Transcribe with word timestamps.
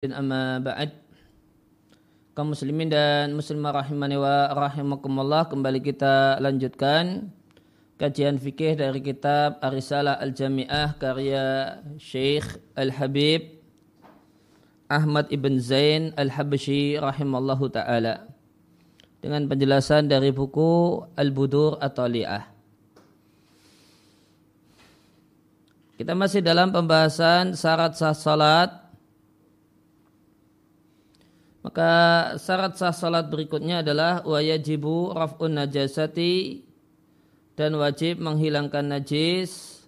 amma 0.00 0.56
ba'd. 0.64 0.96
Kaum 2.32 2.56
muslimin 2.56 2.88
dan 2.88 3.36
muslimah 3.36 3.84
rahimani 3.84 4.16
wa 4.16 4.48
rahimakumullah 4.48 5.44
kembali 5.52 5.76
kita 5.84 6.40
lanjutkan 6.40 7.28
kajian 8.00 8.40
fikih 8.40 8.80
dari 8.80 9.04
kitab 9.04 9.60
Arisalah 9.60 10.16
Al-Jami'ah 10.24 10.96
karya 10.96 11.76
Syekh 12.00 12.48
Al-Habib 12.80 13.60
Ahmad 14.88 15.28
Ibn 15.28 15.60
Zain 15.60 16.16
Al-Habshi 16.16 16.96
rahimallahu 16.96 17.68
taala. 17.68 18.24
Dengan 19.20 19.52
penjelasan 19.52 20.08
dari 20.08 20.32
buku 20.32 21.04
Al-Budur 21.12 21.76
At-Tali'ah. 21.76 22.48
Kita 26.00 26.16
masih 26.16 26.40
dalam 26.40 26.72
pembahasan 26.72 27.52
syarat 27.52 28.00
sah 28.00 28.16
salat 28.16 28.79
maka 31.70 32.34
syarat 32.42 32.74
sah 32.74 32.90
salat 32.90 33.30
berikutnya 33.30 33.86
adalah 33.86 34.26
wajibu 34.26 35.14
raf'un 35.14 35.54
najasati 35.54 36.66
dan 37.54 37.78
wajib 37.78 38.18
menghilangkan 38.18 38.90
najis 38.90 39.78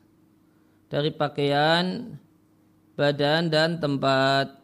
dari 0.87 1.11
pakaian, 1.11 2.15
badan 2.95 3.51
dan 3.51 3.83
tempat. 3.83 4.63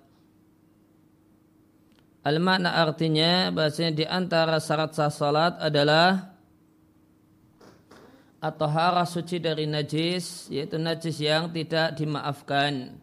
Al-makna 2.22 2.86
artinya 2.86 3.50
bahasanya 3.50 3.98
di 3.98 4.06
antara 4.06 4.62
syarat 4.62 4.94
sah 4.94 5.10
salat 5.10 5.58
adalah 5.58 6.38
atau 8.38 8.70
hara 8.70 9.02
suci 9.02 9.42
dari 9.42 9.66
najis 9.66 10.46
yaitu 10.54 10.78
najis 10.78 11.18
yang 11.18 11.50
tidak 11.50 11.98
dimaafkan 11.98 12.94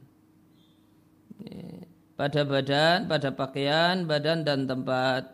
pada 2.15 2.41
badan, 2.47 3.11
pada 3.11 3.29
pakaian, 3.35 4.07
badan 4.07 4.47
dan 4.47 4.63
tempat. 4.63 5.27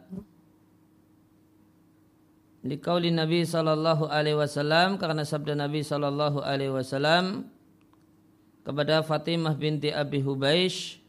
Likauli 2.62 3.10
Nabi 3.10 3.42
sallallahu 3.42 4.06
alaihi 4.06 4.38
wasallam 4.38 5.02
karena 5.02 5.26
sabda 5.26 5.58
Nabi 5.58 5.82
sallallahu 5.82 6.46
alaihi 6.46 6.70
wasallam 6.70 7.50
kepada 8.62 9.02
Fatimah 9.02 9.58
binti 9.58 9.90
Abi 9.90 10.22
Hubaish 10.22 11.02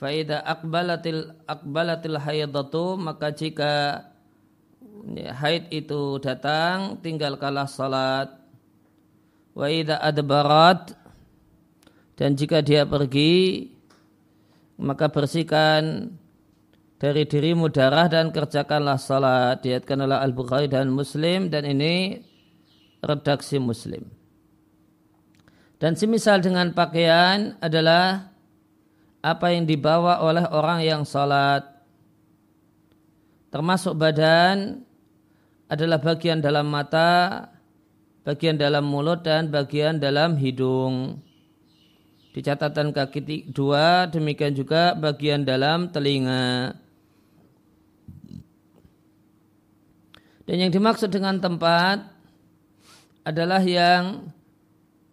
Faida 0.00 0.40
akbalatil 0.40 1.36
akbalatil 1.44 2.16
haidatu 2.16 2.96
maka 2.96 3.28
jika 3.28 4.08
haid 5.12 5.68
itu 5.68 6.16
datang 6.16 6.96
tinggal 7.04 7.36
kalah 7.36 7.68
salat 7.68 8.32
wa 9.52 9.68
idza 9.68 10.00
adbarat 10.00 10.96
dan 12.16 12.32
jika 12.34 12.64
dia 12.64 12.88
pergi 12.88 13.73
maka 14.80 15.10
bersihkan 15.10 16.14
dari 16.98 17.28
dirimu 17.28 17.68
darah 17.68 18.08
dan 18.08 18.32
kerjakanlah 18.34 18.96
salat. 18.96 19.60
Diatkan 19.60 20.02
oleh 20.02 20.18
Al-Bukhari 20.18 20.66
dan 20.70 20.90
Muslim. 20.90 21.52
Dan 21.52 21.68
ini 21.68 22.18
redaksi 23.04 23.60
Muslim. 23.60 24.08
Dan 25.78 25.98
semisal 25.98 26.40
dengan 26.40 26.72
pakaian 26.72 27.60
adalah 27.60 28.32
apa 29.20 29.46
yang 29.52 29.68
dibawa 29.68 30.24
oleh 30.24 30.46
orang 30.48 30.80
yang 30.80 31.02
salat. 31.04 31.66
Termasuk 33.52 33.94
badan 33.94 34.82
adalah 35.68 35.98
bagian 36.00 36.42
dalam 36.42 36.66
mata 36.68 37.48
bagian 38.24 38.56
dalam 38.56 38.88
mulut 38.88 39.20
dan 39.20 39.52
bagian 39.52 40.00
dalam 40.00 40.34
hidung 40.40 41.20
di 42.34 42.42
catatan 42.42 42.90
kaki 42.90 43.46
dua, 43.54 44.10
demikian 44.10 44.58
juga 44.58 44.98
bagian 44.98 45.46
dalam 45.46 45.86
telinga. 45.94 46.74
Dan 50.42 50.66
yang 50.66 50.74
dimaksud 50.74 51.14
dengan 51.14 51.38
tempat 51.38 52.10
adalah 53.22 53.62
yang 53.62 54.34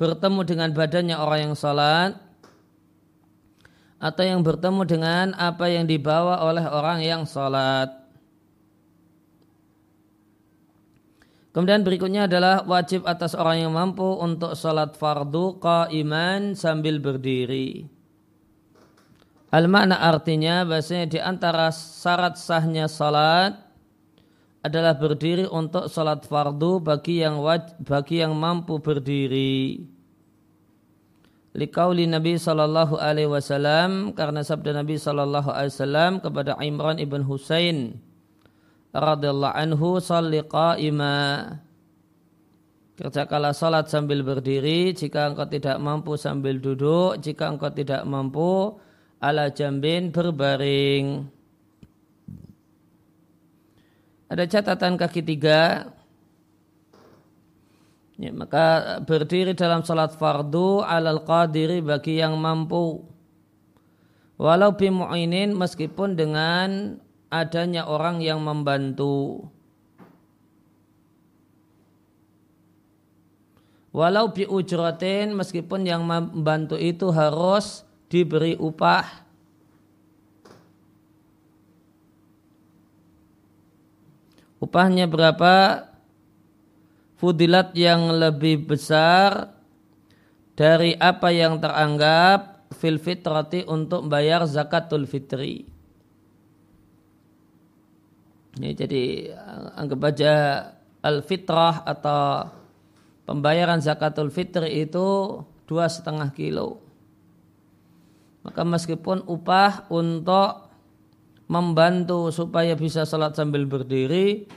bertemu 0.01 0.41
dengan 0.49 0.69
badannya 0.73 1.13
orang 1.13 1.39
yang 1.45 1.55
sholat 1.55 2.17
atau 4.01 4.23
yang 4.25 4.41
bertemu 4.41 4.81
dengan 4.89 5.25
apa 5.37 5.69
yang 5.69 5.85
dibawa 5.85 6.41
oleh 6.41 6.65
orang 6.65 7.05
yang 7.05 7.29
sholat. 7.29 8.00
Kemudian 11.51 11.83
berikutnya 11.83 12.31
adalah 12.31 12.63
wajib 12.63 13.03
atas 13.03 13.35
orang 13.35 13.67
yang 13.67 13.75
mampu 13.75 14.07
untuk 14.07 14.55
sholat 14.55 14.95
fardu 14.95 15.59
qaiman 15.59 16.55
sambil 16.55 17.03
berdiri. 17.03 17.91
Al 19.51 19.67
makna 19.67 19.99
artinya 19.99 20.63
bahasanya 20.63 21.11
di 21.11 21.19
antara 21.19 21.67
syarat 21.75 22.39
sahnya 22.39 22.87
salat 22.87 23.59
adalah 24.63 24.95
berdiri 24.95 25.43
untuk 25.43 25.91
salat 25.91 26.23
fardu 26.23 26.79
bagi 26.79 27.19
yang 27.19 27.43
waj, 27.43 27.75
bagi 27.83 28.23
yang 28.23 28.31
mampu 28.31 28.79
berdiri. 28.79 29.83
Likauli 31.51 32.07
Nabi 32.07 32.39
sallallahu 32.39 32.95
alaihi 32.95 33.27
wasallam 33.27 34.15
karena 34.15 34.39
sabda 34.39 34.71
Nabi 34.71 34.95
sallallahu 34.95 35.51
alaihi 35.51 35.75
wasallam 35.75 36.11
kepada 36.23 36.55
Imran 36.63 36.95
ibn 36.95 37.27
Husain 37.27 37.99
radhiyallahu 38.91 39.55
anhu 39.55 39.99
salli 40.03 40.43
qa'ima. 40.43 41.17
Kerjakanlah 42.99 43.55
salat 43.57 43.89
sambil 43.89 44.21
berdiri 44.21 44.93
jika 44.93 45.31
engkau 45.31 45.49
tidak 45.49 45.81
mampu 45.81 46.13
sambil 46.21 46.61
duduk 46.61 47.17
jika 47.17 47.49
engkau 47.49 47.73
tidak 47.73 48.05
mampu 48.05 48.77
ala 49.17 49.49
jambin 49.49 50.13
berbaring. 50.13 51.25
Ada 54.29 54.45
catatan 54.47 55.01
kaki 55.01 55.25
tiga. 55.25 55.91
Ya, 58.21 58.29
maka 58.29 59.01
berdiri 59.01 59.57
dalam 59.57 59.81
salat 59.81 60.13
fardu 60.13 60.85
alal 60.85 61.25
qadiri 61.25 61.81
bagi 61.81 62.21
yang 62.21 62.37
mampu. 62.37 63.01
Walau 64.37 64.77
bimu'inin 64.77 65.57
meskipun 65.57 66.13
dengan 66.13 67.01
adanya 67.31 67.87
orang 67.87 68.19
yang 68.19 68.43
membantu. 68.43 69.47
Walau 73.91 74.31
bi 74.31 74.47
ujratin 74.47 75.35
meskipun 75.35 75.83
yang 75.83 76.03
membantu 76.03 76.75
itu 76.79 77.11
harus 77.11 77.83
diberi 78.11 78.55
upah. 78.59 79.07
Upahnya 84.61 85.09
berapa? 85.09 85.87
Fudilat 87.19 87.75
yang 87.77 88.15
lebih 88.17 88.65
besar 88.65 89.53
dari 90.57 90.95
apa 90.97 91.29
yang 91.29 91.61
teranggap 91.61 92.65
fil 92.73 92.97
fitrati 92.97 93.67
untuk 93.67 94.07
bayar 94.07 94.47
zakatul 94.47 95.05
fitri. 95.05 95.80
Ini 98.59 98.69
jadi 98.75 99.31
anggap 99.79 100.01
aja 100.11 100.33
al-fitrah 100.99 101.87
atau 101.87 102.51
pembayaran 103.23 103.79
zakatul 103.79 104.27
fitri 104.27 104.83
itu 104.83 105.39
dua 105.63 105.87
setengah 105.87 106.35
kilo. 106.35 106.83
Maka 108.43 108.65
meskipun 108.67 109.23
upah 109.29 109.87
untuk 109.93 110.67
membantu 111.47 112.31
supaya 112.31 112.75
bisa 112.75 113.07
sholat 113.07 113.37
sambil 113.37 113.63
berdiri 113.67 114.47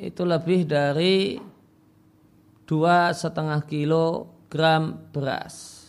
itu 0.00 0.22
lebih 0.24 0.64
dari 0.64 1.36
dua 2.64 3.12
setengah 3.12 3.60
kilogram 3.68 4.96
beras. 5.12 5.84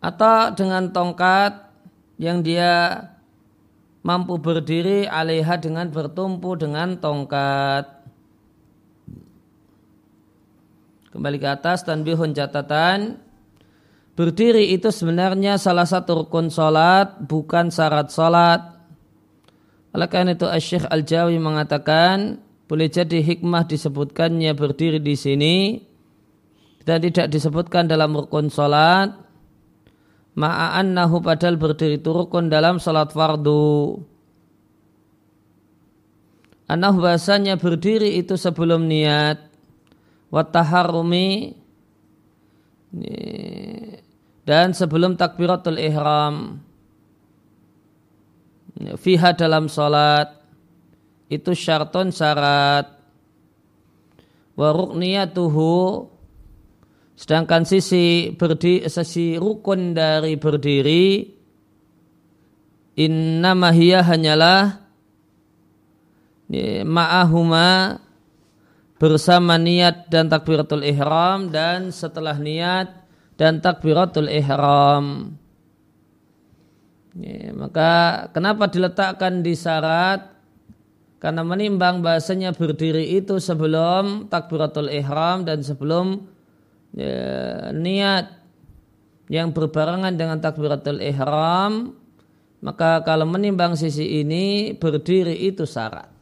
Atau 0.00 0.56
dengan 0.56 0.88
tongkat 0.88 1.71
yang 2.22 2.46
dia 2.46 3.02
mampu 4.06 4.38
berdiri 4.38 5.10
alaiha 5.10 5.58
dengan 5.58 5.90
bertumpu 5.90 6.54
dengan 6.54 6.94
tongkat. 7.02 7.90
Kembali 11.10 11.38
ke 11.42 11.48
atas 11.50 11.82
dan 11.82 12.06
bihun 12.06 12.30
catatan. 12.30 13.18
Berdiri 14.14 14.70
itu 14.70 14.92
sebenarnya 14.94 15.58
salah 15.58 15.88
satu 15.88 16.22
rukun 16.24 16.46
sholat, 16.46 17.26
bukan 17.26 17.74
syarat 17.74 18.12
sholat. 18.12 18.60
Oleh 19.92 20.08
karena 20.08 20.36
itu 20.36 20.46
Syekh 20.62 20.84
Al-Jawi 20.88 21.36
mengatakan, 21.40 22.40
boleh 22.68 22.88
jadi 22.88 23.20
hikmah 23.24 23.68
disebutkannya 23.68 24.52
berdiri 24.56 25.00
di 25.00 25.16
sini, 25.16 25.56
dan 26.84 27.00
tidak 27.04 27.28
disebutkan 27.32 27.88
dalam 27.88 28.12
rukun 28.12 28.52
sholat, 28.52 29.21
ma'annahu 30.32 31.20
padahal 31.20 31.60
berdiri 31.60 32.00
turukun 32.00 32.48
dalam 32.48 32.80
salat 32.80 33.12
fardu. 33.12 34.00
Anahu 36.72 37.04
bahasanya 37.04 37.60
berdiri 37.60 38.16
itu 38.16 38.38
sebelum 38.40 38.88
niat. 38.88 39.52
Wataharumi 40.32 41.52
dan 44.48 44.72
sebelum 44.72 45.20
takbiratul 45.20 45.76
ihram. 45.76 46.64
Fiha 48.96 49.36
dalam 49.36 49.68
salat. 49.68 50.32
Itu 51.28 51.52
syarton 51.52 52.08
syarat. 52.08 52.88
Wa 54.56 54.68
rukniyatuhu 54.72 56.08
sedangkan 57.16 57.68
sisi 57.68 58.32
berdiri 58.34 58.88
sisi 58.88 59.36
rukun 59.36 59.92
dari 59.92 60.34
berdiri 60.40 61.28
innama 62.96 63.72
hiya 63.72 64.04
hanyalah 64.04 64.82
ma'ahuma 66.84 68.00
bersama 69.00 69.56
niat 69.58 70.06
dan 70.12 70.28
takbiratul 70.30 70.84
ihram 70.84 71.50
dan 71.50 71.90
setelah 71.90 72.36
niat 72.38 73.02
dan 73.34 73.58
takbiratul 73.58 74.30
ihram. 74.30 75.34
Maka 77.58 77.92
kenapa 78.32 78.70
diletakkan 78.70 79.42
di 79.42 79.58
syarat? 79.58 80.32
Karena 81.18 81.46
menimbang 81.46 82.02
bahasanya 82.02 82.50
berdiri 82.50 83.14
itu 83.14 83.38
sebelum 83.38 84.26
takbiratul 84.26 84.90
ihram 84.90 85.46
dan 85.46 85.62
sebelum 85.62 86.26
ya, 86.96 87.70
niat 87.72 88.42
yang 89.32 89.52
berbarengan 89.52 90.12
dengan 90.12 90.38
takbiratul 90.38 91.00
ihram, 91.00 91.96
maka 92.60 93.00
kalau 93.02 93.24
menimbang 93.24 93.74
sisi 93.74 94.20
ini 94.20 94.76
berdiri 94.76 95.34
itu 95.34 95.64
syarat. 95.64 96.12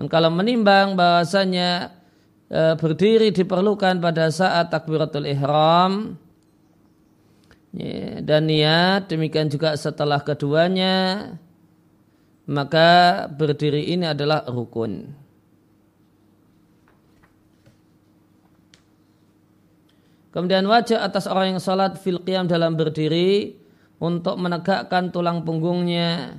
Dan 0.00 0.08
kalau 0.08 0.32
menimbang 0.32 0.96
bahasanya 0.96 1.92
e, 2.48 2.74
berdiri 2.80 3.30
diperlukan 3.36 4.00
pada 4.00 4.32
saat 4.32 4.72
takbiratul 4.72 5.28
ihram 5.28 6.16
ya, 7.76 8.24
dan 8.24 8.48
niat 8.48 9.12
demikian 9.12 9.52
juga 9.52 9.76
setelah 9.76 10.24
keduanya 10.24 11.28
maka 12.50 13.28
berdiri 13.30 13.94
ini 13.94 14.10
adalah 14.10 14.42
rukun. 14.50 15.06
Kemudian 20.30 20.62
wajah 20.70 21.02
atas 21.02 21.26
orang 21.26 21.58
yang 21.58 21.62
sholat 21.62 21.98
fil 21.98 22.22
qiyam 22.22 22.46
dalam 22.46 22.78
berdiri 22.78 23.58
untuk 23.98 24.38
menegakkan 24.38 25.10
tulang 25.10 25.42
punggungnya. 25.42 26.38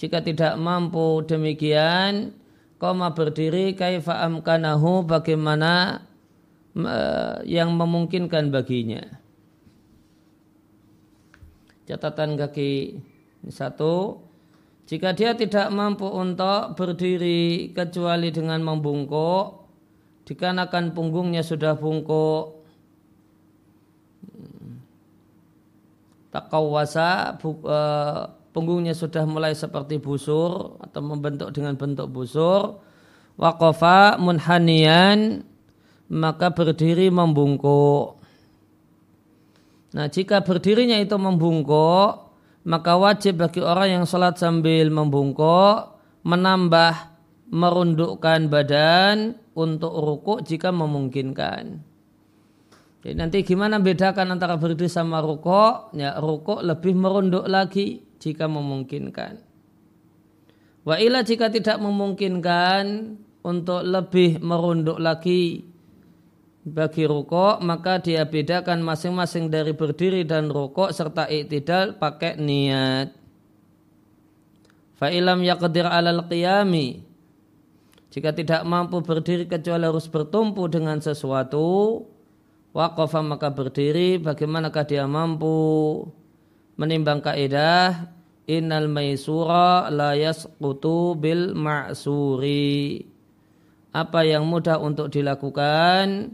Jika 0.00 0.24
tidak 0.24 0.56
mampu 0.56 1.20
demikian, 1.28 2.32
koma 2.80 3.12
berdiri 3.12 3.76
kaifa 3.76 4.24
amkanahu 4.24 5.04
bagaimana 5.04 6.00
yang 7.44 7.76
memungkinkan 7.76 8.48
baginya. 8.48 9.04
Catatan 11.84 12.38
kaki 12.40 13.00
satu, 13.48 14.22
jika 14.88 15.12
dia 15.12 15.36
tidak 15.36 15.68
mampu 15.74 16.08
untuk 16.08 16.72
berdiri 16.78 17.72
kecuali 17.76 18.32
dengan 18.32 18.64
membungkuk, 18.64 19.66
dikarenakan 20.24 20.92
punggungnya 20.96 21.40
sudah 21.44 21.74
bungkuk, 21.74 22.57
takawasa 26.28 27.36
uh, 27.40 28.32
punggungnya 28.52 28.92
sudah 28.92 29.24
mulai 29.24 29.56
seperti 29.56 30.00
busur 30.02 30.76
atau 30.82 31.00
membentuk 31.00 31.54
dengan 31.54 31.74
bentuk 31.78 32.08
busur 32.10 32.82
waqafa 33.38 34.20
munhanian 34.20 35.46
maka 36.08 36.52
berdiri 36.52 37.08
membungkuk 37.08 38.20
nah 39.96 40.06
jika 40.08 40.44
berdirinya 40.44 41.00
itu 41.00 41.16
membungkuk 41.16 42.28
maka 42.68 43.00
wajib 43.00 43.40
bagi 43.40 43.64
orang 43.64 44.00
yang 44.00 44.04
sholat 44.04 44.36
sambil 44.36 44.92
membungkuk 44.92 45.96
menambah 46.28 47.16
merundukkan 47.48 48.52
badan 48.52 49.40
untuk 49.56 49.90
rukuk 49.90 50.38
jika 50.44 50.68
memungkinkan. 50.68 51.80
Jadi 53.08 53.16
nanti 53.16 53.40
gimana 53.40 53.80
bedakan 53.80 54.36
antara 54.36 54.60
berdiri 54.60 54.84
sama 54.84 55.24
rukuk? 55.24 55.96
Ya 55.96 56.20
rukuk 56.20 56.60
lebih 56.60 56.92
merunduk 56.92 57.48
lagi 57.48 58.04
jika 58.20 58.44
memungkinkan. 58.44 59.40
Wa 60.84 61.00
ila 61.00 61.24
jika 61.24 61.48
tidak 61.48 61.80
memungkinkan 61.80 63.16
untuk 63.40 63.80
lebih 63.80 64.44
merunduk 64.44 65.00
lagi 65.00 65.64
bagi 66.68 67.08
rukuk 67.08 67.64
maka 67.64 67.96
dia 68.04 68.28
bedakan 68.28 68.84
masing-masing 68.84 69.48
dari 69.48 69.72
berdiri 69.72 70.28
dan 70.28 70.52
rukuk 70.52 70.92
serta 70.92 71.32
iktidal 71.32 71.96
pakai 71.96 72.36
niat. 72.36 73.16
Fa 75.00 75.08
ilam 75.08 75.40
yaqdir 75.40 75.88
alal 75.88 76.28
qiyami 76.28 77.00
jika 78.12 78.36
tidak 78.36 78.68
mampu 78.68 79.00
berdiri 79.00 79.48
kecuali 79.48 79.88
harus 79.88 80.12
bertumpu 80.12 80.68
dengan 80.68 81.00
sesuatu 81.00 82.04
waqafa 82.78 83.26
maka 83.26 83.50
berdiri. 83.50 84.22
Bagaimanakah 84.22 84.86
dia 84.86 85.10
mampu 85.10 86.06
menimbang 86.78 87.18
kaidah? 87.18 88.14
Innal 88.48 88.86
maisura 88.88 89.90
la 89.90 90.14
yasqutu 90.14 91.18
bil 91.18 91.52
ma'suri. 91.58 93.02
Apa 93.90 94.22
yang 94.22 94.46
mudah 94.46 94.78
untuk 94.78 95.10
dilakukan 95.10 96.32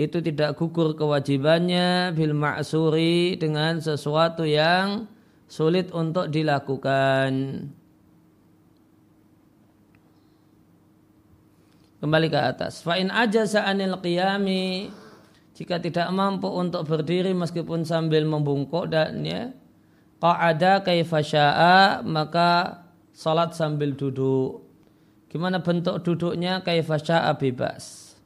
itu 0.00 0.24
tidak 0.24 0.56
gugur 0.56 0.96
kewajibannya 0.96 2.16
bil 2.16 2.32
ma'suri 2.32 3.36
dengan 3.36 3.82
sesuatu 3.82 4.48
yang 4.48 5.04
sulit 5.44 5.92
untuk 5.92 6.32
dilakukan. 6.32 7.32
Kembali 12.00 12.32
ke 12.32 12.40
atas. 12.40 12.80
Fa 12.80 12.96
in 12.96 13.12
ajaza 13.12 13.68
anil 13.68 14.00
qiyami 14.00 14.88
jika 15.60 15.76
tidak 15.76 16.08
mampu 16.08 16.48
untuk 16.48 16.88
berdiri 16.88 17.36
meskipun 17.36 17.84
sambil 17.84 18.24
membungkuk 18.24 18.88
dan 18.88 19.20
ya 19.20 19.52
qa'ada 20.16 20.80
kaifa 20.80 21.20
syaa 21.20 22.00
maka 22.00 22.80
salat 23.12 23.52
sambil 23.52 23.92
duduk. 23.92 24.64
Gimana 25.28 25.60
bentuk 25.60 26.00
duduknya 26.00 26.64
kaifa 26.64 26.96
syaa 26.96 27.36
bebas. 27.36 28.16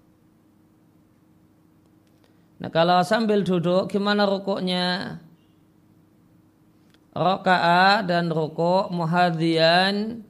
Nah 2.63 2.71
kalau 2.71 3.03
sambil 3.03 3.43
duduk 3.43 3.91
gimana 3.91 4.31
rukuknya? 4.31 5.19
Raka'a 7.19 8.07
dan 8.07 8.31
rukuk 8.31 8.95
muhadhian 8.95 10.23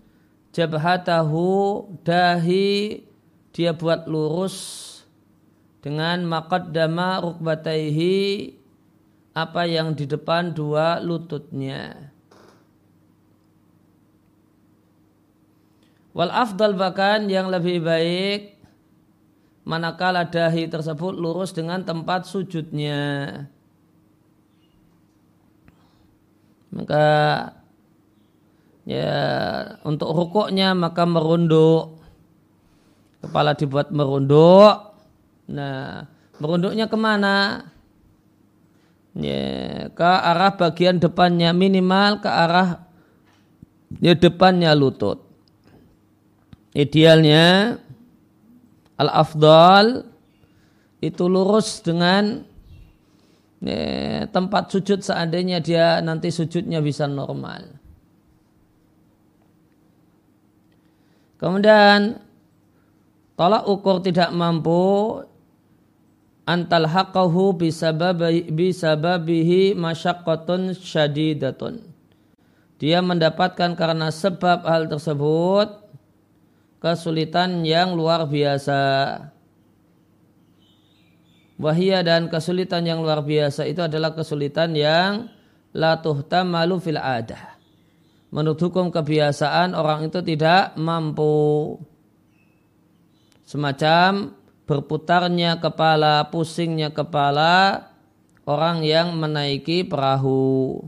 jabhatahu 0.57 1.85
dahi 2.01 3.05
dia 3.53 3.77
buat 3.77 4.09
lurus 4.09 4.94
dengan 5.85 6.25
maqaddama 6.25 7.21
rukbataihi 7.21 8.57
apa 9.37 9.69
yang 9.69 9.93
di 9.93 10.09
depan 10.09 10.57
dua 10.57 10.97
lututnya. 11.05 12.09
Wal 16.17 16.33
afdal 16.33 16.73
bahkan 16.73 17.29
yang 17.29 17.53
lebih 17.53 17.85
baik 17.85 18.57
manakala 19.69 20.25
dahi 20.25 20.73
tersebut 20.73 21.13
lurus 21.13 21.53
dengan 21.53 21.85
tempat 21.85 22.25
sujudnya. 22.25 23.45
Maka 26.73 27.07
ya 28.89 29.13
untuk 29.85 30.17
rukuknya 30.17 30.73
maka 30.73 31.05
merunduk. 31.05 32.01
Kepala 33.21 33.53
dibuat 33.53 33.93
merunduk. 33.93 34.94
Nah, 35.49 36.09
merunduknya 36.41 36.89
ke 36.89 36.97
mana? 36.97 37.69
ya, 39.19 39.87
ke 39.95 40.03
arah 40.03 40.53
bagian 40.59 40.99
depannya 40.99 41.55
minimal 41.55 42.19
ke 42.19 42.31
arah 42.31 42.83
ya, 44.03 44.19
depannya 44.19 44.75
lutut. 44.75 45.23
Idealnya 46.75 47.79
al-afdal 48.99 50.11
itu 50.99 51.25
lurus 51.31 51.79
dengan 51.87 52.43
ya, 53.63 54.27
tempat 54.27 54.75
sujud 54.75 54.99
seandainya 55.07 55.63
dia 55.63 56.03
nanti 56.03 56.35
sujudnya 56.35 56.83
bisa 56.83 57.07
normal. 57.07 57.79
Kemudian 61.39 62.19
tolak 63.39 63.69
ukur 63.69 64.01
tidak 64.03 64.33
mampu 64.33 65.23
antal 66.45 66.89
haqqahu 66.89 67.57
bisababihi 68.53 69.73
masyaqqatun 69.77 70.77
syadidatun. 70.77 71.81
Dia 72.77 73.01
mendapatkan 73.01 73.73
karena 73.77 74.13
sebab 74.13 74.69
hal 74.69 74.93
tersebut 74.93 75.69
kesulitan 76.85 77.65
yang 77.65 77.97
luar 77.97 78.29
biasa. 78.29 78.81
Wahia 81.55 82.03
dan 82.03 82.29
kesulitan 82.29 82.83
yang 82.85 83.01
luar 83.01 83.23
biasa 83.23 83.65
itu 83.65 83.81
adalah 83.81 84.13
kesulitan 84.13 84.75
yang 84.75 85.31
la 85.73 85.97
malu 86.45 86.83
fil 86.83 86.99
adah. 86.99 87.57
Menurut 88.35 88.59
hukum 88.59 88.91
kebiasaan 88.91 89.79
orang 89.79 90.11
itu 90.11 90.19
tidak 90.19 90.75
mampu 90.75 91.79
semacam 93.47 94.35
berputarnya 94.65 95.61
kepala, 95.61 96.29
pusingnya 96.29 96.93
kepala 96.93 97.89
orang 98.49 98.85
yang 98.85 99.17
menaiki 99.17 99.85
perahu. 99.85 100.85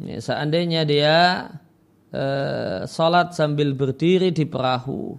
Ya, 0.00 0.18
seandainya 0.18 0.82
dia 0.88 1.18
eh, 2.12 2.88
salat 2.88 3.36
sambil 3.36 3.72
berdiri 3.76 4.32
di 4.32 4.48
perahu, 4.48 5.16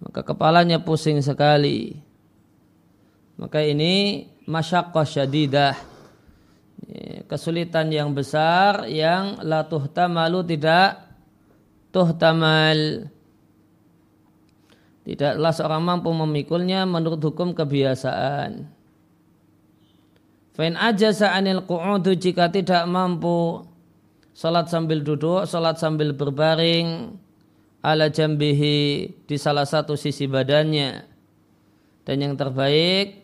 maka 0.00 0.20
kepalanya 0.24 0.80
pusing 0.80 1.20
sekali 1.24 2.06
maka 3.36 3.60
ini 3.60 4.24
masyaqqah 4.48 5.04
syadidah. 5.04 5.76
Kesulitan 7.28 7.92
yang 7.92 8.16
besar 8.16 8.88
yang 8.88 9.40
la 9.44 9.64
tuhtamalu 9.68 10.56
tidak 10.56 11.04
tuhtamal. 11.92 13.10
Tidaklah 15.06 15.54
seorang 15.54 15.86
mampu 15.86 16.10
memikulnya 16.10 16.82
menurut 16.82 17.22
hukum 17.22 17.54
kebiasaan. 17.54 18.66
Fain 20.58 20.74
aja 20.74 21.14
anil 21.30 21.62
qu'udu 21.62 22.18
jika 22.18 22.50
tidak 22.50 22.82
mampu 22.90 23.62
salat 24.34 24.66
sambil 24.66 25.06
duduk, 25.06 25.46
salat 25.46 25.78
sambil 25.78 26.10
berbaring 26.10 27.14
ala 27.86 28.10
jambihi 28.10 29.06
di 29.30 29.36
salah 29.38 29.62
satu 29.62 29.94
sisi 29.94 30.26
badannya. 30.26 31.06
Dan 32.02 32.26
yang 32.26 32.34
terbaik 32.34 33.22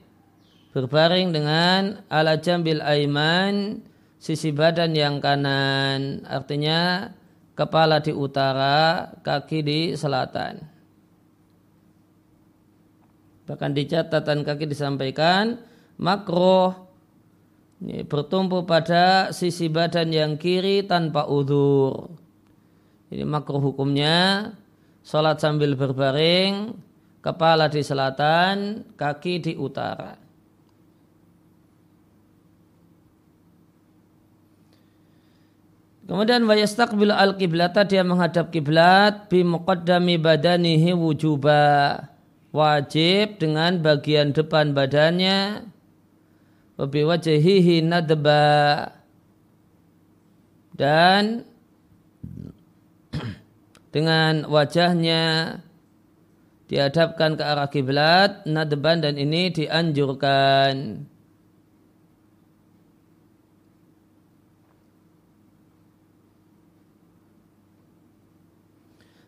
berbaring 0.70 1.34
dengan 1.34 2.06
ala 2.06 2.38
jambil 2.38 2.78
aiman 2.78 3.82
sisi 4.22 4.54
badan 4.54 4.94
yang 4.94 5.18
kanan 5.18 6.22
artinya 6.30 7.10
kepala 7.58 7.98
di 7.98 8.14
utara 8.14 9.10
kaki 9.26 9.58
di 9.66 9.80
selatan 9.98 10.71
bahkan 13.44 13.74
di 13.74 13.86
catatan 13.90 14.46
kaki 14.46 14.70
disampaikan 14.70 15.58
makroh 15.98 16.92
ini 17.82 18.06
bertumpu 18.06 18.62
pada 18.62 19.34
sisi 19.34 19.66
badan 19.66 20.14
yang 20.14 20.32
kiri 20.38 20.86
tanpa 20.86 21.26
udur. 21.26 22.14
Ini 23.10 23.26
makruh 23.26 23.58
hukumnya 23.58 24.54
sholat 25.02 25.42
sambil 25.42 25.74
berbaring 25.74 26.78
kepala 27.18 27.66
di 27.66 27.82
selatan 27.82 28.86
kaki 28.94 29.34
di 29.42 29.52
utara. 29.58 30.14
Kemudian 36.06 36.46
wayastaqbil 36.46 37.10
al 37.10 37.34
kiblata 37.34 37.82
dia 37.82 38.06
menghadap 38.06 38.54
kiblat 38.54 39.26
bi 39.26 39.42
muqaddami 39.42 40.22
badanihi 40.22 40.94
wujuba 40.94 41.98
wajib 42.52 43.40
dengan 43.40 43.80
bagian 43.80 44.36
depan 44.36 44.76
badannya. 44.76 45.66
Wa 46.76 46.84
bi 46.86 47.00
wajhihi 47.02 47.82
nadba. 47.82 48.92
Dan 50.72 51.44
dengan 53.94 54.48
wajahnya 54.48 55.56
dihadapkan 56.72 57.36
ke 57.36 57.44
arah 57.44 57.68
kiblat 57.68 58.48
nadban 58.48 59.04
dan 59.04 59.20
ini 59.20 59.52
dianjurkan 59.52 61.04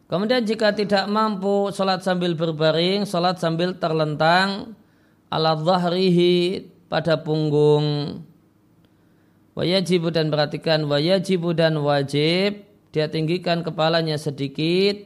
Kemudian 0.04 0.44
jika 0.44 0.76
tidak 0.76 1.08
mampu 1.08 1.72
sholat 1.72 2.04
sambil 2.04 2.36
berbaring, 2.36 3.08
sholat 3.08 3.40
sambil 3.40 3.72
terlentang 3.80 4.76
ala 5.32 5.56
zahrihi 5.56 6.68
pada 6.92 7.18
punggung. 7.24 8.20
Wajibu 9.54 10.10
dan 10.10 10.28
perhatikan 10.34 10.84
wajibu 10.90 11.54
dan 11.54 11.78
wajib 11.78 12.66
dia 12.90 13.06
tinggikan 13.06 13.62
kepalanya 13.62 14.18
sedikit 14.18 14.98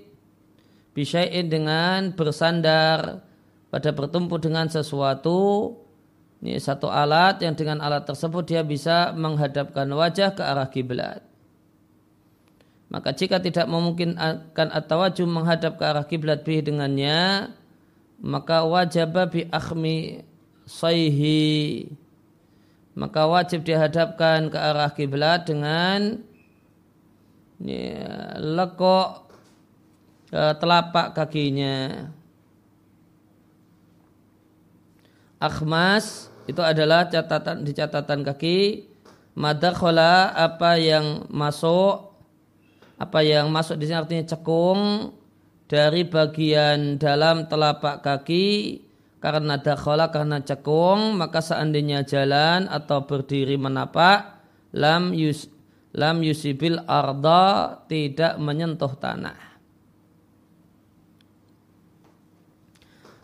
bisain 0.96 1.52
dengan 1.52 2.16
bersandar 2.16 3.22
pada 3.68 3.92
bertumpu 3.92 4.40
dengan 4.40 4.72
sesuatu 4.72 5.76
ini 6.40 6.56
satu 6.56 6.88
alat 6.88 7.42
yang 7.42 7.58
dengan 7.58 7.82
alat 7.82 8.06
tersebut 8.06 8.46
dia 8.46 8.62
bisa 8.62 9.10
menghadapkan 9.12 9.90
wajah 9.90 10.32
ke 10.38 10.42
arah 10.42 10.70
kiblat. 10.70 11.27
Maka 12.88 13.12
jika 13.12 13.36
tidak 13.36 13.68
memungkinkan 13.68 14.68
at-tawajjuh 14.72 15.28
menghadap 15.28 15.76
ke 15.76 15.84
arah 15.84 16.08
kiblat 16.08 16.40
bih 16.40 16.64
dengannya, 16.64 17.52
maka 18.24 18.64
wajib 18.64 19.12
bi 19.28 19.44
akhmi 19.52 20.24
saihi. 20.64 21.92
Maka 22.96 23.28
wajib 23.28 23.62
dihadapkan 23.62 24.48
ke 24.48 24.58
arah 24.58 24.90
kiblat 24.96 25.44
dengan 25.44 26.24
ya, 27.60 28.40
lekuk 28.40 29.28
uh, 30.32 30.54
telapak 30.56 31.12
kakinya. 31.12 32.08
Akhmas 35.38 36.32
itu 36.50 36.58
adalah 36.64 37.06
catatan 37.06 37.62
di 37.62 37.70
catatan 37.70 38.26
kaki 38.26 38.88
madakhola 39.38 40.34
apa 40.34 40.74
yang 40.80 41.28
masuk 41.30 42.07
apa 42.98 43.22
yang 43.22 43.46
masuk 43.54 43.78
di 43.78 43.86
sini 43.86 43.98
artinya 44.02 44.26
cekung 44.26 45.14
dari 45.70 46.02
bagian 46.02 46.98
dalam 46.98 47.46
telapak 47.46 48.02
kaki 48.02 48.82
karena 49.22 49.58
dakhala 49.62 50.10
karena 50.10 50.42
cekung 50.42 51.14
maka 51.14 51.38
seandainya 51.38 52.02
jalan 52.02 52.66
atau 52.66 53.06
berdiri 53.06 53.54
menapak 53.54 54.42
lam 54.74 55.14
yus 55.14 55.46
lam 55.94 56.26
yusibil 56.26 56.82
arda 56.86 57.78
tidak 57.86 58.34
menyentuh 58.42 58.92
tanah. 58.98 59.38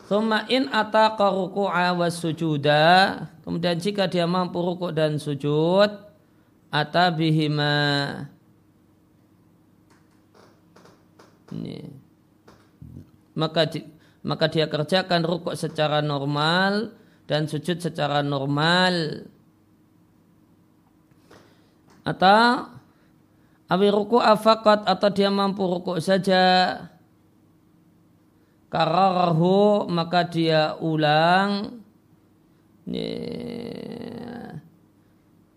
Thumma 0.05 0.45
in 0.53 0.69
ataqa 0.69 1.33
ruku'a 1.33 1.97
was 1.97 2.21
sujuda 2.21 3.25
kemudian 3.41 3.75
jika 3.81 4.05
dia 4.05 4.29
mampu 4.29 4.61
rukuk 4.61 4.93
dan 4.93 5.17
sujud 5.17 5.89
atabihima 11.55 12.03
Maka 13.35 13.61
maka 14.25 14.45
dia 14.49 14.65
kerjakan 14.65 15.21
rukuk 15.21 15.53
secara 15.53 16.01
normal 16.01 16.95
dan 17.29 17.45
sujud 17.45 17.77
secara 17.77 18.25
normal. 18.25 19.27
Atau 22.05 22.69
awi 23.69 23.87
ruku 23.91 24.17
afakat 24.17 24.87
atau 24.87 25.09
dia 25.13 25.29
mampu 25.29 25.65
rukuk 25.65 25.97
saja 26.01 26.73
kararahu 28.69 29.89
maka 29.89 30.25
dia 30.29 30.77
ulang 30.79 31.81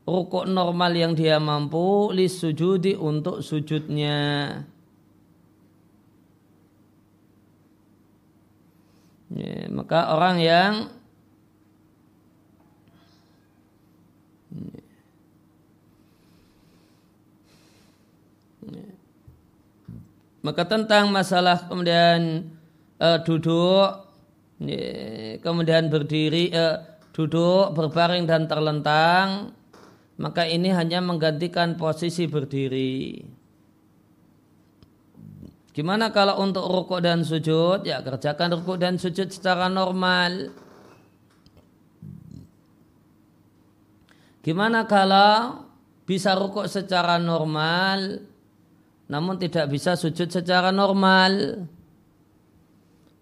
rukuk 0.08 0.48
normal 0.48 0.92
yang 0.96 1.12
dia 1.12 1.36
mampu 1.36 2.10
li 2.16 2.28
sujudi 2.28 2.96
untuk 2.96 3.44
sujudnya. 3.44 4.16
Ya, 9.28 9.68
maka 9.68 10.08
orang 10.16 10.40
yang 10.40 10.72
ya, 18.64 18.88
maka 20.40 20.64
tentang 20.64 21.12
masalah 21.12 21.68
kemudian 21.68 22.48
uh, 22.96 23.20
duduk 23.20 24.08
ya, 24.64 25.36
kemudian 25.44 25.92
berdiri 25.92 26.48
uh, 26.56 26.80
duduk 27.12 27.76
berbaring 27.76 28.24
dan 28.24 28.48
terlentang 28.48 29.52
maka 30.16 30.48
ini 30.48 30.72
hanya 30.72 31.04
menggantikan 31.04 31.76
posisi 31.76 32.24
berdiri 32.24 33.22
Gimana 35.78 36.10
kalau 36.10 36.42
untuk 36.42 36.66
rukuk 36.66 37.06
dan 37.06 37.22
sujud? 37.22 37.86
Ya 37.86 38.02
kerjakan 38.02 38.58
rukuk 38.58 38.82
dan 38.82 38.98
sujud 38.98 39.30
secara 39.30 39.70
normal. 39.70 40.50
Gimana 44.42 44.90
kalau 44.90 45.62
bisa 46.02 46.34
rukuk 46.34 46.66
secara 46.66 47.22
normal 47.22 48.26
namun 49.06 49.38
tidak 49.38 49.70
bisa 49.70 49.94
sujud 49.94 50.26
secara 50.26 50.74
normal? 50.74 51.62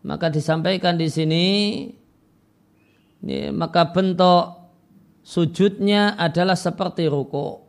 Maka 0.01 0.33
disampaikan 0.33 0.97
di 0.97 1.13
sini 1.13 1.47
ya, 3.21 3.53
maka 3.53 3.93
bentuk 3.93 4.73
sujudnya 5.21 6.17
adalah 6.17 6.57
seperti 6.57 7.05
ruku. 7.05 7.66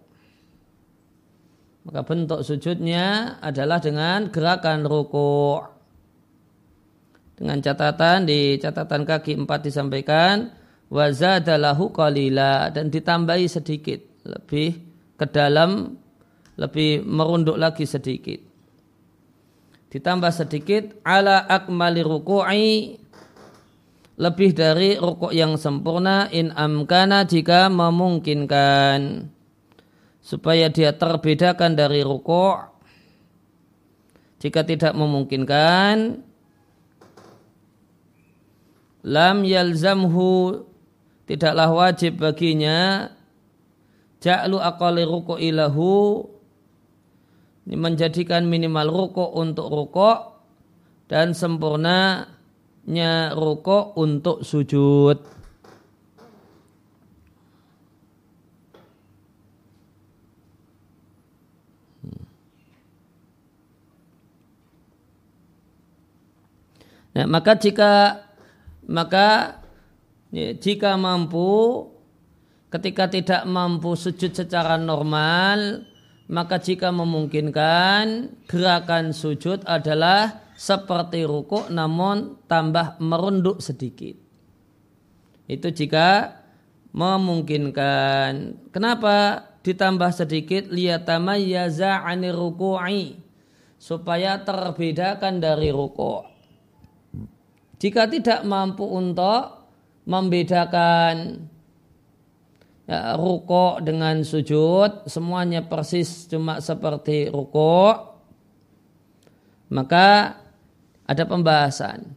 Maka 1.88 2.04
bentuk 2.04 2.44
sujudnya 2.44 3.40
adalah 3.40 3.80
dengan 3.80 4.28
gerakan 4.28 4.84
ruku. 4.84 5.64
Dengan 7.40 7.64
catatan 7.64 8.28
di 8.28 8.60
catatan 8.60 9.08
kaki 9.08 9.40
empat 9.40 9.72
disampaikan 9.72 10.52
wazadalahu 10.92 11.96
qalila 11.96 12.68
dan 12.76 12.92
ditambahi 12.92 13.48
sedikit 13.48 14.04
lebih 14.28 14.84
ke 15.16 15.26
dalam 15.32 15.96
lebih 16.60 17.08
merunduk 17.08 17.56
lagi 17.56 17.88
sedikit. 17.88 18.44
Ditambah 19.88 20.34
sedikit 20.36 21.00
ala 21.08 21.48
akmali 21.48 22.04
ruku'i 22.04 23.00
lebih 24.20 24.52
dari 24.52 25.00
rukuk 25.00 25.32
yang 25.32 25.56
sempurna 25.56 26.28
in 26.36 26.52
amkana 26.52 27.24
jika 27.24 27.72
memungkinkan 27.72 29.30
supaya 30.28 30.68
dia 30.68 30.92
terbedakan 30.92 31.80
dari 31.80 32.04
rukuk. 32.04 32.76
Jika 34.44 34.68
tidak 34.68 34.92
memungkinkan. 34.92 36.20
Lam 39.08 39.38
yalzamhu. 39.48 40.68
Tidaklah 41.32 41.72
wajib 41.72 42.20
baginya. 42.20 43.08
Ja'lu 44.20 44.60
aqali 44.60 45.08
ruku 45.08 45.40
ilahu. 45.40 46.28
Menjadikan 47.64 48.44
minimal 48.52 48.88
ruku 48.92 49.24
untuk 49.24 49.72
ruku 49.72 50.12
dan 51.08 51.32
sempurna 51.36 52.28
nya 52.88 53.32
ruko 53.32 53.96
untuk 53.96 54.44
sujud. 54.44 55.37
Nah, 67.18 67.26
maka 67.26 67.58
jika 67.58 68.22
maka 68.86 69.58
ya, 70.30 70.54
jika 70.54 70.94
mampu 71.02 71.90
ketika 72.70 73.10
tidak 73.10 73.42
mampu 73.50 73.98
sujud 73.98 74.38
secara 74.38 74.78
normal 74.78 75.82
maka 76.30 76.62
jika 76.62 76.94
memungkinkan 76.94 78.38
gerakan 78.46 79.18
sujud 79.18 79.66
adalah 79.66 80.46
seperti 80.54 81.26
ruku 81.26 81.74
namun 81.74 82.38
tambah 82.46 83.02
merunduk 83.02 83.66
sedikit. 83.66 84.14
Itu 85.50 85.74
jika 85.74 86.38
memungkinkan. 86.94 88.70
Kenapa 88.70 89.42
ditambah 89.66 90.14
sedikit 90.14 90.70
liyatamayyaza 90.70 92.06
'anil 92.06 92.38
ruku'i 92.38 93.18
supaya 93.82 94.46
terbedakan 94.46 95.42
dari 95.42 95.74
ruku'. 95.74 96.37
Jika 97.78 98.10
tidak 98.10 98.42
mampu 98.42 98.84
untuk 98.86 99.70
membedakan 100.08 101.46
ya, 102.90 103.14
ruko 103.20 103.78
dengan 103.84 104.24
sujud 104.24 105.06
semuanya 105.06 105.62
persis 105.68 106.26
cuma 106.32 106.64
seperti 106.64 107.28
ruko 107.28 108.16
maka 109.68 110.40
ada 111.08 111.24
pembahasan. 111.28 112.16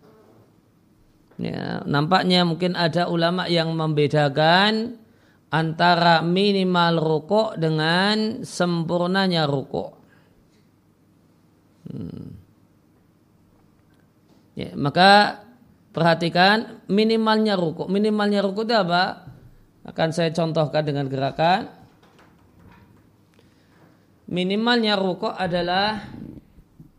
Ya, 1.41 1.81
nampaknya 1.89 2.45
mungkin 2.45 2.77
ada 2.77 3.09
ulama 3.09 3.49
yang 3.49 3.73
membedakan 3.73 5.01
antara 5.49 6.21
minimal 6.21 7.01
rukuk 7.01 7.49
dengan 7.57 8.45
sempurnanya 8.45 9.49
rukuk. 9.49 9.97
Hmm. 11.89 12.39
Ya, 14.55 14.77
maka 14.77 15.41
perhatikan 15.91 16.83
minimalnya 16.87 17.59
rukuk. 17.59 17.91
Minimalnya 17.91 18.41
rukuk 18.43 18.67
itu 18.67 18.75
apa? 18.75 19.31
Akan 19.87 20.15
saya 20.15 20.31
contohkan 20.31 20.87
dengan 20.87 21.11
gerakan. 21.11 21.71
Minimalnya 24.31 24.95
rukuk 24.95 25.35
adalah 25.35 26.07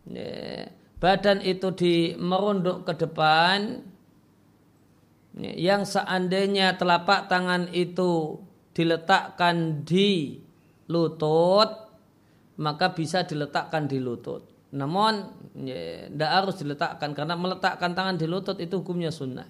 ya, 0.03 0.67
badan 0.99 1.39
itu 1.41 1.71
di 1.71 1.95
merunduk 2.19 2.83
ke 2.83 2.93
depan 2.99 3.87
yang 5.39 5.87
seandainya 5.87 6.75
telapak 6.75 7.31
tangan 7.31 7.71
itu 7.71 8.43
diletakkan 8.75 9.87
di 9.87 10.43
lutut 10.91 11.71
maka 12.59 12.91
bisa 12.91 13.23
diletakkan 13.23 13.87
di 13.87 14.03
lutut 14.03 14.50
namun 14.71 15.27
tidak 15.51 16.31
ya, 16.31 16.35
harus 16.39 16.55
diletakkan 16.55 17.11
karena 17.11 17.35
meletakkan 17.35 17.91
tangan 17.91 18.15
di 18.15 18.23
lutut 18.23 18.55
itu 18.63 18.79
hukumnya 18.79 19.11
sunnah 19.11 19.47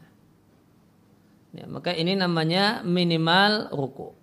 ya, 1.53 1.69
maka 1.69 1.93
ini 1.93 2.17
namanya 2.17 2.81
minimal 2.81 3.69
ruku 3.69 4.21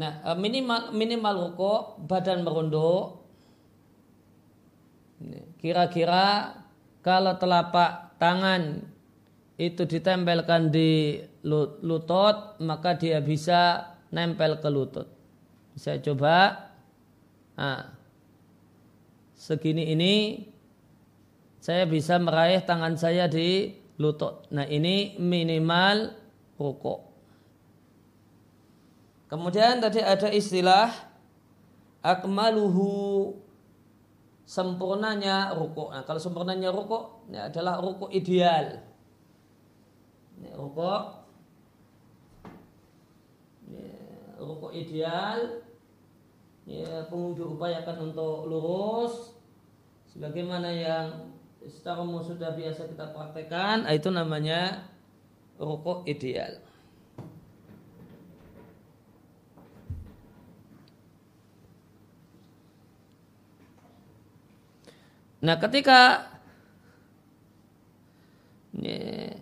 Nah, 0.00 0.24
eh, 0.24 0.36
minimal 0.40 0.96
minimal 0.96 1.34
ruko 1.36 2.00
badan 2.00 2.40
merunduk. 2.40 3.20
Kira-kira 5.60 6.56
kalau 7.04 7.36
telapak 7.36 8.16
tangan 8.16 8.88
itu 9.60 9.84
ditempelkan 9.84 10.72
di 10.72 11.20
lutut, 11.84 12.56
maka 12.64 12.96
dia 12.96 13.20
bisa 13.20 13.92
nempel 14.08 14.56
ke 14.56 14.68
lutut. 14.72 15.04
Saya 15.76 16.00
coba. 16.00 16.66
Nah, 17.60 17.92
segini 19.36 19.92
ini 19.92 20.14
saya 21.60 21.84
bisa 21.84 22.16
meraih 22.16 22.64
tangan 22.64 22.96
saya 22.96 23.28
di 23.28 23.76
lutut. 24.00 24.48
Nah, 24.48 24.64
ini 24.64 25.20
minimal 25.20 26.16
rukuk. 26.56 27.04
Kemudian 29.28 29.84
tadi 29.84 30.00
ada 30.00 30.32
istilah 30.32 30.88
akmaluhu 32.00 33.36
sempurnanya 34.48 35.52
ruku. 35.52 35.92
Nah, 35.92 36.02
kalau 36.02 36.18
sempurnanya 36.18 36.72
ruku 36.72 37.28
ini 37.30 37.38
adalah 37.38 37.78
ruku 37.78 38.08
ideal. 38.10 38.89
Ini 40.40 40.56
ruku 40.56 40.88
ini 43.68 43.86
ruku 44.40 44.68
ideal. 44.72 45.60
Ya, 46.64 47.04
pengunjung 47.10 47.58
upayakan 47.58 48.12
untuk 48.12 48.46
lurus 48.46 49.36
sebagaimana 50.08 50.70
yang 50.70 51.34
secara 51.66 52.00
umum 52.00 52.22
sudah 52.22 52.54
biasa 52.54 52.88
kita 52.88 53.10
praktekkan, 53.10 53.84
itu 53.90 54.08
namanya 54.08 54.88
ruku 55.58 56.06
ideal. 56.06 56.62
Nah 65.40 65.56
ketika 65.56 66.28
ini, 68.76 69.32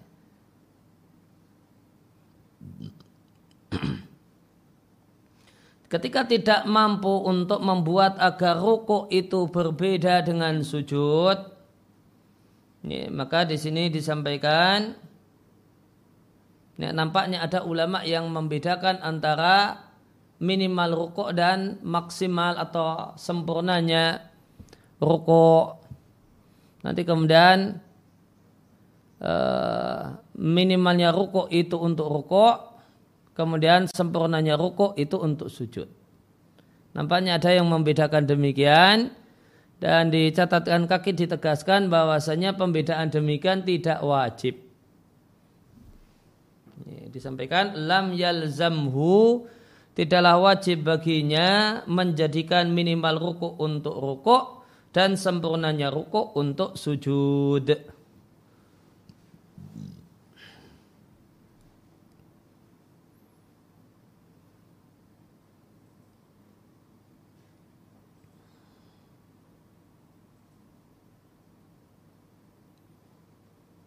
ketika 5.88 6.24
tidak 6.28 6.62
mampu 6.68 7.10
untuk 7.24 7.60
membuat 7.64 8.20
agar 8.20 8.60
ruku 8.60 9.08
itu 9.08 9.48
berbeda 9.48 10.22
dengan 10.24 10.60
sujud, 10.60 11.36
ini, 12.84 13.10
maka 13.10 13.48
di 13.48 13.56
sini 13.58 13.90
disampaikan, 13.90 14.94
ini, 16.78 16.88
nampaknya 16.94 17.42
ada 17.42 17.66
ulama 17.66 18.06
yang 18.06 18.30
membedakan 18.30 19.02
antara 19.02 19.88
minimal 20.38 20.94
ruku 20.94 21.34
dan 21.34 21.82
maksimal 21.82 22.54
atau 22.54 23.18
sempurnanya 23.18 24.30
ruku 25.02 25.78
Nanti 26.82 27.02
kemudian 27.02 27.74
uh, 29.18 30.02
minimalnya 30.38 31.10
ruko 31.10 31.50
itu 31.50 31.74
untuk 31.74 32.06
ruko, 32.06 32.67
kemudian 33.38 33.86
sempurnanya 33.86 34.58
ruko 34.58 34.98
itu 34.98 35.14
untuk 35.14 35.46
sujud. 35.46 35.86
Nampaknya 36.98 37.38
ada 37.38 37.54
yang 37.54 37.70
membedakan 37.70 38.26
demikian 38.26 39.14
dan 39.78 40.10
dicatatkan 40.10 40.90
kaki 40.90 41.14
ditegaskan 41.14 41.86
bahwasanya 41.86 42.58
pembedaan 42.58 43.14
demikian 43.14 43.62
tidak 43.62 44.02
wajib. 44.02 44.58
Ini 46.82 47.06
disampaikan 47.14 47.78
lam 47.86 48.10
yalzamhu 48.18 49.46
tidaklah 49.94 50.42
wajib 50.42 50.82
baginya 50.82 51.82
menjadikan 51.86 52.74
minimal 52.74 53.14
ruku 53.22 53.48
untuk 53.62 53.94
ruku 53.94 54.38
dan 54.90 55.14
sempurnanya 55.14 55.94
ruku 55.94 56.34
untuk 56.34 56.74
sujud. 56.74 57.97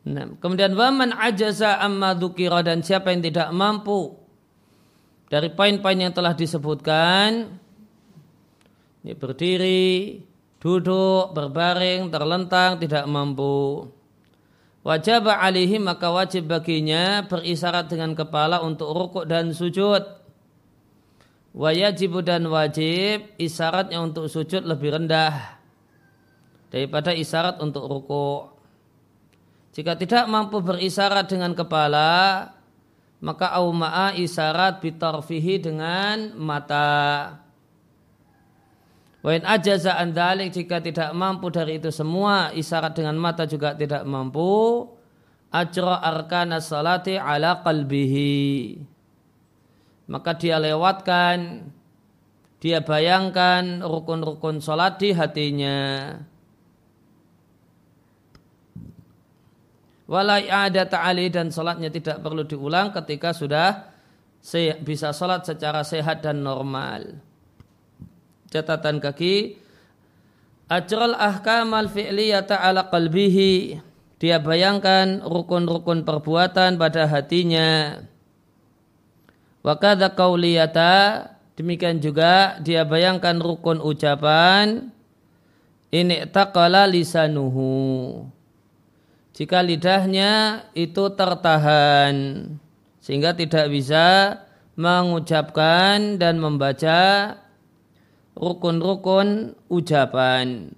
Nah, 0.02 0.34
kemudian 0.42 0.74
waman 0.74 1.14
ajaza 1.14 1.78
amma 1.78 2.18
dzukira 2.18 2.66
dan 2.66 2.82
siapa 2.82 3.14
yang 3.14 3.22
tidak 3.22 3.54
mampu 3.54 4.18
dari 5.30 5.54
poin-poin 5.54 5.96
yang 5.96 6.10
telah 6.10 6.34
disebutkan 6.34 7.62
ini 9.02 9.18
berdiri, 9.18 10.22
duduk, 10.62 11.34
berbaring, 11.34 12.14
terlentang, 12.14 12.78
tidak 12.78 13.10
mampu. 13.10 13.90
Wajib 14.82 15.26
alihi 15.30 15.78
maka 15.82 16.10
wajib 16.10 16.50
baginya 16.50 17.26
berisyarat 17.26 17.90
dengan 17.90 18.14
kepala 18.14 18.62
untuk 18.62 18.94
rukuk 18.94 19.26
dan 19.26 19.54
sujud. 19.54 20.02
Wajibu 21.52 22.24
dan 22.24 22.48
wajib 22.48 23.28
isyaratnya 23.42 24.00
untuk 24.00 24.32
sujud 24.32 24.64
lebih 24.64 24.96
rendah 24.96 25.60
daripada 26.70 27.12
isyarat 27.12 27.58
untuk 27.62 27.90
rukuk. 27.90 28.61
Jika 29.72 29.96
tidak 29.96 30.28
mampu 30.28 30.60
berisyarat 30.60 31.32
dengan 31.32 31.56
kepala, 31.56 32.52
maka 33.24 33.56
auma'a 33.56 34.18
isyarat 34.18 34.84
bitarfihi 34.84 35.56
dengan 35.64 36.36
mata. 36.36 37.40
Wain 39.22 39.46
ajaza 39.46 40.02
andalik 40.02 40.50
jika 40.52 40.82
tidak 40.82 41.14
mampu 41.14 41.54
dari 41.54 41.78
itu 41.78 41.94
semua, 41.94 42.50
isyarat 42.52 42.98
dengan 42.98 43.16
mata 43.16 43.46
juga 43.46 43.78
tidak 43.78 44.04
mampu. 44.04 44.90
Ajra 45.52 46.00
arkana 46.02 46.64
salati 46.64 47.20
ala 47.20 47.60
qalbihi. 47.62 48.80
Maka 50.10 50.36
dia 50.36 50.58
lewatkan, 50.60 51.68
dia 52.60 52.80
bayangkan 52.84 53.84
rukun-rukun 53.84 54.60
salat 54.64 55.00
di 55.00 55.12
hatinya. 55.12 55.78
Walai 60.12 60.52
ada 60.52 60.84
ta'ali 60.84 61.32
dan 61.32 61.56
sholatnya 61.56 61.88
tidak 61.88 62.19
perlu 62.19 62.43
diulang 62.43 62.91
ketika 62.91 63.32
sudah 63.32 63.95
bisa 64.84 65.15
sholat 65.15 65.47
secara 65.47 65.88
sehat 65.88 66.19
dan 66.19 66.43
normal. 66.43 67.15
Catatan 68.52 69.00
kaki. 69.00 69.56
Ajral 70.67 71.15
ahkamal 71.15 71.88
fi'liyata 71.88 72.60
ala 72.60 72.91
qalbihi. 72.91 73.80
Dia 74.19 74.43
bayangkan 74.43 75.24
rukun-rukun 75.24 76.04
perbuatan 76.04 76.76
pada 76.76 77.08
hatinya. 77.08 78.04
Wakada 79.63 80.12
kauliyata. 80.12 81.24
Demikian 81.56 82.04
juga 82.04 82.60
dia 82.60 82.84
bayangkan 82.84 83.39
rukun 83.39 83.80
ucapan. 83.80 84.91
Ini 85.88 86.28
taqala 86.28 86.84
lisanuhu 86.84 88.41
jika 89.42 89.58
lidahnya 89.66 90.62
itu 90.78 91.18
tertahan 91.18 92.46
sehingga 93.02 93.34
tidak 93.34 93.74
bisa 93.74 94.38
mengucapkan 94.78 96.22
dan 96.22 96.38
membaca 96.38 97.34
rukun-rukun 98.38 99.58
ucapan. 99.66 100.70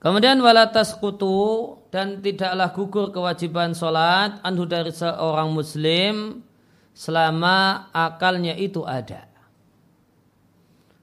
Kemudian 0.00 0.40
walatas 0.40 0.96
kutu 0.96 1.76
dan 1.92 2.24
tidaklah 2.24 2.72
gugur 2.72 3.12
kewajiban 3.12 3.76
sholat 3.76 4.40
anhu 4.40 4.64
dari 4.64 4.96
seorang 4.96 5.52
muslim 5.52 6.40
selama 6.96 7.92
akalnya 7.92 8.56
itu 8.56 8.80
ada. 8.88 9.28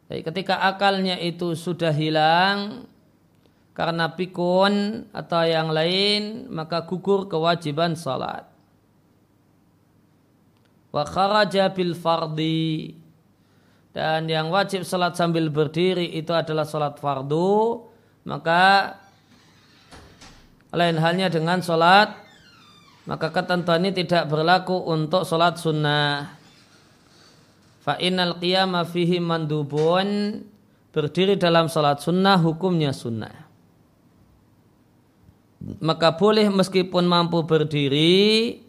Jadi 0.09 0.25
ketika 0.25 0.65
akalnya 0.65 1.21
itu 1.21 1.53
sudah 1.53 1.93
hilang, 1.93 2.89
karena 3.73 4.13
pikun 4.13 5.05
atau 5.09 5.41
yang 5.49 5.73
lain 5.73 6.47
maka 6.53 6.85
gugur 6.85 7.25
kewajiban 7.25 7.97
salat. 7.97 8.45
Wa 10.93 11.03
kharaja 11.09 11.73
bil 11.73 11.97
fardi 11.97 12.93
dan 13.97 14.29
yang 14.29 14.53
wajib 14.53 14.85
salat 14.85 15.17
sambil 15.17 15.49
berdiri 15.49 16.05
itu 16.05 16.29
adalah 16.33 16.69
salat 16.69 17.01
fardu 17.01 17.81
maka 18.29 18.93
lain 20.69 20.97
halnya 21.01 21.33
dengan 21.33 21.65
salat 21.65 22.13
maka 23.09 23.33
ketentuan 23.33 23.83
ini 23.83 24.05
tidak 24.05 24.29
berlaku 24.29 24.79
untuk 24.85 25.25
salat 25.25 25.57
sunnah. 25.57 26.39
Fa 27.83 27.99
innal 27.99 28.39
qiyama 28.39 28.85
fihi 28.85 29.17
mandubun 29.19 30.39
berdiri 30.93 31.41
dalam 31.41 31.67
salat 31.67 32.05
sunnah 32.05 32.37
hukumnya 32.37 32.93
sunnah 32.93 33.42
maka 35.79 36.15
boleh 36.15 36.47
meskipun 36.51 37.07
mampu 37.07 37.43
berdiri 37.47 38.59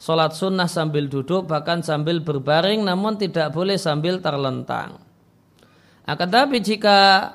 sholat 0.00 0.34
sunnah 0.34 0.66
sambil 0.66 1.06
duduk 1.06 1.46
bahkan 1.46 1.84
sambil 1.84 2.18
berbaring 2.20 2.82
namun 2.82 3.16
tidak 3.20 3.54
boleh 3.54 3.78
sambil 3.78 4.18
terlentang 4.18 4.98
akan 6.08 6.28
tapi 6.28 6.58
jika 6.58 7.30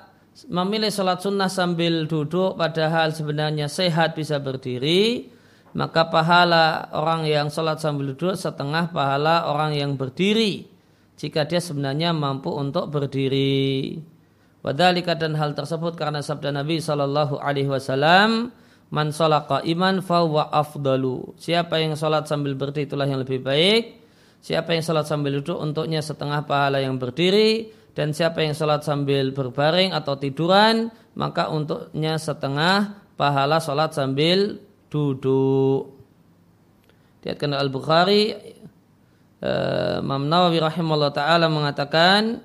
memilih 0.52 0.92
sholat 0.92 1.24
sunnah 1.24 1.48
sambil 1.48 2.10
duduk 2.10 2.60
padahal 2.60 3.16
sebenarnya 3.16 3.72
sehat 3.72 4.20
bisa 4.20 4.36
berdiri 4.42 5.32
maka 5.76 6.08
pahala 6.08 6.92
orang 6.92 7.28
yang 7.28 7.48
sholat 7.48 7.80
sambil 7.80 8.16
duduk 8.16 8.36
setengah 8.36 8.92
pahala 8.92 9.48
orang 9.48 9.76
yang 9.76 9.96
berdiri 9.96 10.76
jika 11.16 11.48
dia 11.48 11.64
sebenarnya 11.64 12.12
mampu 12.12 12.52
untuk 12.52 12.92
berdiri. 12.92 14.00
Wadhalika 14.62 15.16
dan 15.16 15.38
hal 15.38 15.54
tersebut 15.54 15.96
karena 15.96 16.20
sabda 16.26 16.52
Nabi 16.52 16.82
Shallallahu 16.82 17.38
Alaihi 17.38 17.70
Wasallam, 17.70 18.50
Man 18.94 19.10
salaka 19.10 19.66
iman 19.66 20.00
fawa 20.06 20.54
afdalu. 20.54 21.34
Siapa 21.42 21.82
yang 21.82 21.98
salat 21.98 22.30
sambil 22.30 22.54
berdiri 22.54 22.86
itulah 22.86 23.10
yang 23.10 23.22
lebih 23.22 23.42
baik. 23.42 24.06
Siapa 24.46 24.78
yang 24.78 24.86
salat 24.86 25.10
sambil 25.10 25.42
duduk 25.42 25.58
untuknya 25.58 26.06
setengah 26.06 26.46
pahala 26.46 26.78
yang 26.78 27.02
berdiri 27.02 27.74
dan 27.98 28.14
siapa 28.14 28.46
yang 28.46 28.54
salat 28.54 28.86
sambil 28.86 29.34
berbaring 29.34 29.90
atau 29.90 30.20
tiduran 30.22 30.94
maka 31.18 31.50
untuknya 31.50 32.22
setengah 32.22 33.02
pahala 33.18 33.58
salat 33.58 33.98
sambil 33.98 34.62
duduk. 34.94 35.98
Diatkan 37.26 37.58
Al-Bukhari 37.58 38.38
uh, 39.42 39.98
Imam 39.98 40.30
Nawawi 40.30 40.62
rahimahullah 40.62 41.10
taala 41.10 41.50
mengatakan 41.50 42.38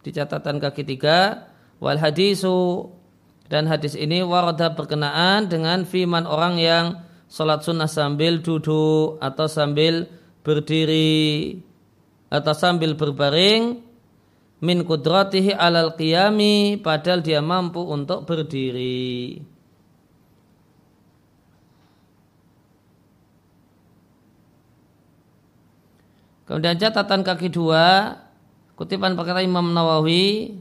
di 0.00 0.10
catatan 0.10 0.56
kaki 0.56 0.88
tiga 0.88 1.52
wal 1.84 2.00
hadisu 2.00 2.88
dan 3.52 3.68
hadis 3.68 3.92
ini 3.92 4.24
warada 4.24 4.72
berkenaan 4.72 5.44
dengan 5.44 5.84
firman 5.84 6.24
orang 6.24 6.56
yang 6.56 7.04
sholat 7.28 7.60
sunnah 7.60 7.84
sambil 7.84 8.40
duduk 8.40 9.20
atau 9.20 9.44
sambil 9.44 10.08
berdiri 10.40 11.60
atau 12.32 12.56
sambil 12.56 12.96
berbaring 12.96 13.84
min 14.64 14.78
kudratihi 14.88 15.52
alal 15.52 15.92
qiyami 16.00 16.80
padahal 16.80 17.20
dia 17.20 17.44
mampu 17.44 17.84
untuk 17.84 18.24
berdiri. 18.24 19.44
Kemudian 26.48 26.80
catatan 26.80 27.20
kaki 27.20 27.52
dua 27.52 28.16
kutipan 28.80 29.12
perkataan 29.12 29.44
Imam 29.44 29.76
Nawawi 29.76 30.56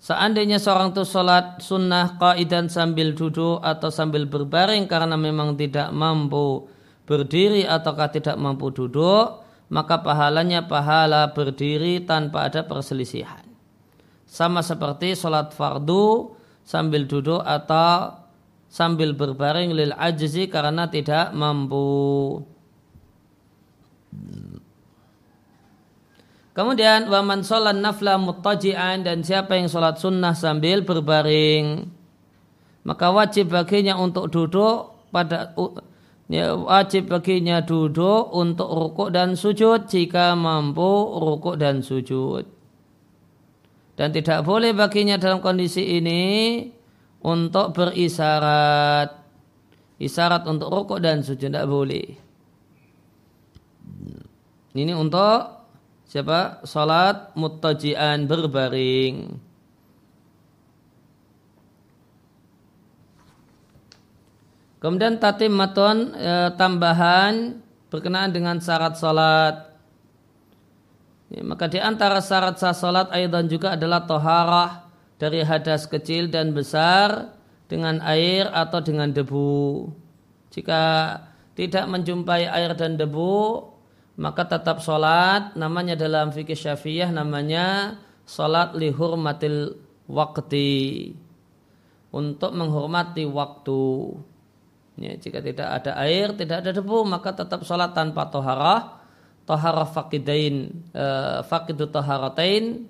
Seandainya 0.00 0.56
seorang 0.56 0.96
itu 0.96 1.04
sholat 1.04 1.60
sunnah 1.60 2.16
kaidan 2.16 2.72
sambil 2.72 3.12
duduk 3.12 3.60
atau 3.60 3.92
sambil 3.92 4.24
berbaring 4.24 4.88
karena 4.88 5.12
memang 5.12 5.60
tidak 5.60 5.92
mampu 5.92 6.64
berdiri 7.04 7.68
ataukah 7.68 8.08
tidak 8.08 8.40
mampu 8.40 8.72
duduk, 8.72 9.44
maka 9.68 10.00
pahalanya 10.00 10.64
pahala 10.64 11.36
berdiri 11.36 12.00
tanpa 12.08 12.48
ada 12.48 12.64
perselisihan. 12.64 13.44
Sama 14.24 14.64
seperti 14.64 15.12
sholat 15.12 15.52
fardu 15.52 16.32
sambil 16.64 17.04
duduk 17.04 17.44
atau 17.44 18.16
sambil 18.72 19.12
berbaring 19.12 19.76
lil 19.76 19.92
ajzi 20.00 20.48
karena 20.48 20.88
tidak 20.88 21.34
mampu. 21.36 22.40
Kemudian 26.50 27.06
waman 27.06 27.46
sholat 27.46 27.78
nafla 27.78 28.18
muttaji'an 28.18 29.06
dan 29.06 29.22
siapa 29.22 29.54
yang 29.54 29.70
sholat 29.70 30.02
sunnah 30.02 30.34
sambil 30.34 30.82
berbaring 30.82 32.00
maka 32.80 33.12
wajib 33.12 33.52
baginya 33.52 34.00
untuk 34.00 34.32
duduk 34.32 34.96
pada 35.12 35.52
ya, 36.32 36.56
wajib 36.56 37.12
baginya 37.12 37.60
duduk 37.60 38.32
untuk 38.32 38.70
rukuk 38.72 39.12
dan 39.12 39.36
sujud 39.36 39.84
jika 39.84 40.32
mampu 40.32 40.88
rukuk 41.20 41.60
dan 41.60 41.84
sujud. 41.84 42.48
Dan 44.00 44.16
tidak 44.16 44.48
boleh 44.48 44.72
baginya 44.72 45.20
dalam 45.20 45.44
kondisi 45.44 46.00
ini 46.00 46.64
untuk 47.20 47.76
berisarat. 47.76 49.20
Isarat 50.00 50.48
untuk 50.48 50.72
rukuk 50.72 51.04
dan 51.04 51.20
sujud 51.20 51.52
tidak 51.52 51.68
boleh. 51.68 52.16
Ini 54.72 54.96
untuk 54.96 55.59
siapa? 56.10 56.66
Salat 56.66 57.30
mutajian 57.38 58.26
berbaring. 58.26 59.38
Kemudian 64.80 65.20
tatimmatun 65.20 66.16
e, 66.16 66.32
tambahan 66.56 67.60
berkenaan 67.92 68.32
dengan 68.32 68.58
syarat 68.58 68.96
salat. 68.96 69.70
Ya, 71.30 71.46
maka 71.46 71.70
di 71.70 71.78
antara 71.78 72.18
syarat 72.18 72.58
sah 72.58 72.74
salat 72.74 73.06
aidan 73.14 73.46
juga 73.46 73.78
adalah 73.78 74.02
toharah 74.02 74.90
dari 75.20 75.46
hadas 75.46 75.86
kecil 75.86 76.26
dan 76.26 76.50
besar 76.50 77.38
dengan 77.70 78.02
air 78.02 78.50
atau 78.50 78.82
dengan 78.82 79.14
debu. 79.14 79.92
Jika 80.50 80.82
tidak 81.54 81.86
menjumpai 81.86 82.50
air 82.50 82.74
dan 82.74 82.98
debu, 82.98 83.69
maka 84.18 84.42
tetap 84.48 84.82
sholat 84.82 85.54
namanya 85.54 85.94
dalam 85.94 86.34
fikih 86.34 86.58
syafi'iyah 86.58 87.14
namanya 87.14 87.98
sholat 88.26 88.74
lihurmatil 88.78 89.78
wakti 90.10 91.14
untuk 92.10 92.50
menghormati 92.54 93.26
waktu. 93.26 93.82
Ya, 95.00 95.16
jika 95.16 95.40
tidak 95.40 95.68
ada 95.80 95.96
air, 96.04 96.34
tidak 96.36 96.66
ada 96.66 96.70
debu, 96.76 97.06
maka 97.08 97.32
tetap 97.32 97.64
sholat 97.64 97.96
tanpa 97.96 98.28
toharah. 98.28 99.00
Toharah 99.48 99.88
fakidain, 99.88 100.84
e, 100.92 101.06
fakidu 101.46 101.88
toharatain. 101.88 102.84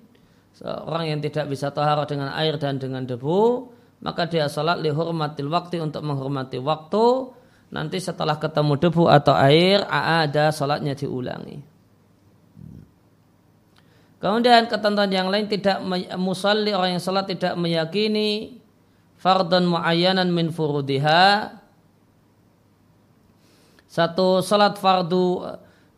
Orang 0.61 1.07
yang 1.07 1.23
tidak 1.23 1.47
bisa 1.47 1.71
toharah 1.71 2.03
dengan 2.03 2.35
air 2.35 2.59
dan 2.59 2.75
dengan 2.77 3.07
debu, 3.07 3.71
maka 4.03 4.27
dia 4.27 4.51
sholat 4.51 4.83
lihurmatil 4.83 5.47
waktu 5.47 5.79
untuk 5.79 6.03
menghormati 6.03 6.59
waktu. 6.59 7.31
Nanti 7.71 8.03
setelah 8.03 8.35
ketemu 8.35 8.75
debu 8.75 9.07
atau 9.07 9.31
air, 9.31 9.87
ada 9.87 10.51
sholatnya 10.51 10.91
diulangi. 10.91 11.71
Kemudian 14.21 14.69
ketentuan 14.69 15.09
yang 15.09 15.33
lain 15.33 15.49
tidak 15.49 15.81
musalli 16.19 16.77
orang 16.77 16.99
yang 16.99 17.01
sholat 17.01 17.25
tidak 17.25 17.57
meyakini 17.57 18.61
fardun 19.17 19.65
muayyanan 19.65 20.29
min 20.29 20.53
furudiha 20.53 21.57
satu 23.89 24.45
salat 24.45 24.77
fardu 24.77 25.41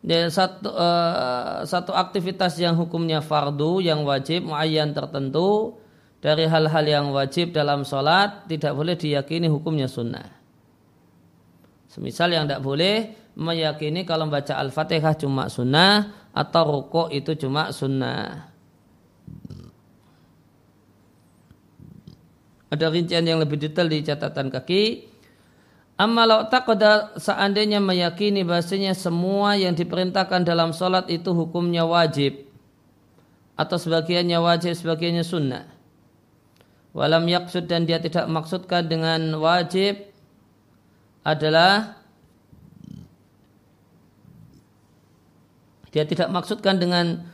ya, 0.00 0.24
satu 0.32 0.72
uh, 0.72 1.68
satu 1.68 1.92
aktivitas 1.92 2.56
yang 2.56 2.80
hukumnya 2.80 3.20
fardu 3.20 3.84
yang 3.84 4.08
wajib 4.08 4.48
muayyan 4.48 4.96
tertentu 4.96 5.76
dari 6.24 6.48
hal-hal 6.48 6.84
yang 6.88 7.06
wajib 7.12 7.52
dalam 7.52 7.84
salat 7.84 8.48
tidak 8.48 8.72
boleh 8.72 8.96
diyakini 8.96 9.52
hukumnya 9.52 9.84
sunnah. 9.84 10.43
Semisal 11.94 12.34
yang 12.34 12.50
tidak 12.50 12.66
boleh 12.66 13.14
meyakini 13.38 14.02
kalau 14.02 14.26
membaca 14.26 14.58
Al-Fatihah 14.58 15.14
cuma 15.14 15.46
sunnah 15.46 16.26
atau 16.34 16.62
rukuk 16.66 17.14
itu 17.14 17.38
cuma 17.38 17.70
sunnah. 17.70 18.50
Ada 22.74 22.90
rincian 22.90 23.22
yang 23.22 23.38
lebih 23.38 23.62
detail 23.62 23.86
di 23.86 24.02
catatan 24.02 24.50
kaki. 24.50 25.06
Amma 25.94 26.26
taqada 26.50 27.14
seandainya 27.14 27.78
meyakini 27.78 28.42
bahasanya 28.42 28.98
semua 28.98 29.54
yang 29.54 29.78
diperintahkan 29.78 30.42
dalam 30.42 30.74
sholat 30.74 31.06
itu 31.06 31.30
hukumnya 31.30 31.86
wajib 31.86 32.50
atau 33.54 33.78
sebagiannya 33.78 34.42
wajib, 34.42 34.74
sebagiannya 34.74 35.22
sunnah. 35.22 35.70
Walam 36.90 37.30
yaksud 37.30 37.70
dan 37.70 37.86
dia 37.86 38.02
tidak 38.02 38.26
maksudkan 38.26 38.90
dengan 38.90 39.38
wajib 39.38 40.13
adalah 41.24 41.98
dia 45.90 46.04
tidak 46.04 46.28
maksudkan 46.28 46.76
dengan 46.78 47.24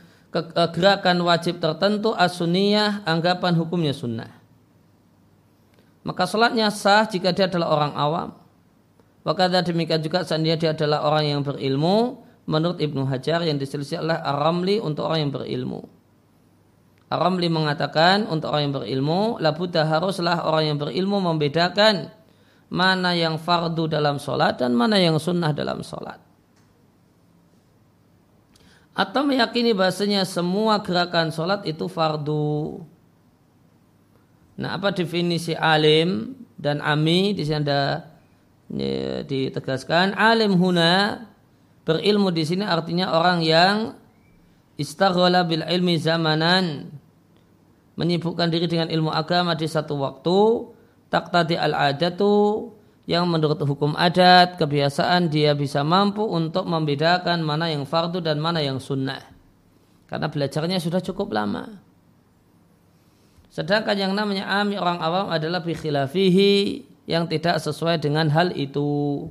gerakan 0.71 1.21
wajib 1.27 1.59
tertentu 1.59 2.15
asuniyah 2.15 3.03
anggapan 3.03 3.53
hukumnya 3.59 3.91
sunnah. 3.91 4.31
Maka 6.01 6.25
sholatnya 6.25 6.71
sah 6.73 7.05
jika 7.05 7.29
dia 7.29 7.45
adalah 7.45 7.67
orang 7.77 7.93
awam 7.93 8.29
Wakata 9.21 9.61
demikian 9.61 10.01
juga 10.01 10.25
seandainya 10.25 10.57
dia 10.57 10.71
adalah 10.73 11.05
orang 11.05 11.25
yang 11.29 11.41
berilmu 11.45 12.25
menurut 12.49 12.81
Ibnu 12.81 13.05
Hajar 13.05 13.45
yang 13.45 13.61
diselisih 13.61 14.01
oleh 14.01 14.17
Ar-Ramli 14.17 14.81
untuk 14.81 15.05
orang 15.05 15.29
yang 15.29 15.31
berilmu. 15.33 15.85
Ar-Ramli 17.13 17.45
mengatakan 17.53 18.25
untuk 18.25 18.49
orang 18.49 18.71
yang 18.71 18.75
berilmu, 18.81 19.37
labudah 19.37 19.85
haruslah 19.85 20.41
orang 20.41 20.73
yang 20.73 20.77
berilmu 20.81 21.21
membedakan 21.21 22.09
mana 22.71 23.11
yang 23.11 23.35
fardu 23.35 23.91
dalam 23.91 24.15
sholat 24.15 24.63
dan 24.63 24.71
mana 24.71 24.95
yang 24.95 25.19
sunnah 25.19 25.51
dalam 25.51 25.83
sholat. 25.83 26.23
Atau 28.95 29.27
meyakini 29.27 29.75
bahasanya 29.75 30.23
semua 30.23 30.79
gerakan 30.79 31.35
sholat 31.35 31.67
itu 31.67 31.91
fardu. 31.91 32.79
Nah 34.55 34.79
apa 34.79 34.95
definisi 34.95 35.51
alim 35.51 36.31
dan 36.55 36.79
ami? 36.79 37.35
Di 37.35 37.43
sini 37.43 37.59
ada 37.59 38.07
ya, 38.71 39.27
ditegaskan 39.27 40.15
alim 40.15 40.55
huna 40.55 41.27
berilmu 41.83 42.31
di 42.31 42.43
sini 42.47 42.63
artinya 42.63 43.11
orang 43.11 43.43
yang 43.43 43.75
istaghala 44.79 45.43
bil 45.43 45.65
ilmi 45.65 45.99
zamanan 45.99 46.87
menyibukkan 47.99 48.47
diri 48.47 48.71
dengan 48.71 48.87
ilmu 48.87 49.11
agama 49.11 49.57
di 49.59 49.67
satu 49.67 49.99
waktu 49.99 50.39
tak 51.11 51.29
tadi 51.29 51.59
al 51.59 51.75
adatu 51.75 52.71
yang 53.03 53.27
menurut 53.27 53.59
hukum 53.59 53.91
adat 53.99 54.55
kebiasaan 54.55 55.27
dia 55.27 55.51
bisa 55.51 55.83
mampu 55.83 56.23
untuk 56.23 56.63
membedakan 56.63 57.43
mana 57.43 57.67
yang 57.67 57.83
fardu 57.83 58.23
dan 58.23 58.39
mana 58.39 58.63
yang 58.63 58.79
sunnah 58.79 59.19
karena 60.07 60.31
belajarnya 60.31 60.79
sudah 60.79 61.03
cukup 61.03 61.35
lama 61.35 61.83
sedangkan 63.51 63.99
yang 63.99 64.13
namanya 64.15 64.47
ami 64.63 64.79
orang 64.79 65.03
awam 65.03 65.27
adalah 65.27 65.59
bikhilafihi 65.59 66.87
yang 67.11 67.27
tidak 67.27 67.59
sesuai 67.59 67.99
dengan 67.99 68.29
hal 68.29 68.55
itu. 68.55 69.27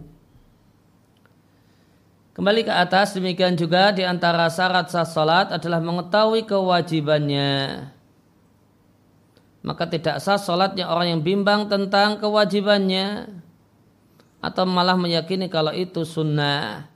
Kembali 2.37 2.63
ke 2.65 2.73
atas, 2.73 3.17
demikian 3.17 3.57
juga 3.59 3.93
di 3.93 4.05
antara 4.07 4.49
syarat 4.49 4.89
sah 4.89 5.05
salat 5.05 5.53
adalah 5.53 5.83
mengetahui 5.83 6.47
kewajibannya. 6.47 7.91
Maka 9.61 9.85
tidak 9.85 10.25
sah 10.25 10.41
salatnya 10.41 10.89
orang 10.89 11.17
yang 11.17 11.21
bimbang 11.21 11.69
tentang 11.69 12.17
kewajibannya 12.17 13.29
atau 14.41 14.65
malah 14.65 14.97
meyakini 14.97 15.53
kalau 15.53 15.77
itu 15.77 16.01
sunnah. 16.05 16.89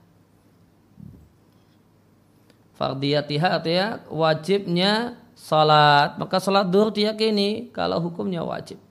Fardiyatiha 2.75 3.49
artinya 3.61 3.87
wajibnya 4.09 5.21
salat. 5.37 6.17
Maka 6.17 6.41
salat 6.41 6.67
dur 6.73 6.89
diyakini 6.89 7.69
kalau 7.69 8.01
hukumnya 8.01 8.41
wajib. 8.41 8.81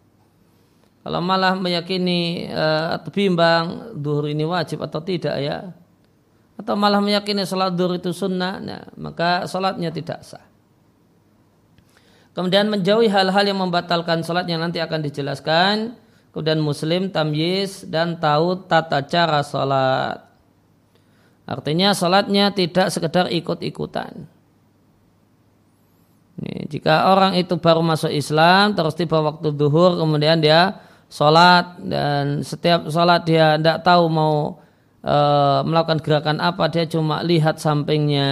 Kalau 1.05 1.21
malah 1.21 1.53
meyakini 1.53 2.49
uh, 2.49 2.97
atau 2.97 3.13
bimbang 3.13 3.93
duhur 3.93 4.25
ini 4.33 4.41
wajib 4.49 4.81
atau 4.81 5.05
tidak 5.05 5.37
ya, 5.37 5.77
atau 6.57 6.75
malah 6.81 7.05
meyakini 7.05 7.45
sholat 7.45 7.77
duhur 7.77 8.01
itu 8.01 8.09
sunnah, 8.17 8.57
nah, 8.57 8.89
maka 8.97 9.45
sholatnya 9.45 9.93
tidak 9.93 10.25
sah. 10.25 10.54
Kemudian 12.35 12.67
menjauhi 12.67 13.07
hal-hal 13.07 13.45
yang 13.47 13.63
membatalkan 13.63 14.27
sholat 14.27 14.51
yang 14.51 14.59
nanti 14.59 14.83
akan 14.83 15.01
dijelaskan. 15.07 15.95
Kemudian 16.35 16.59
muslim, 16.59 17.15
tamyiz, 17.15 17.87
dan 17.87 18.19
tahu 18.19 18.67
tata 18.67 19.07
cara 19.07 19.41
sholat. 19.47 20.19
Artinya 21.47 21.95
sholatnya 21.95 22.51
tidak 22.51 22.91
sekedar 22.91 23.31
ikut-ikutan. 23.31 24.27
Jika 26.67 27.15
orang 27.15 27.39
itu 27.39 27.55
baru 27.63 27.79
masuk 27.87 28.11
Islam, 28.11 28.75
terus 28.75 28.99
tiba 28.99 29.23
waktu 29.23 29.55
duhur, 29.55 29.95
kemudian 29.95 30.43
dia 30.43 30.83
sholat 31.07 31.79
dan 31.79 32.43
setiap 32.43 32.91
sholat 32.91 33.23
dia 33.23 33.55
tidak 33.55 33.87
tahu 33.87 34.11
mau 34.11 34.59
e, 34.99 35.17
melakukan 35.63 36.03
gerakan 36.03 36.39
apa 36.43 36.67
dia 36.75 36.91
cuma 36.91 37.23
lihat 37.23 37.63
sampingnya 37.63 38.31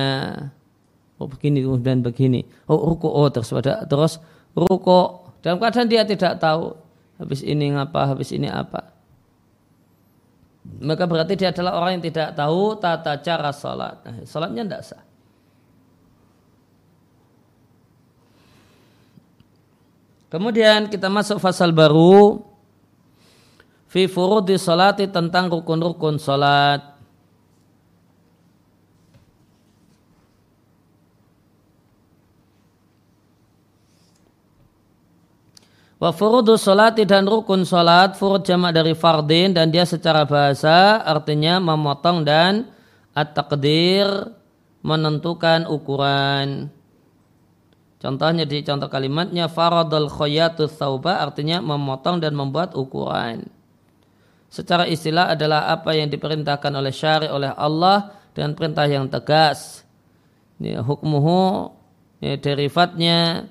oh 1.23 1.31
begini 1.31 1.63
kemudian 1.63 2.03
begini. 2.03 2.43
Oh 2.67 2.83
ruku 2.83 3.07
oh 3.07 3.31
terus 3.31 3.55
pada 3.55 3.87
terus 3.87 4.19
ruku 4.59 5.23
dalam 5.39 5.63
keadaan 5.63 5.87
dia 5.87 6.03
tidak 6.03 6.43
tahu 6.43 6.75
habis 7.23 7.47
ini 7.47 7.71
ngapa 7.71 8.11
habis 8.11 8.35
ini 8.35 8.51
apa. 8.51 8.91
Maka 10.83 11.07
berarti 11.07 11.39
dia 11.39 11.55
adalah 11.55 11.79
orang 11.79 11.99
yang 11.99 12.05
tidak 12.11 12.35
tahu 12.35 12.79
tata 12.79 13.19
cara 13.23 13.51
sholat. 13.55 14.03
Nah, 14.03 14.23
sholatnya 14.27 14.63
tidak 14.67 14.83
sah. 14.87 15.03
Kemudian 20.31 20.89
kita 20.89 21.13
masuk 21.13 21.43
fasal 21.43 21.75
baru. 21.77 22.41
Fi 23.93 24.09
furudi 24.09 24.57
salati 24.57 25.05
tentang 25.11 25.53
rukun-rukun 25.53 26.17
salat. 26.17 26.92
Wa 36.03 36.11
furudu 36.11 36.59
salati 36.59 37.07
dan 37.07 37.31
rukun 37.31 37.63
salat 37.63 38.19
furud 38.19 38.43
jamak 38.43 38.75
dari 38.75 38.91
fardin 38.91 39.55
dan 39.55 39.71
dia 39.71 39.87
secara 39.87 40.27
bahasa 40.27 40.99
artinya 40.99 41.63
memotong 41.63 42.27
dan 42.27 42.75
at-taqdir 43.15 44.35
menentukan 44.83 45.71
ukuran. 45.71 46.75
Contohnya 48.03 48.43
di 48.43 48.67
contoh 48.67 48.91
kalimatnya 48.91 49.47
faradul 49.47 50.11
khayatu 50.11 50.67
thauba 50.67 51.23
artinya 51.23 51.63
memotong 51.63 52.19
dan 52.19 52.35
membuat 52.35 52.75
ukuran. 52.75 53.47
Secara 54.51 54.91
istilah 54.91 55.39
adalah 55.39 55.71
apa 55.71 55.95
yang 55.95 56.11
diperintahkan 56.11 56.83
oleh 56.83 56.91
syari 56.91 57.31
oleh 57.31 57.55
Allah 57.55 58.11
dengan 58.35 58.59
perintah 58.59 58.91
yang 58.91 59.07
tegas. 59.07 59.87
Ini 60.59 60.83
hukmuhu 60.83 61.71
ini 62.27 62.43
derivatnya 62.43 63.47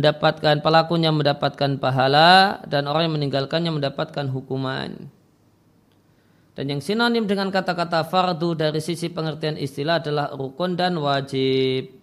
mendapatkan 0.00 0.64
pelakunya 0.64 1.12
mendapatkan 1.12 1.76
pahala 1.76 2.64
dan 2.64 2.88
orang 2.88 3.12
yang 3.12 3.14
meninggalkannya 3.20 3.68
mendapatkan 3.68 4.26
hukuman. 4.32 5.12
Dan 6.56 6.76
yang 6.76 6.80
sinonim 6.80 7.28
dengan 7.28 7.52
kata-kata 7.52 8.08
fardu 8.08 8.56
dari 8.56 8.80
sisi 8.80 9.12
pengertian 9.12 9.60
istilah 9.60 10.00
adalah 10.00 10.32
rukun 10.32 10.74
dan 10.74 10.96
wajib. 10.96 12.00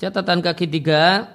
Catatan 0.00 0.44
kaki 0.44 0.68
tiga, 0.68 1.32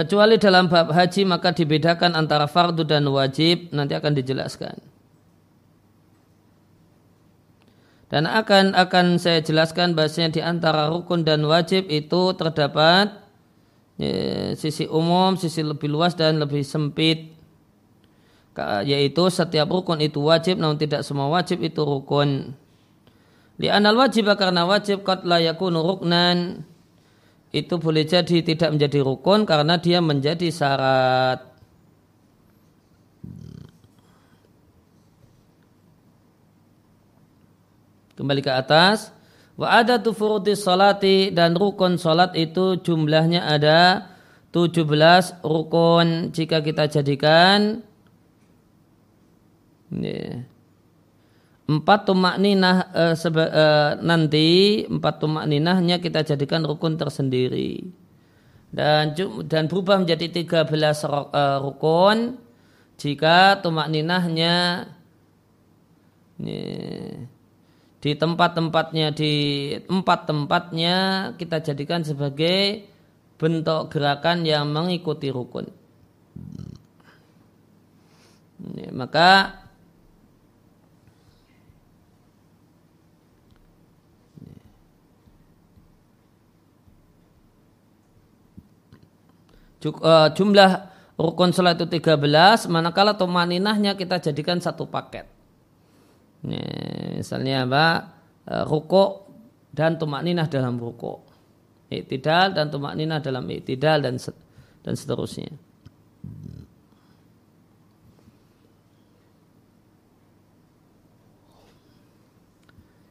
kecuali 0.00 0.40
dalam 0.40 0.72
bab 0.72 0.88
haji 0.96 1.28
maka 1.28 1.52
dibedakan 1.52 2.16
antara 2.16 2.48
fardu 2.48 2.88
dan 2.88 3.04
wajib 3.12 3.68
nanti 3.76 3.92
akan 3.92 4.16
dijelaskan. 4.16 4.80
Dan 8.10 8.26
akan 8.26 8.74
akan 8.74 9.20
saya 9.22 9.44
jelaskan 9.44 9.94
bahasanya 9.94 10.34
di 10.34 10.40
antara 10.42 10.88
rukun 10.90 11.22
dan 11.22 11.46
wajib 11.46 11.86
itu 11.86 12.34
terdapat 12.34 13.12
ya, 14.00 14.56
sisi 14.58 14.88
umum, 14.90 15.38
sisi 15.38 15.62
lebih 15.62 15.86
luas 15.92 16.16
dan 16.16 16.40
lebih 16.40 16.64
sempit. 16.64 17.36
Yaitu 18.60 19.30
setiap 19.30 19.70
rukun 19.70 20.02
itu 20.02 20.20
wajib 20.20 20.58
namun 20.58 20.80
tidak 20.80 21.06
semua 21.06 21.30
wajib 21.30 21.62
itu 21.62 21.80
rukun. 21.86 22.56
Di 23.60 23.68
anal 23.68 23.94
wajib 23.94 24.26
karena 24.34 24.64
wajib 24.64 25.04
kot 25.04 25.22
layakunu 25.22 25.84
ruknan 25.84 26.66
itu 27.50 27.74
boleh 27.82 28.06
jadi 28.06 28.46
tidak 28.46 28.70
menjadi 28.78 29.02
rukun 29.02 29.42
karena 29.42 29.74
dia 29.82 29.98
menjadi 29.98 30.48
syarat. 30.54 31.50
Kembali 38.14 38.40
ke 38.44 38.52
atas. 38.54 39.10
Wa 39.58 39.82
ada 39.82 39.98
tufurudi 39.98 40.54
salati 40.54 41.34
dan 41.34 41.58
rukun 41.58 41.98
salat 42.00 42.32
itu 42.38 42.80
jumlahnya 42.80 43.44
ada 43.44 44.08
17 44.54 44.86
rukun 45.44 46.32
jika 46.32 46.64
kita 46.64 46.88
jadikan 46.88 47.84
yeah 49.92 50.49
empat 51.70 52.02
tumak 52.02 52.36
ninah 52.42 52.90
e, 52.90 53.04
seba, 53.14 53.46
e, 53.46 53.64
nanti 54.02 54.82
empat 54.90 55.22
tumak 55.22 55.46
ninahnya 55.46 56.02
kita 56.02 56.26
jadikan 56.26 56.66
rukun 56.66 56.98
tersendiri 56.98 57.86
dan 58.74 59.14
dan 59.46 59.70
berubah 59.70 60.02
menjadi 60.02 60.26
tiga 60.34 60.66
belas 60.66 61.06
e, 61.06 61.42
rukun 61.62 62.42
jika 62.98 63.62
tumak 63.62 63.86
ninahnya 63.86 64.84
ini, 66.42 66.60
di 68.00 68.12
tempat-tempatnya 68.16 69.12
di 69.12 69.32
empat 69.76 70.26
tempatnya 70.26 70.96
kita 71.36 71.60
jadikan 71.60 72.00
sebagai 72.02 72.88
bentuk 73.36 73.92
gerakan 73.92 74.44
yang 74.44 74.68
mengikuti 74.68 75.28
rukun. 75.28 75.68
Ini, 78.60 78.92
maka 78.92 79.56
jumlah 89.80 90.70
rukun 91.16 91.56
salat 91.56 91.80
itu 91.80 91.88
13 91.88 92.20
manakala 92.68 93.16
tumaninahnya 93.16 93.96
kita 93.96 94.20
jadikan 94.20 94.60
satu 94.60 94.84
paket. 94.88 95.24
Misalnya 96.40 97.68
apa 97.68 97.84
eh, 98.48 98.64
ruko 98.64 99.28
dan 99.72 100.00
tumaninah 100.00 100.48
dalam 100.48 100.80
ruko 100.80 101.30
iktidal 101.90 102.54
dan 102.54 102.70
tumaninah 102.70 103.18
dalam 103.18 103.44
iktidal 103.50 103.98
dan 104.00 104.16
dan 104.80 104.94
seterusnya. 104.94 105.50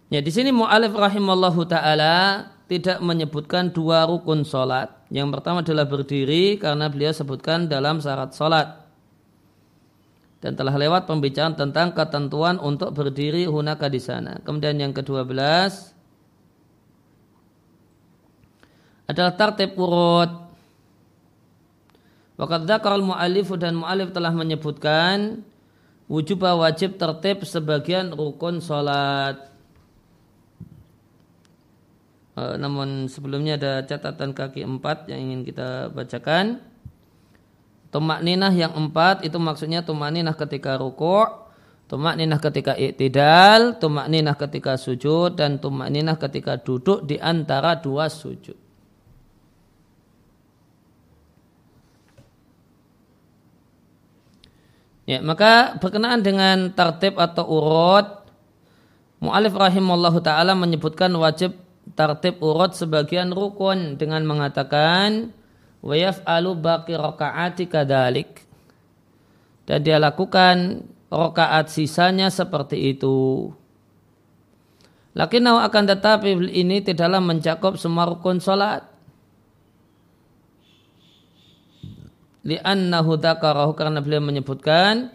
Ya 0.10 0.26
di 0.26 0.32
sini 0.34 0.50
mu'alif 0.50 0.90
rahimallahu 0.90 1.70
taala 1.70 2.50
tidak 2.70 3.02
menyebutkan 3.02 3.74
dua 3.74 4.06
rukun 4.06 4.46
solat. 4.46 4.94
Yang 5.10 5.34
pertama 5.34 5.66
adalah 5.66 5.90
berdiri 5.90 6.62
karena 6.62 6.86
beliau 6.86 7.10
sebutkan 7.10 7.66
dalam 7.66 7.98
syarat 7.98 8.38
solat. 8.38 8.86
Dan 10.40 10.54
telah 10.56 10.78
lewat 10.78 11.10
pembicaraan 11.10 11.58
tentang 11.58 11.92
ketentuan 11.92 12.62
untuk 12.62 12.94
berdiri 12.94 13.50
hunaka 13.50 13.90
di 13.90 13.98
sana. 14.00 14.38
Kemudian 14.46 14.78
yang 14.78 14.94
kedua 14.94 15.26
belas 15.26 15.92
adalah 19.10 19.34
tartib 19.34 19.74
urut. 19.74 20.30
Wakat 22.40 22.70
dzakar 22.70 23.02
mu'alifu 23.02 23.60
dan 23.60 23.76
mu'alif 23.76 24.16
telah 24.16 24.32
menyebutkan 24.32 25.44
wujub 26.08 26.46
wajib 26.46 26.96
tertib 27.02 27.44
sebagian 27.44 28.14
rukun 28.14 28.62
solat. 28.62 29.49
Eh, 32.40 32.56
namun 32.56 33.12
sebelumnya 33.12 33.60
ada 33.60 33.84
catatan 33.84 34.32
kaki 34.32 34.64
empat 34.64 35.12
yang 35.12 35.20
ingin 35.28 35.42
kita 35.44 35.92
bacakan. 35.92 36.64
Tumak 37.90 38.22
ninah 38.24 38.54
yang 38.54 38.72
empat 38.78 39.26
itu 39.26 39.36
maksudnya 39.42 39.82
tumak 39.84 40.14
ninah 40.14 40.38
ketika 40.38 40.78
ruku' 40.78 41.50
tumak 41.90 42.16
ninah 42.22 42.38
ketika 42.38 42.78
iktidal, 42.78 43.82
tumak 43.82 44.06
ninah 44.14 44.38
ketika 44.38 44.78
sujud, 44.78 45.34
dan 45.34 45.58
tumak 45.58 45.90
ninah 45.90 46.22
ketika 46.22 46.62
duduk 46.62 47.02
di 47.02 47.18
antara 47.18 47.74
dua 47.82 48.06
sujud. 48.14 48.54
Ya, 55.10 55.26
maka 55.26 55.82
berkenaan 55.82 56.22
dengan 56.22 56.70
tertib 56.70 57.18
atau 57.18 57.42
urut, 57.50 58.22
Mu'alif 59.20 59.52
rahimallahu 59.52 60.22
ta'ala 60.24 60.54
menyebutkan 60.56 61.12
wajib 61.18 61.58
tartib 61.94 62.42
urut 62.42 62.78
sebagian 62.78 63.34
rukun 63.34 63.98
dengan 63.98 64.26
mengatakan 64.26 65.34
wa 65.80 65.96
yaf'alu 65.96 66.60
baqi 66.60 66.94
rakaati 66.98 67.66
kadalik 67.72 68.44
dan 69.70 69.86
dia 69.86 70.02
lakukan 70.02 70.86
rakaat 71.14 71.70
sisanya 71.70 72.34
seperti 72.34 72.98
itu. 72.98 73.50
Lakinnau 75.14 75.62
akan 75.62 75.84
tetapi 75.90 76.54
ini 76.54 76.82
tidaklah 76.86 77.22
mencakup 77.22 77.78
semua 77.78 78.10
rukun 78.10 78.42
salat. 78.42 78.86
Li'annahu 82.46 83.20
dzakarahu 83.20 83.78
karena 83.78 84.00
beliau 84.02 84.24
menyebutkan 84.24 85.12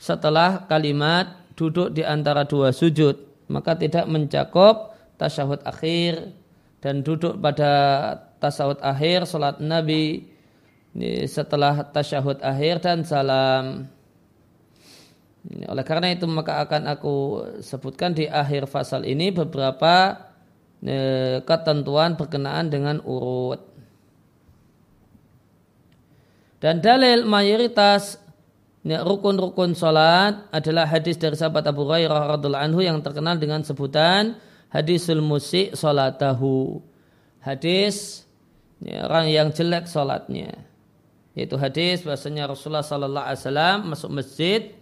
setelah 0.00 0.64
kalimat 0.64 1.36
duduk 1.52 1.92
di 1.92 2.00
antara 2.00 2.48
dua 2.48 2.72
sujud 2.72 3.20
maka 3.52 3.76
tidak 3.76 4.08
mencakup 4.08 4.89
tasyahud 5.20 5.60
akhir 5.68 6.32
dan 6.80 7.04
duduk 7.04 7.36
pada 7.36 7.72
tasyahud 8.40 8.80
akhir 8.80 9.28
salat 9.28 9.60
Nabi 9.60 10.24
setelah 11.28 11.84
tasyahud 11.92 12.40
akhir 12.40 12.80
dan 12.80 13.04
salam. 13.04 13.84
Oleh 15.68 15.84
karena 15.84 16.12
itu 16.12 16.24
maka 16.28 16.64
akan 16.64 16.82
aku 16.88 17.16
sebutkan 17.60 18.16
di 18.16 18.28
akhir 18.28 18.64
fasal 18.68 19.04
ini 19.04 19.32
beberapa 19.32 20.16
ketentuan 21.44 22.16
berkenaan 22.16 22.72
dengan 22.72 23.04
urut. 23.04 23.60
Dan 26.60 26.84
dalil 26.84 27.24
mayoritas 27.24 28.20
rukun-rukun 28.84 29.72
salat 29.72 30.48
adalah 30.52 30.88
hadis 30.88 31.16
dari 31.16 31.36
sahabat 31.36 31.64
Abu 31.68 31.88
Hurairah 31.88 32.36
radhiallahu 32.36 32.64
anhu 32.64 32.80
yang 32.84 33.00
terkenal 33.00 33.40
dengan 33.40 33.64
sebutan 33.64 34.36
hadisul 34.70 35.20
musik 35.20 35.74
salatahu. 35.76 36.80
Hadis 37.42 38.24
ya, 38.80 39.04
orang 39.04 39.26
yang 39.28 39.48
jelek 39.50 39.90
salatnya. 39.90 40.70
Yaitu 41.34 41.54
hadis 41.60 42.02
bahasanya 42.02 42.50
Rasulullah 42.50 42.82
sallallahu 42.82 43.26
alaihi 43.26 43.40
wasallam 43.42 43.76
masuk 43.94 44.10
masjid 44.10 44.74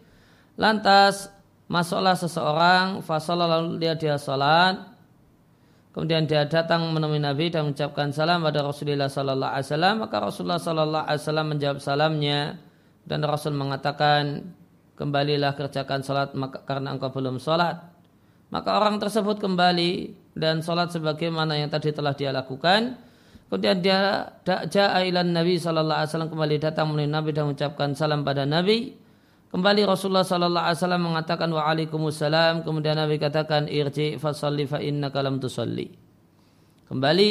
lantas 0.57 1.28
masuklah 1.68 2.16
seseorang 2.16 3.05
fasalah 3.05 3.47
lalu 3.47 3.84
dia 3.84 3.93
dia 3.95 4.16
salat 4.16 4.80
kemudian 5.93 6.24
dia 6.24 6.49
datang 6.49 6.89
menemui 6.89 7.20
Nabi 7.20 7.53
dan 7.53 7.68
mengucapkan 7.68 8.11
salam 8.16 8.41
pada 8.41 8.64
Rasulullah 8.64 9.12
sallallahu 9.12 9.53
alaihi 9.53 9.66
wasallam 9.68 9.95
maka 10.01 10.16
Rasulullah 10.24 10.61
sallallahu 10.61 11.05
alaihi 11.05 11.20
wasallam 11.20 11.47
menjawab 11.53 11.78
salamnya 11.84 12.41
dan 13.05 13.20
Rasul 13.28 13.53
mengatakan 13.53 14.49
kembalilah 14.97 15.53
kerjakan 15.53 16.01
salat 16.01 16.32
karena 16.64 16.97
engkau 16.97 17.12
belum 17.12 17.36
salat 17.36 17.88
maka 18.49 18.76
orang 18.76 18.96
tersebut 18.96 19.40
kembali 19.40 20.16
dan 20.36 20.64
salat 20.64 20.92
sebagaimana 20.92 21.59
yang 21.59 21.68
tadi 21.68 21.92
telah 21.92 22.16
dia 22.16 22.32
lakukan. 22.32 22.96
Kemudian 23.49 23.80
dia 23.80 24.28
ja'a 24.44 25.09
ilan 25.09 25.32
Nabi 25.32 25.57
sallallahu 25.57 26.05
alaihi 26.05 26.11
wasallam 26.12 26.30
kembali 26.32 26.57
datang 26.61 26.86
menemui 26.92 27.09
Nabi 27.09 27.30
dan 27.32 27.49
mengucapkan 27.49 27.96
salam 27.96 28.20
pada 28.20 28.44
Nabi. 28.44 28.92
Kembali 29.49 29.88
Rasulullah 29.88 30.28
sallallahu 30.28 30.64
alaihi 30.68 30.78
wasallam 30.84 31.03
mengatakan 31.09 31.49
waalaikumsalam 31.49 32.55
kemudian 32.68 33.01
Nabi 33.01 33.16
katakan 33.16 33.64
irji 33.64 34.20
fasalli 34.20 34.68
fa 34.68 34.84
innaka 34.84 35.24
lam 35.24 35.40
tusalli. 35.40 35.88
Kembali 36.84 37.30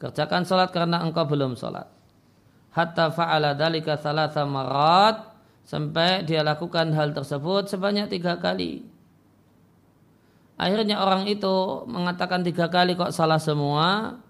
kerjakan 0.00 0.48
salat 0.48 0.72
karena 0.72 1.04
engkau 1.04 1.28
belum 1.28 1.52
salat 1.52 1.96
hatta 2.76 3.08
fa'ala 3.08 3.56
dalika 3.56 3.96
thalatha 3.96 4.44
marat 4.44 5.32
sampai 5.64 6.28
dia 6.28 6.44
lakukan 6.44 6.92
hal 6.92 7.16
tersebut 7.16 7.72
sebanyak 7.72 8.12
tiga 8.12 8.36
kali. 8.36 8.84
Akhirnya 10.56 11.04
orang 11.04 11.28
itu 11.28 11.84
mengatakan 11.84 12.40
tiga 12.40 12.72
kali 12.72 12.96
kok 12.96 13.12
salah 13.12 13.36
semua. 13.40 14.20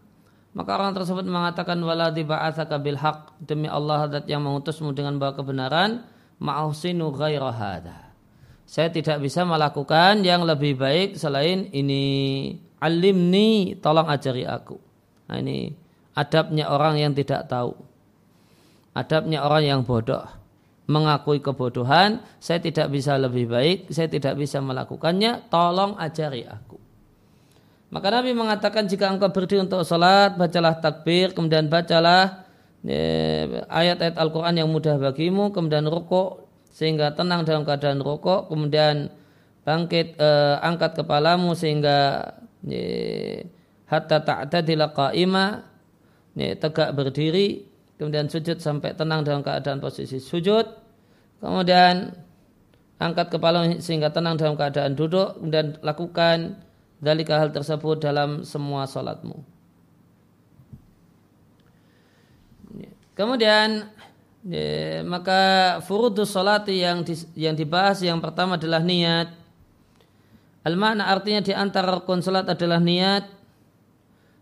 Maka 0.56 0.70
orang 0.72 0.96
tersebut 0.96 1.22
mengatakan 1.28 1.76
wala 1.84 2.08
ba'atsaka 2.10 2.80
bil 2.80 2.96
haq 2.96 3.36
demi 3.44 3.68
Allah 3.68 4.08
hadat 4.08 4.24
yang 4.24 4.40
mengutusmu 4.40 4.96
dengan 4.96 5.20
bawa 5.20 5.36
kebenaran 5.36 6.02
ma'usinu 6.40 7.12
ghaira 7.12 7.52
hadha. 7.52 8.10
Saya 8.66 8.90
tidak 8.90 9.22
bisa 9.22 9.46
melakukan 9.46 10.24
yang 10.24 10.42
lebih 10.42 10.80
baik 10.80 11.14
selain 11.14 11.70
ini. 11.70 12.56
Alimni, 12.80 13.78
tolong 13.78 14.08
ajari 14.08 14.48
aku. 14.48 14.80
Nah 15.28 15.36
ini 15.38 15.76
adabnya 16.16 16.72
orang 16.72 16.96
yang 16.96 17.12
tidak 17.12 17.44
tahu 17.46 17.76
adabnya 18.96 19.44
orang 19.44 19.62
yang 19.68 19.80
bodoh 19.84 20.24
mengakui 20.86 21.42
kebodohan 21.42 22.22
saya 22.38 22.62
tidak 22.62 22.94
bisa 22.94 23.18
lebih 23.18 23.50
baik 23.50 23.90
saya 23.90 24.06
tidak 24.06 24.38
bisa 24.38 24.62
melakukannya 24.62 25.50
tolong 25.50 25.98
ajari 25.98 26.46
aku. 26.46 26.78
Maka 27.90 28.10
Nabi 28.10 28.34
mengatakan 28.34 28.90
jika 28.90 29.10
engkau 29.10 29.30
berdiri 29.30 29.62
untuk 29.62 29.86
sholat 29.86 30.34
bacalah 30.34 30.78
takbir 30.78 31.34
kemudian 31.34 31.70
bacalah 31.70 32.46
eh, 32.82 33.62
ayat-ayat 33.66 34.18
Al-Quran 34.18 34.54
yang 34.58 34.68
mudah 34.70 34.98
bagimu 34.98 35.54
kemudian 35.54 35.86
rukuk 35.86 36.46
sehingga 36.70 37.14
tenang 37.14 37.46
dalam 37.46 37.62
keadaan 37.62 38.02
rukuk 38.02 38.50
kemudian 38.50 39.10
bangkit 39.66 40.18
eh, 40.18 40.56
angkat 40.62 40.98
kepalamu 41.02 41.54
sehingga 41.58 42.30
eh, 42.66 43.46
hatta 43.86 44.22
ta'tadila 44.22 44.90
qa'ima 44.94 45.62
eh, 46.38 46.54
tegak 46.58 46.94
berdiri 46.94 47.66
kemudian 47.96 48.28
sujud 48.28 48.60
sampai 48.60 48.92
tenang 48.92 49.24
dalam 49.24 49.40
keadaan 49.40 49.80
posisi 49.80 50.20
sujud, 50.20 50.64
kemudian 51.40 52.12
angkat 52.96 53.28
kepala 53.32 53.64
sehingga 53.80 54.12
tenang 54.12 54.40
dalam 54.40 54.56
keadaan 54.56 54.96
duduk, 54.96 55.36
kemudian 55.40 55.76
lakukan 55.84 56.60
dalika 57.00 57.40
hal 57.40 57.52
tersebut 57.52 58.00
dalam 58.00 58.44
semua 58.44 58.88
sholatmu. 58.88 59.44
Kemudian 63.16 63.88
ya, 64.44 65.00
maka 65.00 65.40
furudus 65.88 66.36
salati 66.36 66.84
yang 66.84 67.00
di, 67.00 67.16
yang 67.32 67.56
dibahas 67.56 68.04
yang 68.04 68.20
pertama 68.20 68.60
adalah 68.60 68.84
niat. 68.84 69.32
Al-makna 70.68 71.08
artinya 71.08 71.40
di 71.40 71.54
antara 71.56 71.96
rukun 71.96 72.20
salat 72.20 72.44
adalah 72.50 72.82
niat 72.82 73.35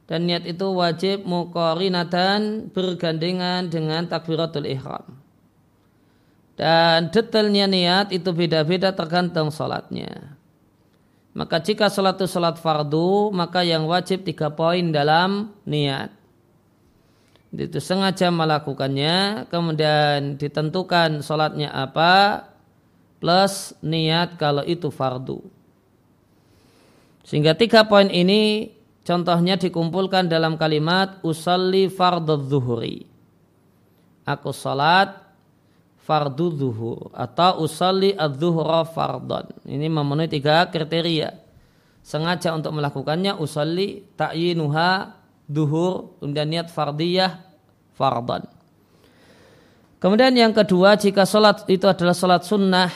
dan 0.05 0.29
niat 0.29 0.45
itu 0.45 0.69
wajib 0.69 1.25
muqarinatan 1.25 2.69
bergandengan 2.73 3.73
dengan 3.73 4.05
takbiratul 4.05 4.69
ihram. 4.69 5.25
Dan 6.55 7.11
detailnya 7.11 7.67
niat 7.67 8.07
itu 8.15 8.31
beda-beda 8.31 8.95
tergantung 8.95 9.51
sholatnya. 9.51 10.39
Maka 11.35 11.59
jika 11.59 11.91
sholat 11.91 12.15
itu 12.15 12.31
sholat 12.31 12.63
fardu, 12.63 13.35
maka 13.35 13.67
yang 13.67 13.91
wajib 13.91 14.23
tiga 14.23 14.55
poin 14.55 14.95
dalam 14.95 15.51
niat. 15.67 16.15
Itu 17.51 17.83
sengaja 17.83 18.31
melakukannya, 18.31 19.47
kemudian 19.51 20.39
ditentukan 20.39 21.27
sholatnya 21.27 21.75
apa, 21.75 22.47
plus 23.19 23.75
niat 23.83 24.39
kalau 24.39 24.63
itu 24.63 24.95
fardu. 24.95 25.43
Sehingga 27.27 27.59
tiga 27.59 27.83
poin 27.83 28.07
ini 28.15 28.74
Contohnya 29.05 29.61
dikumpulkan 29.61 30.33
dalam 30.33 30.57
kalimat 30.57 31.21
usalli 31.21 31.93
fardhu 31.93 32.41
zuhuri. 32.49 33.05
Aku 34.25 34.49
salat 34.57 35.25
fardu 36.05 36.47
zuhur 36.57 37.13
atau 37.13 37.65
usalli 37.65 38.17
adzuhra 38.17 38.85
fardon. 38.89 39.49
Ini 39.65 39.89
memenuhi 39.89 40.29
tiga 40.29 40.69
kriteria. 40.69 41.37
Sengaja 42.05 42.53
untuk 42.53 42.77
melakukannya 42.77 43.41
usalli 43.41 44.05
ta'yinuha 44.17 45.17
duhur 45.49 46.21
kemudian 46.21 46.49
niat 46.49 46.69
fardiyah 46.69 47.41
fardon. 47.97 48.45
Kemudian 50.01 50.37
yang 50.37 50.53
kedua 50.53 51.01
jika 51.01 51.25
salat 51.25 51.65
itu 51.69 51.89
adalah 51.89 52.13
salat 52.13 52.45
sunnah 52.45 52.93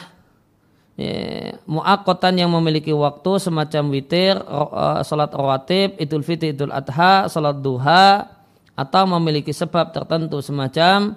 muakotan 1.69 2.35
yang 2.35 2.51
memiliki 2.51 2.91
waktu 2.91 3.39
semacam 3.39 3.83
witir, 3.95 4.35
uh, 4.43 4.99
salat 5.07 5.31
rawatib, 5.31 5.95
idul 6.03 6.27
fitri, 6.27 6.51
idul 6.51 6.75
adha, 6.75 7.31
salat 7.31 7.63
duha, 7.63 8.27
atau 8.75 9.03
memiliki 9.07 9.55
sebab 9.55 9.95
tertentu 9.95 10.43
semacam 10.43 11.15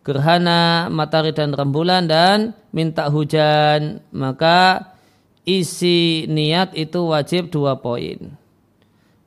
gerhana, 0.00 0.88
matahari 0.88 1.36
dan 1.36 1.52
rembulan 1.52 2.08
dan 2.08 2.56
minta 2.72 3.12
hujan, 3.12 4.00
maka 4.16 4.96
isi 5.44 6.24
niat 6.24 6.72
itu 6.72 7.12
wajib 7.12 7.52
dua 7.52 7.76
poin. 7.76 8.32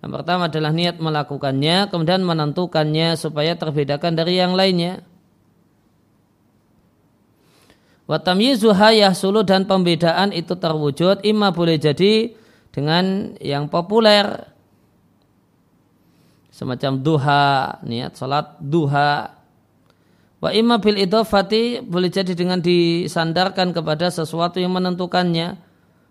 Yang 0.01 0.11
pertama 0.17 0.49
adalah 0.49 0.73
niat 0.73 0.97
melakukannya, 0.97 1.93
kemudian 1.93 2.25
menentukannya 2.25 3.13
supaya 3.13 3.53
terbedakan 3.53 4.17
dari 4.17 4.41
yang 4.41 4.57
lainnya. 4.57 5.05
Watamyizuha 8.11 8.91
yahsulu 8.91 9.47
dan 9.47 9.63
pembedaan 9.63 10.35
itu 10.35 10.59
terwujud 10.59 11.23
imma 11.23 11.55
boleh 11.55 11.79
jadi 11.79 12.35
dengan 12.75 13.39
yang 13.39 13.71
populer. 13.71 14.51
Semacam 16.51 16.99
duha 16.99 17.79
niat 17.87 18.19
salat 18.19 18.59
duha. 18.59 19.31
Wa 20.43 20.51
imma 20.51 20.83
bil 20.83 20.99
idofati 20.99 21.79
boleh 21.79 22.11
jadi 22.11 22.35
dengan 22.35 22.59
disandarkan 22.59 23.71
kepada 23.71 24.11
sesuatu 24.11 24.59
yang 24.59 24.75
menentukannya. 24.75 25.55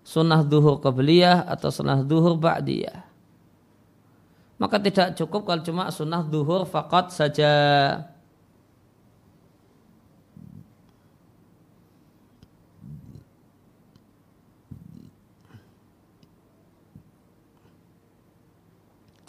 Sunnah 0.00 0.40
duhur 0.40 0.80
qabliyah 0.80 1.44
atau 1.44 1.68
sunnah 1.68 2.00
duhur 2.00 2.40
ba'diyah. 2.40 3.04
Maka 4.56 4.80
tidak 4.80 5.20
cukup 5.20 5.44
kalau 5.44 5.60
cuma 5.60 5.92
sunnah 5.92 6.24
duhur 6.24 6.64
fakat 6.64 7.12
saja 7.12 7.52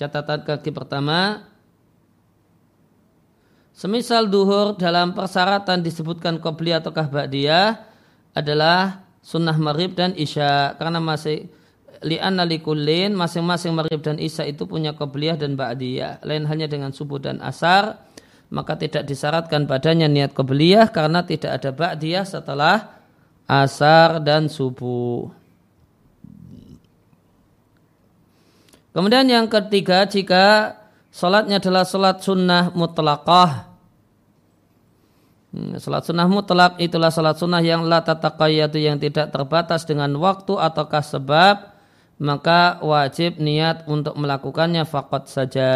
Catatan 0.02 0.42
kaki 0.42 0.74
pertama, 0.74 1.46
semisal 3.70 4.26
duhur 4.26 4.74
dalam 4.74 5.14
persyaratan 5.14 5.86
disebutkan 5.86 6.42
qobli 6.42 6.74
ataukah 6.74 7.06
ba'diyah 7.06 7.86
adalah 8.34 9.06
sunnah 9.22 9.54
maghrib 9.62 9.94
dan 9.94 10.18
isya. 10.18 10.74
Karena 10.82 10.98
masih 10.98 11.46
li'anna 12.02 12.50
likullin 12.50 13.14
masing-masing 13.14 13.78
maghrib 13.78 14.02
dan 14.02 14.18
isya 14.18 14.50
itu 14.50 14.66
punya 14.66 14.98
qobliyah 14.98 15.38
dan 15.38 15.54
ba'diyah. 15.54 16.26
Lain 16.26 16.50
hanya 16.50 16.66
dengan 16.66 16.90
subuh 16.98 17.22
dan 17.22 17.38
asar 17.38 18.02
maka 18.52 18.76
tidak 18.76 19.06
disyaratkan 19.06 19.70
padanya 19.70 20.10
niat 20.10 20.34
qobliyah 20.34 20.90
karena 20.90 21.22
tidak 21.24 21.62
ada 21.62 21.72
ba'diyah 21.72 22.26
setelah 22.26 23.00
asar 23.48 24.18
dan 24.20 24.50
subuh 24.50 25.30
Kemudian 28.92 29.28
yang 29.28 29.48
ketiga 29.48 30.04
jika 30.04 30.76
sholatnya 31.12 31.64
adalah 31.64 31.88
sholat 31.88 32.20
sunnah 32.20 32.76
mutlaqah 32.76 33.72
Hmm, 35.52 35.76
salat 35.84 36.08
sunnah 36.08 36.32
mutlak 36.32 36.80
itulah 36.80 37.12
salat 37.12 37.36
sunnah 37.36 37.60
yang 37.60 37.84
la 37.84 38.00
tataqayyadu 38.00 38.80
yang 38.80 38.96
tidak 38.96 39.36
terbatas 39.36 39.84
dengan 39.84 40.16
waktu 40.16 40.56
ataukah 40.56 41.04
sebab 41.04 41.76
maka 42.24 42.80
wajib 42.80 43.36
niat 43.36 43.84
untuk 43.84 44.16
melakukannya 44.16 44.88
fakat 44.88 45.28
saja. 45.28 45.72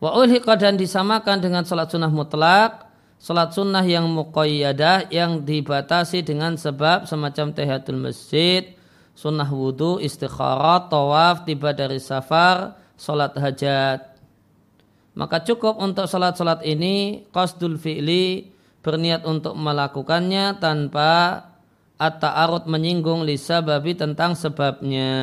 Wa 0.00 0.16
dan 0.56 0.80
disamakan 0.80 1.44
dengan 1.44 1.68
salat 1.68 1.92
sunnah 1.92 2.08
mutlak, 2.08 2.88
salat 3.20 3.52
sunnah 3.52 3.84
yang 3.84 4.08
muqayyadah 4.08 5.12
yang 5.12 5.44
dibatasi 5.44 6.24
dengan 6.24 6.56
sebab 6.56 7.04
semacam 7.04 7.52
tahiyatul 7.52 8.00
masjid, 8.00 8.72
sunnah 9.14 9.48
wudhu, 9.48 10.02
istikharat, 10.02 10.90
tawaf, 10.90 11.46
tiba 11.46 11.70
dari 11.70 12.02
safar, 12.02 12.74
salat 12.98 13.34
hajat. 13.38 14.14
Maka 15.14 15.46
cukup 15.46 15.78
untuk 15.78 16.10
salat-salat 16.10 16.66
ini 16.66 17.22
qasdul 17.30 17.78
fi'li 17.78 18.50
berniat 18.82 19.22
untuk 19.22 19.54
melakukannya 19.54 20.58
tanpa 20.58 21.46
at-ta'arud 21.94 22.66
menyinggung 22.66 23.22
lisa 23.22 23.62
babi 23.62 23.94
tentang 23.94 24.34
sebabnya. 24.34 25.14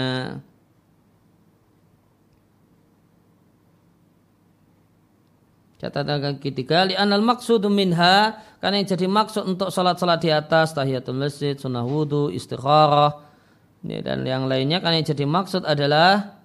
Catatan 5.84 6.22
kaki 6.22 6.54
tiga, 6.56 6.88
li'anal 6.88 7.26
maksudu 7.26 7.68
minha, 7.68 8.38
karena 8.62 8.80
yang 8.80 8.88
jadi 8.96 9.10
maksud 9.10 9.44
untuk 9.50 9.74
salat-salat 9.74 10.22
di 10.22 10.30
atas, 10.30 10.78
tahiyatul 10.78 11.18
masjid, 11.18 11.58
sunnah 11.58 11.82
wudhu, 11.82 12.30
istikharah, 12.32 13.31
dan 13.82 14.22
yang 14.26 14.46
lainnya, 14.46 14.78
karena 14.78 15.02
yang 15.02 15.08
jadi 15.10 15.26
maksud 15.26 15.66
adalah 15.66 16.38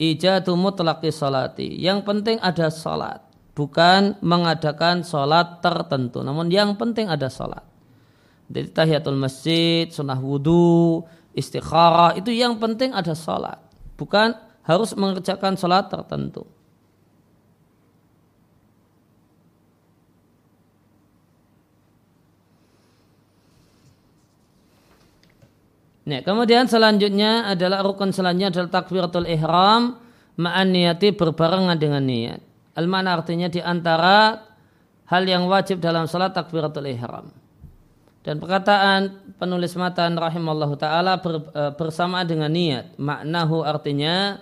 ijadu 0.00 0.56
mutlaqi 0.56 1.12
salati. 1.12 1.68
Yang 1.76 2.08
penting 2.08 2.36
ada 2.40 2.72
salat. 2.72 3.20
Bukan 3.52 4.16
mengadakan 4.22 5.02
salat 5.02 5.60
tertentu. 5.60 6.22
Namun 6.24 6.48
yang 6.48 6.78
penting 6.78 7.10
ada 7.10 7.26
salat. 7.28 7.66
Jadi 8.48 8.72
tahiyatul 8.72 9.18
masjid, 9.18 9.90
sunnah 9.92 10.16
wudhu, 10.16 11.04
istikharah. 11.36 12.16
Itu 12.16 12.32
yang 12.32 12.56
penting 12.56 12.96
ada 12.96 13.12
salat. 13.12 13.60
Bukan 14.00 14.32
harus 14.64 14.96
mengerjakan 14.96 15.60
salat 15.60 15.92
tertentu. 15.92 16.48
Nah, 26.08 26.24
kemudian 26.24 26.64
selanjutnya 26.64 27.52
adalah 27.52 27.84
rukun 27.84 28.16
selanjutnya 28.16 28.48
adalah 28.48 28.80
takbiratul 28.80 29.28
ihram 29.28 30.00
ma'an 30.40 30.72
niyati 30.72 31.12
berbarengan 31.12 31.76
dengan 31.76 32.00
niat. 32.00 32.40
Al-mana 32.80 33.20
artinya 33.20 33.52
di 33.52 33.60
antara 33.60 34.40
hal 35.04 35.22
yang 35.28 35.44
wajib 35.44 35.84
dalam 35.84 36.08
salat 36.08 36.32
takbiratul 36.32 36.88
ihram. 36.88 37.28
Dan 38.24 38.40
perkataan 38.40 39.36
penulis 39.36 39.76
matan 39.76 40.16
rahimallahu 40.16 40.80
taala 40.80 41.20
ber, 41.20 41.44
e, 41.52 41.62
bersamaan 41.76 42.24
dengan 42.24 42.50
niat. 42.56 42.96
Maknahu 42.96 43.60
artinya 43.60 44.40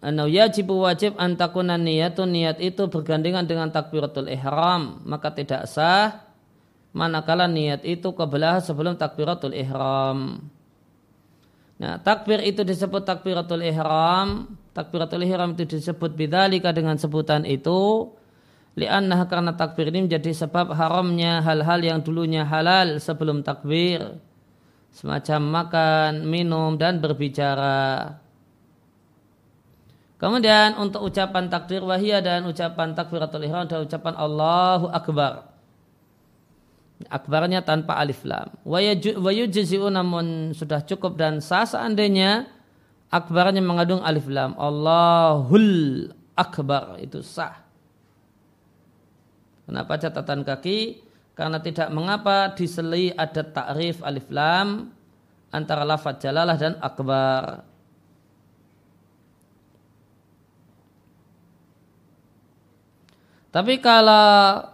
Anau 0.00 0.24
yajibu 0.24 0.86
wajib 0.86 1.16
antakunan 1.20 1.76
niyatun 1.76 2.32
niat 2.32 2.62
itu 2.64 2.88
bergandengan 2.88 3.44
dengan 3.44 3.68
takbiratul 3.68 4.28
ihram 4.32 5.04
maka 5.04 5.34
tidak 5.34 5.68
sah 5.68 6.25
manakala 6.96 7.44
niat 7.44 7.84
itu 7.84 8.08
kebelah 8.16 8.64
sebelum 8.64 8.96
takbiratul 8.96 9.52
ihram. 9.52 10.48
Nah, 11.76 12.00
takbir 12.00 12.40
itu 12.40 12.64
disebut 12.64 13.04
takbiratul 13.04 13.60
ihram. 13.60 14.56
Takbiratul 14.72 15.28
ihram 15.28 15.52
itu 15.52 15.68
disebut 15.76 16.16
bidzalika 16.16 16.72
dengan 16.72 16.96
sebutan 16.96 17.44
itu 17.44 18.08
li'annaha 18.80 19.28
karena 19.28 19.52
takbir 19.52 19.92
ini 19.92 20.08
menjadi 20.08 20.32
sebab 20.32 20.72
haramnya 20.72 21.44
hal-hal 21.44 21.80
yang 21.84 22.00
dulunya 22.00 22.48
halal 22.48 22.96
sebelum 22.96 23.44
takbir. 23.44 24.16
Semacam 24.96 25.40
makan, 25.44 26.12
minum 26.24 26.80
dan 26.80 27.04
berbicara. 27.04 28.16
Kemudian 30.16 30.80
untuk 30.80 31.04
ucapan 31.04 31.52
takbir 31.52 31.84
wahiyah 31.84 32.24
dan 32.24 32.48
ucapan 32.48 32.96
takbiratul 32.96 33.44
ihram 33.44 33.68
dan 33.68 33.84
ucapan 33.84 34.16
Allahu 34.16 34.88
Akbar. 34.88 35.55
Akbarnya 37.12 37.60
tanpa 37.60 38.00
alif 38.00 38.24
lam. 38.24 38.48
Wayujizi'u 38.64 39.92
namun 39.92 40.56
sudah 40.56 40.80
cukup 40.80 41.20
dan 41.20 41.44
sah 41.44 41.68
seandainya 41.68 42.48
akbarnya 43.12 43.60
mengandung 43.60 44.00
alif 44.00 44.24
lam. 44.32 44.56
Allahul 44.56 46.08
akbar 46.32 46.96
itu 47.04 47.20
sah. 47.20 47.60
Kenapa 49.68 50.00
catatan 50.00 50.40
kaki? 50.40 51.04
Karena 51.36 51.60
tidak 51.60 51.92
mengapa 51.92 52.56
diseli 52.56 53.12
ada 53.12 53.44
takrif 53.44 54.00
alif 54.00 54.32
lam 54.32 54.88
antara 55.52 55.84
lafaz 55.84 56.16
jalalah 56.16 56.56
dan 56.56 56.80
akbar. 56.80 57.60
Tapi 63.52 63.80
kalau 63.84 64.64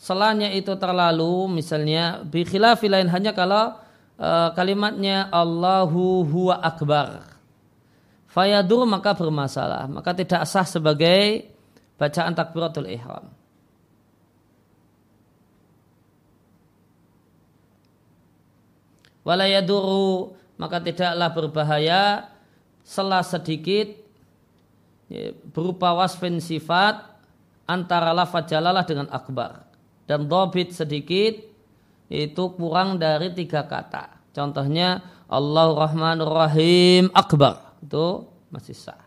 selanya 0.00 0.48
itu 0.48 0.72
terlalu 0.80 1.60
misalnya 1.60 2.24
bi 2.24 2.48
khilafi 2.48 2.88
lain. 2.88 3.12
Hanya 3.12 3.36
kalau 3.36 3.76
uh, 4.16 4.48
kalimatnya 4.56 5.28
Allahu 5.28 6.24
huwa 6.24 6.56
akbar. 6.64 7.28
Fayadur 8.32 8.88
maka 8.88 9.12
bermasalah. 9.12 9.84
Maka 9.92 10.16
tidak 10.16 10.48
sah 10.48 10.64
sebagai 10.64 11.52
bacaan 12.00 12.32
takbiratul 12.32 12.88
ihram. 12.88 13.28
Walayaduru 19.20 20.32
maka 20.56 20.80
tidaklah 20.80 21.28
berbahaya. 21.28 22.02
Selah 22.80 23.20
sedikit 23.22 23.92
ya, 25.12 25.30
berupa 25.52 25.92
wasfin 25.94 26.40
sifat 26.40 27.06
antara 27.68 28.10
lafaz 28.10 28.50
jalalah 28.50 28.82
dengan 28.82 29.06
akbar 29.14 29.69
dan 30.10 30.26
dobit 30.26 30.74
sedikit 30.74 31.38
itu 32.10 32.44
kurang 32.58 32.98
dari 32.98 33.30
tiga 33.30 33.62
kata. 33.62 34.34
Contohnya 34.34 34.98
Allah 35.30 35.70
Rahman 35.70 36.18
Rahim 36.18 37.14
Akbar 37.14 37.78
itu 37.78 38.26
masih 38.50 38.74
sah. 38.74 38.98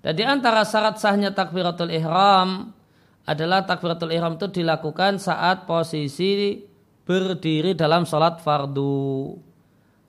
Dan 0.00 0.16
di 0.16 0.24
antara 0.24 0.64
syarat 0.64 0.96
sahnya 0.96 1.36
takbiratul 1.36 1.92
ihram 1.92 2.72
adalah 3.28 3.68
takbiratul 3.68 4.10
ihram 4.16 4.40
itu 4.40 4.48
dilakukan 4.48 5.20
saat 5.20 5.68
posisi 5.68 6.64
berdiri 7.04 7.76
dalam 7.76 8.08
sholat 8.08 8.40
fardu 8.40 9.36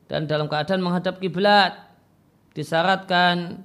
dan 0.07 0.23
dalam 0.23 0.47
keadaan 0.47 0.79
menghadap 0.79 1.19
kiblat 1.19 1.75
disyaratkan 2.55 3.59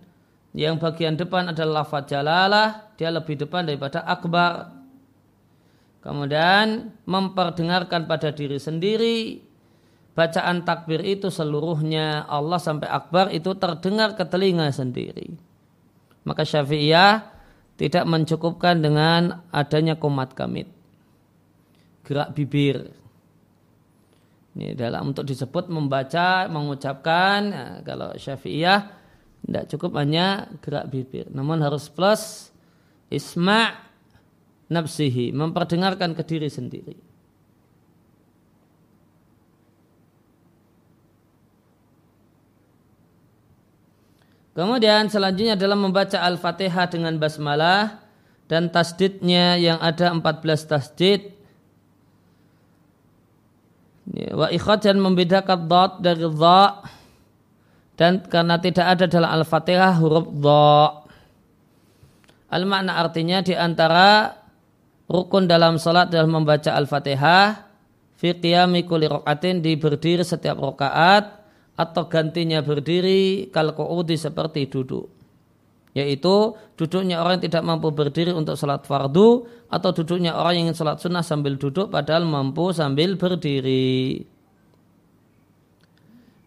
yang 0.57 0.81
bagian 0.81 1.15
depan 1.17 1.53
adalah 1.53 1.85
lafaz 1.85 2.09
jalalah 2.09 2.89
dia 2.97 3.13
lebih 3.13 3.37
depan 3.37 3.69
daripada 3.69 4.03
akbar. 4.03 4.75
Kemudian 6.03 6.95
memperdengarkan 7.05 8.09
pada 8.09 8.33
diri 8.33 8.57
sendiri 8.57 9.45
bacaan 10.19 10.67
takbir 10.67 10.99
itu 11.07 11.31
seluruhnya 11.31 12.27
Allah 12.27 12.59
sampai 12.59 12.91
akbar 12.91 13.31
itu 13.31 13.55
terdengar 13.55 14.19
ke 14.19 14.27
telinga 14.27 14.67
sendiri. 14.75 15.31
Maka 16.27 16.43
Syafi'iyah 16.43 17.39
tidak 17.79 18.05
mencukupkan 18.11 18.83
dengan 18.83 19.47
adanya 19.55 19.95
komat 19.95 20.35
kamit. 20.35 20.67
Gerak 22.03 22.35
bibir. 22.35 22.91
Ini 24.59 24.75
dalam 24.75 25.15
untuk 25.15 25.23
disebut 25.23 25.71
membaca, 25.71 26.51
mengucapkan. 26.51 27.41
Nah, 27.47 27.73
kalau 27.87 28.11
Syafi'iyah 28.19 28.98
tidak 29.47 29.65
cukup 29.75 29.97
hanya 30.01 30.49
gerak 30.61 30.91
bibir. 30.91 31.27
Namun 31.31 31.63
harus 31.63 31.87
plus 31.89 32.53
isma' 33.09 33.77
nafsihi, 34.69 35.33
memperdengarkan 35.33 36.13
ke 36.13 36.23
diri 36.25 36.49
sendiri. 36.53 36.97
Kemudian 44.59 45.07
selanjutnya 45.07 45.55
adalah 45.55 45.79
membaca 45.79 46.19
Al-Fatihah 46.19 46.91
dengan 46.91 47.15
basmalah 47.15 48.03
dan 48.51 48.67
tasdidnya 48.75 49.55
yang 49.55 49.79
ada 49.79 50.11
14 50.11 50.19
tasdid. 50.67 51.31
Wa 54.35 54.51
ikhad 54.51 54.83
dan 54.83 54.99
membedakan 54.99 55.69
dot 55.71 56.03
dari 56.03 56.27
dha 56.27 56.83
dan 57.99 58.23
karena 58.23 58.63
tidak 58.63 58.87
ada 58.95 59.05
dalam 59.11 59.31
Al-Fatihah 59.43 59.99
huruf 59.99 60.31
dha. 60.39 61.03
Al-makna 62.49 62.97
artinya 63.03 63.43
di 63.43 63.59
antara 63.59 64.39
rukun 65.11 65.51
dalam 65.51 65.77
salat 65.83 66.09
dalam 66.09 66.31
membaca 66.31 66.73
Al-Fatihah 66.79 67.67
fi 68.15 68.39
qiyami 68.39 68.87
di 69.59 69.73
berdiri 69.75 70.23
setiap 70.23 70.63
rakaat 70.63 71.43
atau 71.75 72.07
gantinya 72.07 72.63
berdiri 72.63 73.51
kal 73.51 73.75
qu'udi 73.75 74.15
seperti 74.15 74.71
duduk. 74.71 75.19
yaitu 75.97 76.55
duduknya 76.79 77.19
orang 77.19 77.43
yang 77.43 77.51
tidak 77.51 77.63
mampu 77.67 77.91
berdiri 77.91 78.31
untuk 78.31 78.55
sholat 78.55 78.87
fardu 78.87 79.51
atau 79.67 79.91
duduknya 79.91 80.39
orang 80.39 80.55
yang 80.55 80.65
ingin 80.71 80.79
sholat 80.79 81.03
sunnah 81.03 81.27
sambil 81.27 81.59
duduk 81.59 81.91
padahal 81.91 82.23
mampu 82.23 82.71
sambil 82.71 83.19
berdiri. 83.19 84.23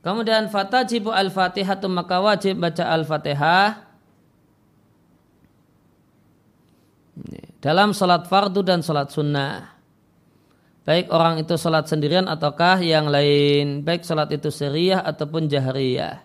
Kemudian 0.02 0.49
fatajibu 0.49 1.14
al-fatihah 1.14 1.78
maka 1.86 2.18
wajib 2.18 2.58
baca 2.58 2.89
al-fatihah 2.89 3.86
dalam 7.62 7.93
sholat 7.93 8.26
fardu 8.26 8.66
dan 8.66 8.82
sholat 8.82 9.14
sunnah. 9.14 9.78
Baik 10.82 11.14
orang 11.14 11.45
itu 11.45 11.54
sholat 11.54 11.86
sendirian 11.86 12.26
ataukah 12.26 12.82
yang 12.82 13.06
lain. 13.06 13.86
Baik 13.86 14.02
sholat 14.02 14.34
itu 14.34 14.49
siriyah 14.49 15.06
ataupun 15.06 15.45
jahriyah. 15.45 16.18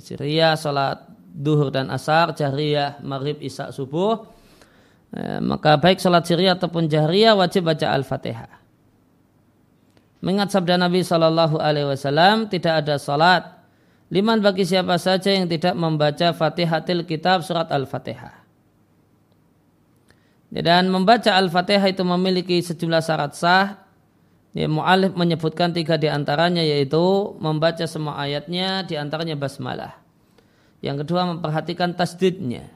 Siriyah 0.00 0.56
sholat 0.56 1.04
duhur 1.20 1.68
dan 1.68 1.92
asar, 1.92 2.32
jahriyah, 2.32 3.04
maghrib, 3.04 3.36
isya, 3.44 3.68
subuh. 3.68 4.24
Eh, 5.12 5.38
maka 5.44 5.76
baik 5.76 6.00
sholat 6.00 6.24
siriyah 6.24 6.56
ataupun 6.56 6.88
jahriyah 6.88 7.36
wajib 7.36 7.68
baca 7.68 7.92
al-fatihah. 7.92 8.55
Mengingat 10.24 10.52
sabda 10.52 10.80
Nabi 10.80 11.04
Shallallahu 11.04 11.60
Alaihi 11.60 11.88
Wasallam 11.92 12.48
tidak 12.48 12.84
ada 12.84 12.96
sholat 12.96 13.56
liman 14.08 14.38
bagi 14.40 14.64
siapa 14.64 14.96
saja 14.96 15.34
yang 15.34 15.50
tidak 15.50 15.74
membaca 15.74 16.32
Fatihatil 16.32 17.04
Kitab 17.04 17.42
surat 17.42 17.68
Al-Fatihah. 17.68 18.46
Dan 20.56 20.88
membaca 20.88 21.34
Al-Fatihah 21.36 21.90
itu 21.90 22.06
memiliki 22.06 22.56
sejumlah 22.62 23.02
syarat 23.02 23.34
sah. 23.34 23.66
Ya, 24.56 24.72
Mu'alif 24.72 25.12
menyebutkan 25.12 25.76
tiga 25.76 26.00
di 26.00 26.08
antaranya 26.08 26.64
yaitu 26.64 27.36
membaca 27.36 27.84
semua 27.84 28.16
ayatnya 28.16 28.88
di 28.88 28.96
antaranya 28.96 29.36
basmalah. 29.36 30.00
Yang 30.80 31.04
kedua 31.04 31.28
memperhatikan 31.28 31.92
tasdidnya 31.92 32.72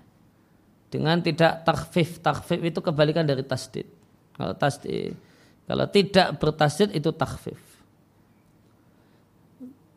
dengan 0.92 1.24
tidak 1.24 1.64
takfif. 1.64 2.20
Takfif 2.20 2.60
itu 2.60 2.84
kebalikan 2.84 3.24
dari 3.24 3.40
tasdid. 3.46 3.88
Kalau 4.36 4.52
tasdid, 4.60 5.16
kalau 5.70 5.86
tidak 5.86 6.34
bertasdid 6.42 6.90
itu 6.90 7.14
takfif. 7.14 7.62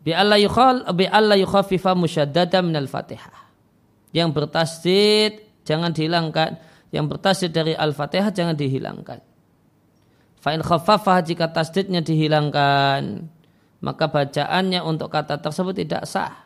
Bi 0.06 0.14
Allah 0.14 0.38
yukhal 0.38 0.86
bi 0.94 1.10
Allah 1.10 1.34
yukhafifa 1.42 1.98
musyaddada 1.98 2.62
minal 2.62 2.86
Fatihah. 2.86 3.50
Yang 4.14 4.30
bertasdid 4.38 5.34
jangan 5.66 5.90
dihilangkan 5.90 6.62
yang 6.94 7.10
bertasdid 7.10 7.50
dari 7.50 7.74
Al-Fatihah 7.74 8.30
jangan 8.30 8.54
dihilangkan. 8.54 9.18
Fa'in 10.38 10.62
khaffafah 10.62 11.26
jika 11.26 11.50
tasdidnya 11.50 12.06
dihilangkan, 12.06 13.26
maka 13.82 14.06
bacaannya 14.06 14.78
untuk 14.86 15.10
kata 15.10 15.42
tersebut 15.42 15.74
tidak 15.74 16.06
sah. 16.06 16.46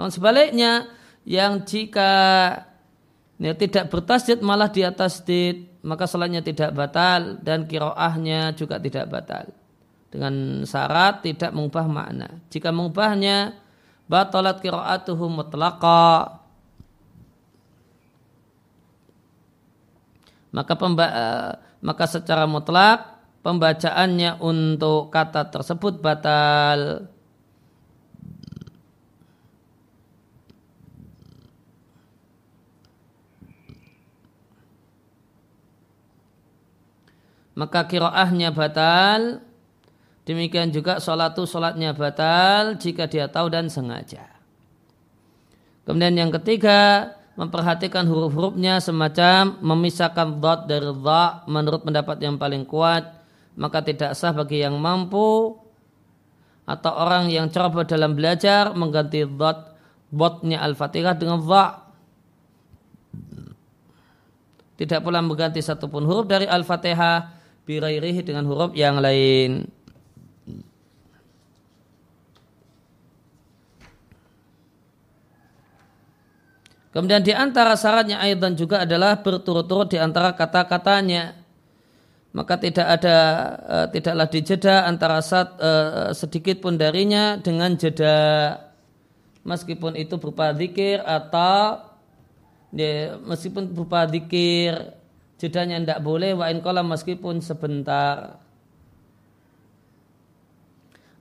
Namun 0.00 0.08
sebaliknya, 0.08 0.88
yang 1.28 1.68
jika 1.68 2.08
ya, 3.40 3.56
tidak 3.56 3.88
bertasdid 3.88 4.44
malah 4.44 4.68
dia 4.68 4.92
tasdid, 4.92 5.80
maka 5.80 6.04
salatnya 6.04 6.44
tidak 6.44 6.76
batal 6.76 7.40
dan 7.40 7.64
kiroahnya 7.64 8.52
juga 8.54 8.76
tidak 8.76 9.08
batal. 9.08 9.48
Dengan 10.10 10.66
syarat 10.66 11.24
tidak 11.24 11.54
mengubah 11.54 11.86
makna. 11.86 12.28
Jika 12.52 12.68
mengubahnya, 12.74 13.56
batalat 14.10 14.58
kiroatuhu 14.60 15.26
mutlaqa 15.30 16.40
maka 20.50 20.74
pemba 20.74 21.06
uh, 21.06 21.52
maka 21.80 22.04
secara 22.10 22.44
mutlak 22.44 23.22
pembacaannya 23.40 24.42
untuk 24.42 25.08
kata 25.08 25.48
tersebut 25.48 26.02
batal. 26.02 27.09
Maka 37.60 37.84
kiroahnya 37.84 38.56
batal, 38.56 39.44
demikian 40.24 40.72
juga 40.72 40.96
sholatu 40.96 41.44
sholatnya 41.44 41.92
batal 41.92 42.80
jika 42.80 43.04
dia 43.04 43.28
tahu 43.28 43.52
dan 43.52 43.68
sengaja. 43.68 44.24
Kemudian 45.84 46.16
yang 46.16 46.32
ketiga, 46.32 47.12
memperhatikan 47.36 48.08
huruf-hurufnya 48.08 48.80
semacam 48.80 49.60
memisahkan 49.60 50.40
dot 50.40 50.64
dari 50.72 50.88
dha 50.88 51.44
menurut 51.44 51.84
pendapat 51.84 52.16
yang 52.24 52.40
paling 52.40 52.64
kuat 52.64 53.20
maka 53.60 53.84
tidak 53.84 54.16
sah 54.16 54.32
bagi 54.32 54.64
yang 54.64 54.80
mampu. 54.80 55.60
Atau 56.64 56.92
orang 56.94 57.28
yang 57.28 57.50
coba 57.50 57.82
dalam 57.82 58.16
belajar 58.16 58.72
mengganti 58.72 59.26
dot 59.26 59.76
botnya 60.08 60.64
al-fatihah 60.64 61.12
dengan 61.18 61.44
dha. 61.44 61.66
Tidak 64.80 65.04
pula 65.04 65.20
mengganti 65.20 65.60
satupun 65.60 66.08
huruf 66.08 66.24
dari 66.24 66.48
al-fatihah 66.48 67.39
birairihi 67.70 68.26
dengan 68.26 68.50
huruf 68.50 68.74
yang 68.74 68.98
lain. 68.98 69.70
Kemudian 76.90 77.22
di 77.22 77.30
antara 77.30 77.78
syaratnya 77.78 78.18
dan 78.34 78.58
juga 78.58 78.82
adalah 78.82 79.22
berturut-turut 79.22 79.94
di 79.94 79.98
antara 80.02 80.34
kata-katanya. 80.34 81.38
Maka 82.30 82.58
tidak 82.58 82.86
ada 82.86 83.18
uh, 83.66 83.86
tidaklah 83.90 84.26
dijeda 84.30 84.86
antara 84.86 85.18
sat, 85.18 85.50
uh, 85.58 86.14
sedikit 86.14 86.62
pun 86.62 86.78
darinya 86.78 87.38
dengan 87.38 87.74
jeda. 87.74 88.54
Meskipun 89.42 89.98
itu 89.98 90.14
berupa 90.18 90.54
zikir 90.54 91.02
atau 91.02 91.90
ya, 92.70 93.18
meskipun 93.18 93.70
berupa 93.74 94.06
zikir 94.06 94.94
jedanya 95.40 95.80
tidak 95.80 96.04
boleh 96.04 96.36
wa 96.36 96.52
in 96.52 96.60
meskipun 96.60 97.40
sebentar. 97.40 98.36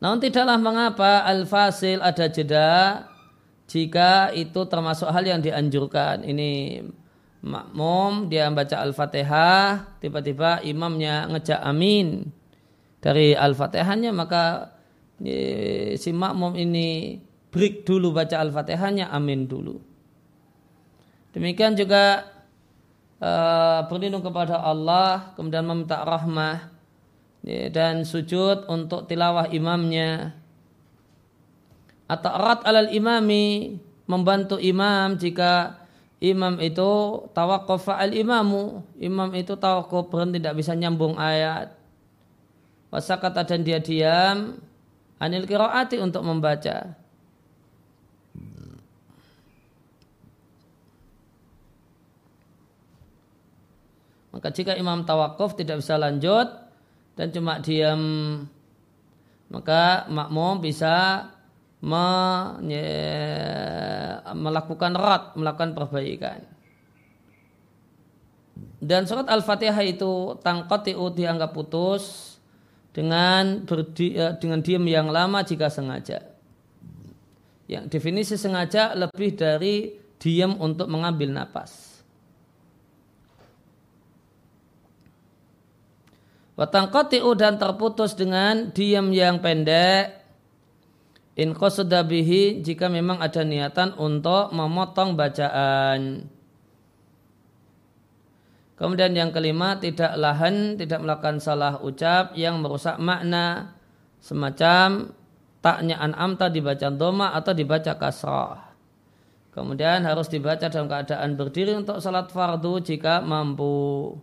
Namun 0.03 0.19
tidaklah 0.19 0.59
mengapa 0.59 1.23
al-fasil 1.23 2.03
ada 2.03 2.27
jeda 2.27 3.07
jika 3.67 4.35
itu 4.35 4.59
termasuk 4.67 5.07
hal 5.07 5.23
yang 5.23 5.39
dianjurkan. 5.39 6.27
Ini 6.27 6.83
makmum 7.39 8.27
dia 8.27 8.51
membaca 8.51 8.83
Al-Fatihah, 8.83 9.99
tiba-tiba 10.03 10.59
imamnya 10.67 11.27
ngejak 11.31 11.59
amin 11.63 12.27
dari 12.99 13.31
Al-Fatihahnya 13.31 14.11
maka 14.11 14.75
si 15.95 16.11
makmum 16.11 16.55
ini 16.55 17.19
break 17.51 17.87
dulu 17.87 18.11
baca 18.15 18.39
Al-Fatihahnya 18.39 19.11
amin 19.11 19.47
dulu. 19.47 19.79
Demikian 21.35 21.75
juga 21.75 22.25
uh, 23.19 23.85
berlindung 23.87 24.23
kepada 24.23 24.59
Allah, 24.59 25.31
kemudian 25.35 25.63
meminta 25.67 26.01
rahmah 26.03 26.71
dan 27.71 28.03
sujud 28.03 28.67
untuk 28.67 29.07
tilawah 29.07 29.47
imamnya. 29.47 30.35
Atau 32.09 32.33
erat 32.33 32.65
alal 32.65 32.89
imami 32.89 33.77
membantu 34.09 34.57
imam 34.57 35.13
jika 35.15 35.77
imam 36.17 36.57
itu 36.59 37.23
tawakofa 37.31 38.01
al 38.01 38.11
imamu. 38.11 38.83
Imam 38.97 39.29
itu 39.37 39.55
tawakuf 39.55 40.09
berhenti 40.09 40.41
tidak 40.41 40.57
bisa 40.57 40.73
nyambung 40.75 41.15
ayat. 41.15 41.77
Wasakata 42.89 43.45
dan 43.45 43.61
dia 43.61 43.79
diam. 43.79 44.57
Anil 45.19 45.45
kiroati 45.45 45.99
untuk 46.01 46.23
membaca 46.25 46.98
maka 54.29 54.53
jika 54.53 54.77
imam 54.77 55.05
tawakuf 55.05 55.57
tidak 55.57 55.81
bisa 55.81 55.97
lanjut 55.97 56.47
dan 57.17 57.27
cuma 57.33 57.57
diam 57.59 58.01
maka 59.49 60.05
makmum 60.07 60.61
bisa 60.61 61.25
melakukan 64.35 64.93
rat, 64.93 65.33
melakukan 65.33 65.73
perbaikan. 65.73 66.39
Dan 68.79 69.03
surat 69.07 69.27
Al-Fatihah 69.27 69.83
itu 69.83 70.39
tangkotiu 70.39 71.11
dianggap 71.11 71.51
putus 71.51 72.35
dengan 72.95 73.63
berdi, 73.67 74.15
eh, 74.15 74.35
dengan 74.39 74.63
diam 74.63 74.83
yang 74.87 75.11
lama 75.11 75.43
jika 75.43 75.67
sengaja. 75.67 76.23
Yang 77.67 77.91
definisi 77.91 78.35
sengaja 78.39 78.95
lebih 78.95 79.35
dari 79.35 79.99
diam 80.19 80.55
untuk 80.59 80.87
mengambil 80.87 81.31
napas. 81.31 81.88
Watangkotiu 86.59 87.39
dan 87.39 87.55
terputus 87.55 88.19
dengan 88.19 88.75
diam 88.75 89.15
yang 89.15 89.39
pendek 89.39 90.19
in 91.39 91.55
bihi 91.55 92.59
jika 92.59 92.91
memang 92.91 93.23
ada 93.23 93.47
niatan 93.47 93.95
untuk 93.95 94.51
memotong 94.51 95.15
bacaan. 95.15 96.27
Kemudian 98.75 99.15
yang 99.15 99.31
kelima 99.31 99.79
tidak 99.79 100.11
lahan, 100.19 100.75
tidak 100.75 100.99
melakukan 100.99 101.39
salah 101.39 101.79
ucap 101.79 102.35
yang 102.35 102.59
merusak 102.59 102.99
makna 102.99 103.79
semacam 104.19 105.15
taknya 105.63 105.95
an'amta 105.99 106.51
dibaca 106.51 106.91
doma 106.91 107.31
atau 107.39 107.55
dibaca 107.55 107.95
kasrah. 107.95 108.75
Kemudian 109.55 110.03
harus 110.03 110.27
dibaca 110.27 110.67
dalam 110.67 110.91
keadaan 110.91 111.39
berdiri 111.39 111.75
untuk 111.75 112.03
salat 112.03 112.31
fardu 112.31 112.83
jika 112.83 113.23
mampu. 113.23 114.15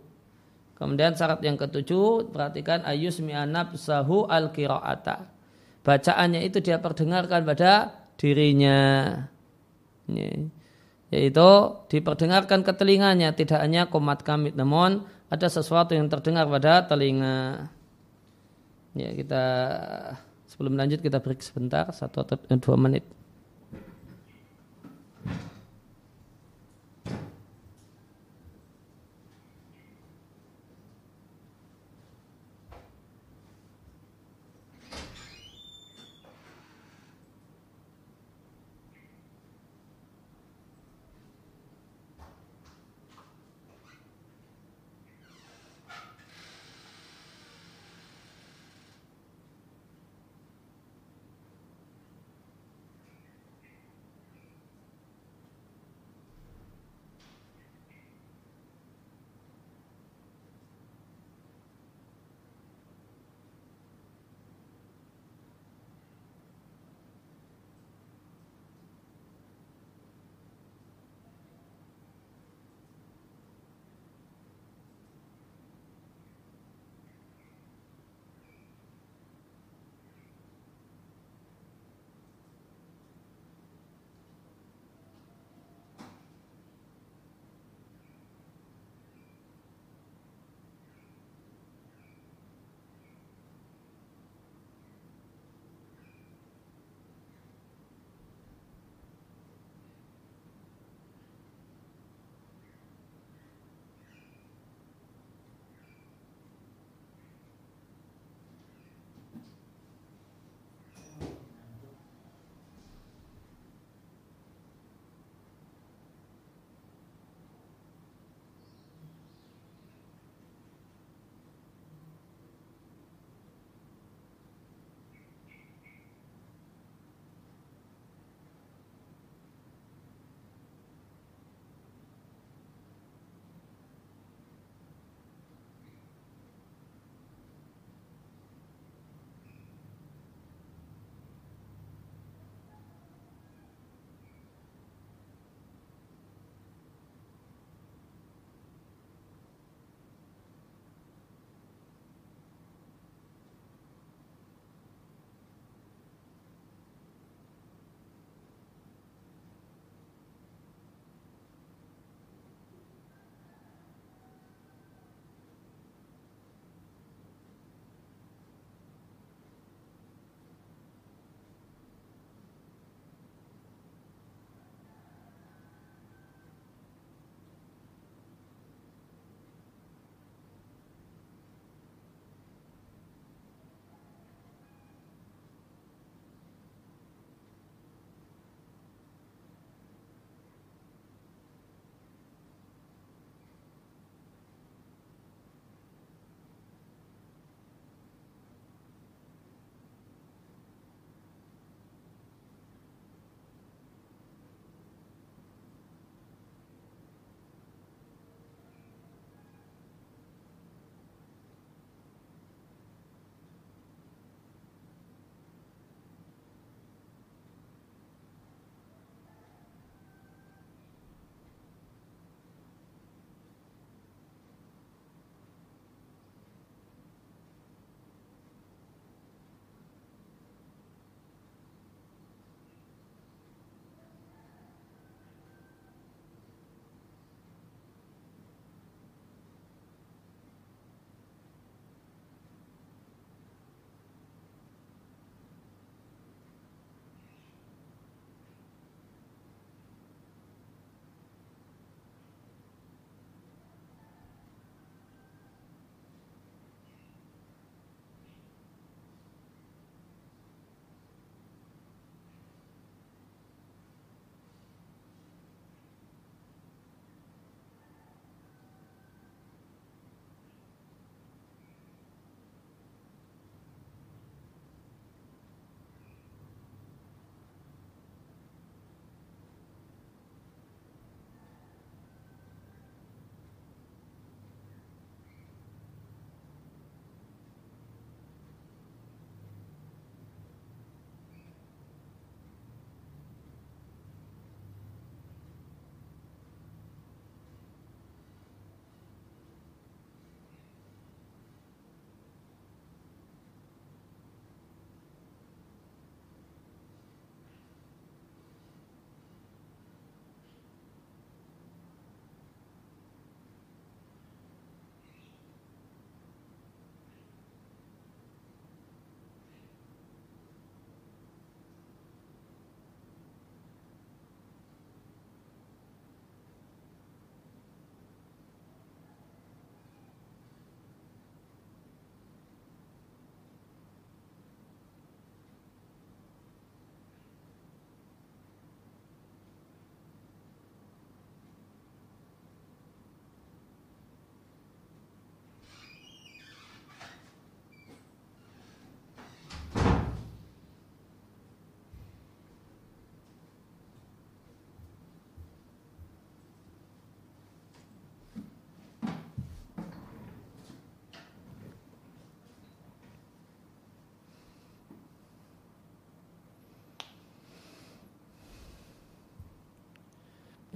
Kemudian 0.77 1.17
syarat 1.17 1.41
yang 1.41 1.57
ketujuh, 1.57 2.29
perhatikan 2.29 2.85
ayus 2.85 3.17
mi'anab 3.17 3.73
sahu 3.73 4.29
al 4.29 4.53
kiraata. 4.53 5.25
Bacaannya 5.81 6.45
itu 6.45 6.61
dia 6.61 6.77
perdengarkan 6.77 7.41
pada 7.41 7.97
dirinya. 8.13 8.77
Ini. 10.05 10.53
Yaitu 11.09 11.49
diperdengarkan 11.89 12.61
ke 12.61 12.71
telinganya, 12.77 13.33
tidak 13.33 13.57
hanya 13.63 13.89
komat 13.89 14.21
kamit, 14.21 14.53
namun 14.53 15.07
ada 15.33 15.47
sesuatu 15.49 15.97
yang 15.97 16.13
terdengar 16.13 16.45
pada 16.45 16.85
telinga. 16.85 17.71
Ya, 18.93 19.09
kita 19.17 19.45
sebelum 20.45 20.77
lanjut 20.77 21.01
kita 21.01 21.17
break 21.23 21.41
sebentar, 21.41 21.89
satu 21.89 22.21
atau 22.21 22.37
dua 22.37 22.77
menit. 22.77 23.16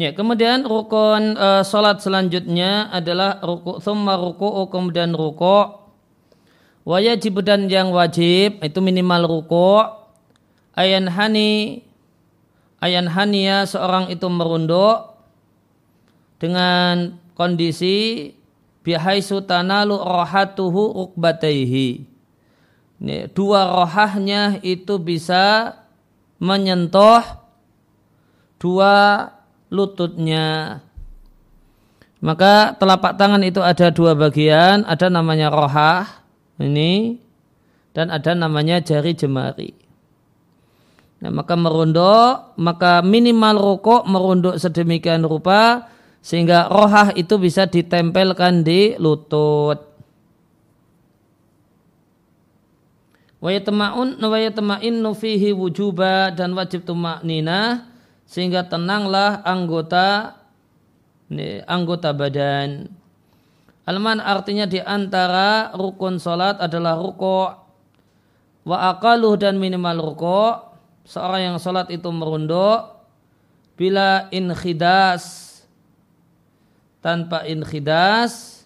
Ya, 0.02 0.18
kemudian 0.18 0.66
rukun 0.66 1.38
uh, 1.38 1.62
salat 1.62 2.02
selanjutnya 2.02 2.89
adalah 2.89 3.38
ruku 3.38 3.78
thumma 3.78 4.18
ruku'u 4.18 4.66
kemudian 4.74 5.14
ruku' 5.14 5.78
wajib 6.82 7.45
dan 7.45 7.70
yang 7.70 7.93
wajib 7.93 8.66
itu 8.66 8.80
minimal 8.82 9.30
ruku' 9.30 9.86
ayan 10.74 11.06
hani 11.06 11.86
ayan 12.82 13.14
hania 13.14 13.70
seorang 13.70 14.10
itu 14.10 14.26
merunduk 14.26 15.22
dengan 16.41 17.22
kondisi 17.38 18.34
bihaisu 18.82 19.45
tanalu 19.45 20.02
rohatuhu 20.02 20.97
rukbataihi. 20.97 22.10
Dua 23.38 23.62
rohahnya 23.70 24.58
itu 24.66 24.97
bisa 24.97 25.78
menyentuh 26.41 27.22
dua 28.58 29.30
lututnya. 29.72 30.80
Maka 32.22 32.78
telapak 32.78 33.17
tangan 33.17 33.41
itu 33.41 33.65
ada 33.65 33.89
dua 33.89 34.13
bagian, 34.13 34.86
ada 34.86 35.09
namanya 35.09 35.49
rohah 35.49 36.05
ini 36.61 37.17
dan 37.97 38.13
ada 38.13 38.38
namanya 38.38 38.78
jari 38.78 39.17
jemari. 39.17 39.74
Nah, 41.22 41.34
maka 41.34 41.53
merunduk, 41.57 42.57
maka 42.61 43.01
minimal 43.01 43.57
rokok 43.57 44.05
merunduk 44.05 44.55
sedemikian 44.61 45.26
rupa 45.26 45.89
sehingga 46.22 46.69
rohah 46.69 47.13
itu 47.17 47.41
bisa 47.41 47.65
ditempelkan 47.65 48.61
di 48.61 48.93
lutut. 49.01 49.82
Wayatama'un 53.41 54.22
wayatama'in 54.22 55.01
fihi 55.17 55.49
wujuba 55.49 56.30
dan 56.30 56.53
wajib 56.53 56.86
tumaknina 56.86 57.91
sehingga 58.32 58.64
tenanglah 58.64 59.44
anggota 59.44 60.40
ini, 61.28 61.60
anggota 61.68 62.16
badan. 62.16 62.88
Alman 63.84 64.24
artinya 64.24 64.64
di 64.64 64.80
antara 64.80 65.76
rukun 65.76 66.16
salat 66.16 66.56
adalah 66.64 66.96
rukuk 66.96 67.60
wa 68.64 68.78
aqaluh 68.96 69.36
dan 69.36 69.60
minimal 69.60 70.16
rukuk 70.16 70.56
seorang 71.04 71.52
yang 71.52 71.58
salat 71.60 71.92
itu 71.92 72.08
merunduk 72.08 73.04
bila 73.76 74.32
inkhidas. 74.32 75.50
Tanpa 77.02 77.44
inkhidas 77.50 78.64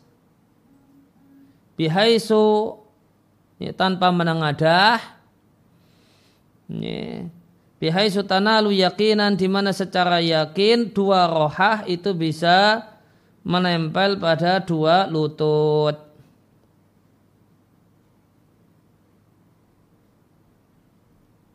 bihaisu 1.79 2.77
ya, 3.63 3.71
tanpa 3.71 4.11
menengadah 4.11 4.99
ya, 6.67 7.31
bihaisu 7.85 8.25
tanalu 8.25 8.81
yakinan 8.81 9.37
di 9.37 9.45
mana 9.45 9.69
secara 9.69 10.17
yakin 10.17 10.89
dua 10.89 11.29
rohah 11.29 11.85
itu 11.85 12.17
bisa 12.17 12.81
menempel 13.45 14.17
pada 14.17 14.57
dua 14.57 15.05
lutut. 15.05 15.93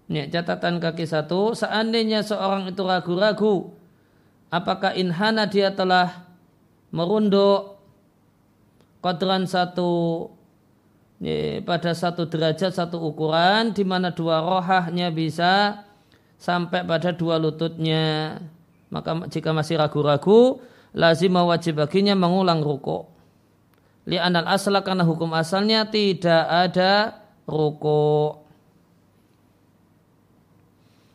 Ya, 0.07 0.27
catatan 0.31 0.79
kaki 0.79 1.07
satu, 1.07 1.55
seandainya 1.55 2.23
seorang 2.23 2.71
itu 2.71 2.83
ragu-ragu 2.83 3.75
apakah 4.55 4.95
inhana 4.95 5.51
dia 5.51 5.71
telah 5.75 6.27
merunduk 6.91 7.79
kodran 9.03 9.47
satu 9.47 10.31
ya, 11.23 11.63
pada 11.63 11.95
satu 11.95 12.27
derajat 12.27 12.75
satu 12.75 12.99
ukuran 12.99 13.71
di 13.71 13.87
mana 13.87 14.11
dua 14.11 14.43
rohahnya 14.43 15.15
bisa 15.15 15.87
sampai 16.41 16.83
pada 16.89 17.13
dua 17.13 17.37
lututnya 17.37 18.41
maka 18.89 19.13
jika 19.29 19.53
masih 19.53 19.77
ragu-ragu 19.77 20.65
lazim 20.97 21.37
wajib 21.37 21.79
baginya 21.79 22.17
mengulang 22.17 22.65
ruko 22.65 23.13
li'anal 24.09 24.49
asla 24.49 24.81
karena 24.81 25.05
hukum 25.05 25.31
asalnya 25.37 25.85
tidak 25.87 26.49
ada 26.49 27.21
ruko 27.45 28.41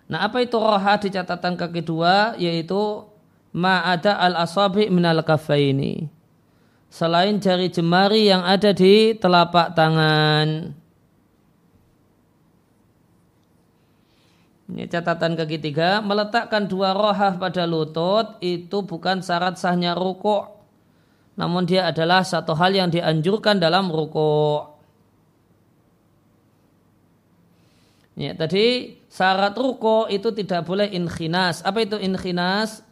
nah 0.06 0.30
apa 0.30 0.46
itu 0.46 0.56
roha 0.56 1.02
di 1.02 1.10
catatan 1.10 1.58
kaki 1.58 1.82
dua 1.82 2.38
yaitu 2.38 3.10
ma'ada 3.56 4.20
al-asabi 4.20 4.92
minal 4.92 5.24
kafaini. 5.24 6.12
Selain 6.92 7.40
jari 7.40 7.72
jemari 7.72 8.28
yang 8.28 8.44
ada 8.44 8.76
di 8.76 9.16
telapak 9.16 9.72
tangan. 9.72 10.76
Ini 14.66 14.90
catatan 14.90 15.38
kaki 15.38 15.62
tiga, 15.62 16.02
meletakkan 16.02 16.66
dua 16.66 16.98
rohah 16.98 17.38
pada 17.38 17.70
lutut 17.70 18.42
itu 18.42 18.82
bukan 18.82 19.22
syarat 19.22 19.62
sahnya 19.62 19.94
rukuk. 19.94 20.58
Namun 21.38 21.70
dia 21.70 21.86
adalah 21.92 22.26
satu 22.26 22.58
hal 22.58 22.74
yang 22.74 22.90
dianjurkan 22.90 23.62
dalam 23.62 23.94
rukuk. 23.94 24.74
Ya, 28.16 28.32
tadi 28.34 28.98
syarat 29.12 29.54
ruko 29.54 30.10
itu 30.10 30.32
tidak 30.34 30.66
boleh 30.66 30.90
inkhinas. 30.90 31.62
Apa 31.62 31.86
itu 31.86 32.00
inkhinas? 32.00 32.86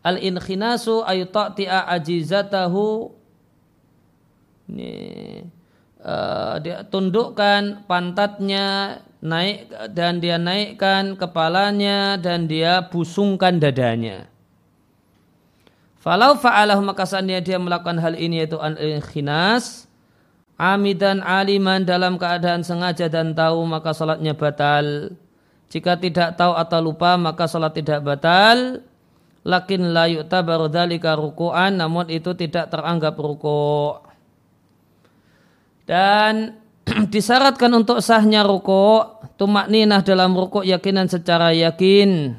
al 0.00 0.16
inkhinasu 0.20 1.04
ayu 1.04 1.28
ta'ti'a 1.28 1.88
ajizatahu 1.92 3.12
ini 4.70 4.94
uh, 6.00 6.56
dia 6.62 6.86
tundukkan 6.86 7.84
pantatnya 7.84 8.98
naik 9.20 9.68
dan 9.92 10.18
dia 10.18 10.40
naikkan 10.40 11.16
kepalanya 11.16 12.16
dan 12.16 12.48
dia 12.48 12.84
busungkan 12.88 13.60
dadanya. 13.60 14.28
Falau 16.00 16.36
fa'alahu 16.40 16.80
maka 16.80 17.04
dia 17.44 17.60
melakukan 17.60 18.00
hal 18.00 18.16
ini 18.16 18.44
yaitu 18.44 18.56
al-inkhinas 18.56 19.84
amidan 20.56 21.20
aliman 21.20 21.84
dalam 21.84 22.16
keadaan 22.16 22.64
sengaja 22.64 23.12
dan 23.12 23.36
tahu 23.36 23.68
maka 23.68 23.92
salatnya 23.92 24.32
batal. 24.32 25.12
Jika 25.70 26.00
tidak 26.00 26.34
tahu 26.34 26.56
atau 26.56 26.80
lupa 26.82 27.14
maka 27.14 27.46
salat 27.46 27.76
tidak 27.76 28.02
batal 28.02 28.82
lakin 29.46 29.96
la 29.96 30.04
yu'tabaru 30.10 30.68
dzalika 30.68 31.16
ruku'an 31.16 31.80
namun 31.80 32.10
itu 32.12 32.36
tidak 32.36 32.68
teranggap 32.68 33.16
ruku' 33.16 34.02
dan 35.88 36.59
disyaratkan 37.14 37.70
untuk 37.74 38.02
sahnya 38.02 38.42
ruku' 38.42 39.06
tumak 39.38 39.70
ninah 39.70 40.02
dalam 40.02 40.34
ruku' 40.34 40.66
yakinan 40.66 41.06
secara 41.06 41.54
yakin. 41.54 42.36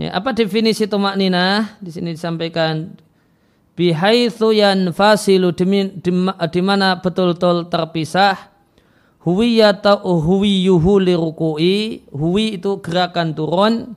Ya, 0.00 0.16
apa 0.16 0.32
definisi 0.32 0.88
tumak 0.88 1.18
ninah 1.20 1.76
di 1.76 1.92
sini 1.92 2.16
disampaikan 2.16 2.96
bihaitsu 3.76 4.56
yanfasilu 4.56 5.52
di 5.52 6.60
mana 6.64 6.96
betul-betul 7.00 7.68
terpisah. 7.68 8.48
Huwiyata 9.20 10.00
huwiyuhu 10.00 10.96
liruku'i 11.04 12.08
huwi 12.08 12.56
itu 12.56 12.80
gerakan 12.80 13.36
turun. 13.36 13.92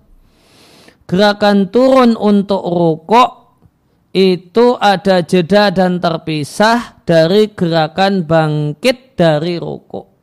Gerakan 1.07 1.71
turun 1.71 2.19
untuk 2.19 2.59
rukuk 2.59 3.42
itu 4.13 4.77
ada 4.77 5.25
jeda 5.25 5.73
dan 5.73 5.97
terpisah 5.97 7.01
dari 7.01 7.49
gerakan 7.49 8.29
bangkit 8.29 9.17
dari 9.17 9.57
rukuk. 9.57 10.13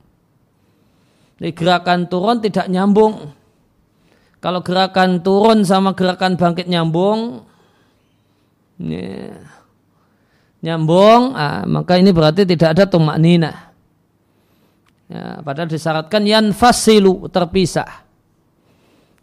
Jadi 1.42 1.50
gerakan 1.50 2.06
turun 2.06 2.38
tidak 2.38 2.70
nyambung. 2.70 3.34
Kalau 4.38 4.62
gerakan 4.62 5.20
turun 5.20 5.66
sama 5.66 5.92
gerakan 5.92 6.38
bangkit 6.38 6.70
nyambung, 6.70 7.44
ya, 8.78 9.36
nyambung, 10.64 11.34
ah, 11.36 11.66
maka 11.66 11.98
ini 11.98 12.14
berarti 12.14 12.46
tidak 12.46 12.78
ada 12.78 12.84
tumak 12.88 13.18
ninah. 13.20 13.74
Ya, 15.10 15.42
padahal 15.42 15.66
disyaratkan 15.66 16.22
yan 16.22 16.54
fasilu 16.54 17.26
terpisah. 17.26 18.06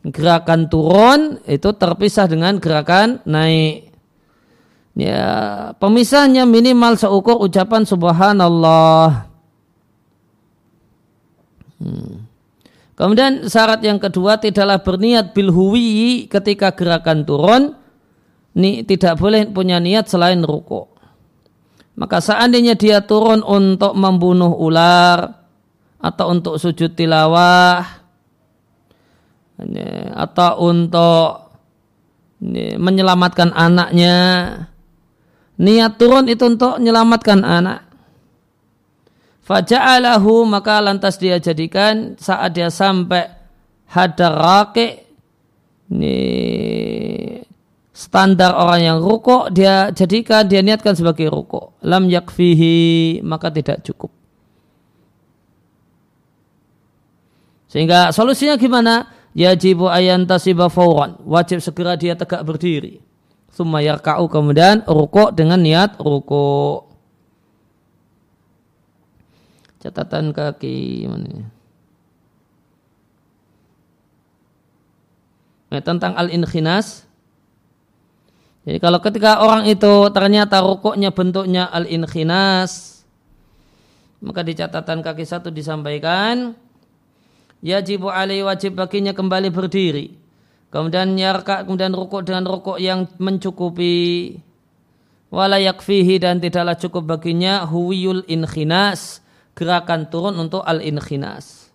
Gerakan 0.03 0.67
turun 0.67 1.39
itu 1.47 1.71
terpisah 1.71 2.27
dengan 2.27 2.59
gerakan 2.59 3.23
naik. 3.23 3.86
Ya, 4.97 5.29
pemisahnya 5.77 6.49
minimal 6.49 6.97
seukur 6.97 7.37
ucapan 7.37 7.85
subhanallah. 7.85 9.29
Hmm. 11.77 12.25
Kemudian 12.97 13.45
syarat 13.45 13.85
yang 13.85 14.01
kedua 14.01 14.41
tidaklah 14.41 14.81
berniat 14.81 15.37
bil 15.37 15.53
huwi 15.53 16.25
ketika 16.25 16.73
gerakan 16.73 17.21
turun. 17.29 17.77
Ini 18.57 18.89
tidak 18.89 19.21
boleh 19.21 19.45
punya 19.53 19.77
niat 19.77 20.09
selain 20.09 20.41
ruku. 20.41 20.89
Maka 21.93 22.17
seandainya 22.17 22.73
dia 22.73 23.05
turun 23.05 23.45
untuk 23.45 23.93
membunuh 23.93 24.49
ular, 24.49 25.37
atau 25.97 26.25
untuk 26.29 26.61
sujud 26.61 26.93
tilawah 26.93 28.05
atau 30.13 30.51
untuk 30.61 31.49
menyelamatkan 32.77 33.49
anaknya 33.49 34.15
niat 35.57 35.97
turun 35.97 36.29
itu 36.29 36.45
untuk 36.45 36.77
menyelamatkan 36.77 37.41
anak. 37.41 37.85
Faja'alahu 39.47 40.43
maka 40.43 40.83
lantas 40.83 41.15
dia 41.17 41.39
jadikan 41.39 42.19
saat 42.19 42.51
dia 42.51 42.67
sampai 42.67 43.31
hadar 43.87 44.35
raqi 44.35 45.07
ini 45.87 46.19
standar 47.95 48.51
orang 48.59 48.81
yang 48.83 48.97
rukuk 48.99 49.47
dia 49.55 49.87
jadikan 49.95 50.43
dia 50.45 50.59
niatkan 50.59 50.93
sebagai 50.93 51.31
rukuk. 51.31 51.79
Lam 51.87 52.11
yakfihi 52.11 53.23
maka 53.23 53.47
tidak 53.47 53.87
cukup. 53.87 54.11
Sehingga 57.71 58.11
solusinya 58.11 58.59
gimana? 58.59 59.15
Yajibu 59.31 59.87
ayan 59.87 60.27
tasiba 60.27 60.67
fawran. 60.67 61.19
Wajib 61.23 61.63
segera 61.63 61.95
dia 61.95 62.19
tegak 62.19 62.43
berdiri 62.43 63.06
summa 63.51 63.83
yarka'u 63.83 64.27
kemudian 64.27 64.83
rukuk 64.85 65.33
dengan 65.33 65.61
niat 65.61 65.97
rukuk. 65.99 66.87
Catatan 69.77 70.33
kaki 70.33 71.05
mana 71.07 71.57
Nah, 75.67 75.83
tentang 75.83 76.15
al-inkhinas. 76.15 77.03
Jadi 78.67 78.79
kalau 78.83 78.99
ketika 78.99 79.39
orang 79.39 79.67
itu 79.67 80.11
ternyata 80.11 80.59
rukuknya 80.63 81.11
bentuknya 81.11 81.67
al-inkhinas, 81.71 83.03
maka 84.19 84.43
di 84.43 84.55
catatan 84.55 84.99
kaki 84.99 85.23
satu 85.23 85.51
disampaikan, 85.51 86.55
yajibu 87.63 88.11
alaihi 88.11 88.43
wajib 88.43 88.75
baginya 88.75 89.15
kembali 89.15 89.47
berdiri. 89.51 90.26
Kemudian 90.77 91.17
yarka, 91.17 91.65
kemudian 91.65 91.89
rukuk 91.89 92.21
dengan 92.21 92.45
rukuk 92.45 92.77
yang 92.77 93.09
mencukupi. 93.17 94.37
Wala 95.33 95.57
yakfihi 95.57 96.21
dan 96.21 96.37
tidaklah 96.37 96.77
cukup 96.77 97.17
baginya 97.17 97.65
huwiyul 97.65 98.21
inkhinas, 98.29 99.25
gerakan 99.57 100.05
turun 100.05 100.37
untuk 100.37 100.61
al-inkhinas. 100.61 101.73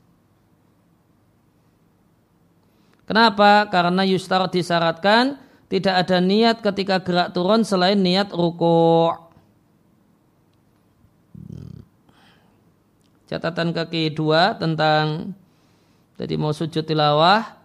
Kenapa? 3.11 3.66
Karena 3.74 4.07
yustar 4.07 4.46
disyaratkan 4.46 5.34
tidak 5.66 6.07
ada 6.07 6.22
niat 6.22 6.62
ketika 6.62 7.03
gerak 7.03 7.34
turun 7.34 7.66
selain 7.66 7.98
niat 7.98 8.30
ruku. 8.30 9.11
Catatan 13.26 13.74
kaki 13.74 14.14
dua 14.14 14.55
tentang 14.55 15.34
jadi 16.14 16.38
mau 16.38 16.55
sujud 16.55 16.86
tilawah 16.86 17.61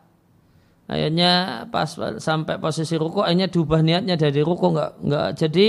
akhirnya 0.88 1.64
pas 1.68 1.92
sampai 2.24 2.56
posisi 2.64 2.96
ruku 2.96 3.20
akhirnya 3.20 3.52
diubah 3.52 3.84
niatnya 3.84 4.16
dari 4.16 4.40
ruku 4.40 4.72
nggak 4.72 4.92
nggak 5.04 5.30
jadi 5.36 5.68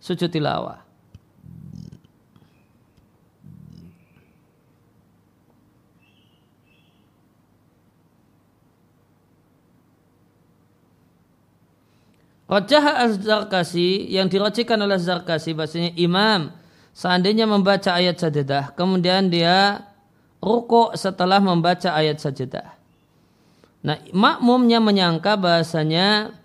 sujud 0.00 0.28
tilawah. 0.28 0.90
Rajah 12.50 13.06
Az-Zarkasi 13.06 14.10
yang 14.10 14.26
dirojikan 14.26 14.74
oleh 14.82 14.98
Zarkasi 14.98 15.54
bahasanya 15.54 15.94
imam 15.94 16.50
seandainya 16.90 17.46
membaca 17.46 17.94
ayat 17.94 18.18
sajadah 18.18 18.74
kemudian 18.74 19.30
dia 19.30 19.86
rukuk 20.42 20.98
setelah 20.98 21.38
membaca 21.38 21.94
ayat 21.94 22.18
sajadah. 22.18 22.79
Nah 23.80 23.96
makmumnya 24.12 24.76
menyangka 24.76 25.40
bahasanya 25.40 26.36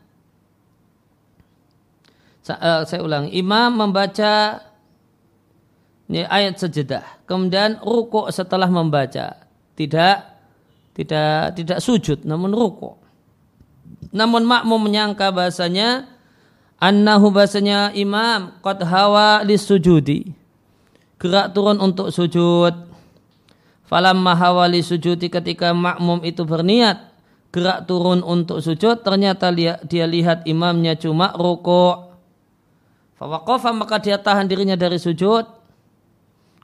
uh, 2.48 2.88
saya 2.88 3.02
ulang 3.04 3.28
imam 3.28 3.76
membaca 3.76 4.64
ini 6.08 6.24
ayat 6.24 6.62
sajadah 6.62 7.28
kemudian 7.28 7.82
rukuk 7.84 8.32
setelah 8.32 8.72
membaca 8.72 9.36
tidak 9.76 10.18
tidak 10.96 11.60
tidak 11.60 11.80
sujud 11.84 12.24
namun 12.24 12.56
rukuk 12.56 13.04
namun 14.16 14.48
makmum 14.48 14.80
menyangka 14.80 15.28
bahasanya 15.36 16.08
annahu 16.80 17.32
bahasanya 17.36 17.92
imam 17.96 18.56
qad 18.64 18.80
hawa 18.88 19.44
sujudi. 19.60 20.32
Gerak 21.20 21.56
turun 21.56 21.80
untuk 21.80 22.12
sujud. 22.12 22.74
Falamma 23.86 24.34
hawa 24.36 24.72
sujudi 24.82 25.28
ketika 25.28 25.72
makmum 25.72 26.24
itu 26.26 26.42
berniat 26.44 27.15
gerak 27.56 27.88
turun 27.88 28.20
untuk 28.20 28.60
sujud 28.60 29.00
ternyata 29.00 29.48
dia 29.56 30.04
lihat 30.04 30.44
imamnya 30.44 31.00
cuma 31.00 31.32
rukuk. 31.32 32.12
Fawaqafa 33.16 33.72
maka 33.72 34.04
dia 34.04 34.20
tahan 34.20 34.52
dirinya 34.52 34.76
dari 34.76 35.00
sujud. 35.00 35.48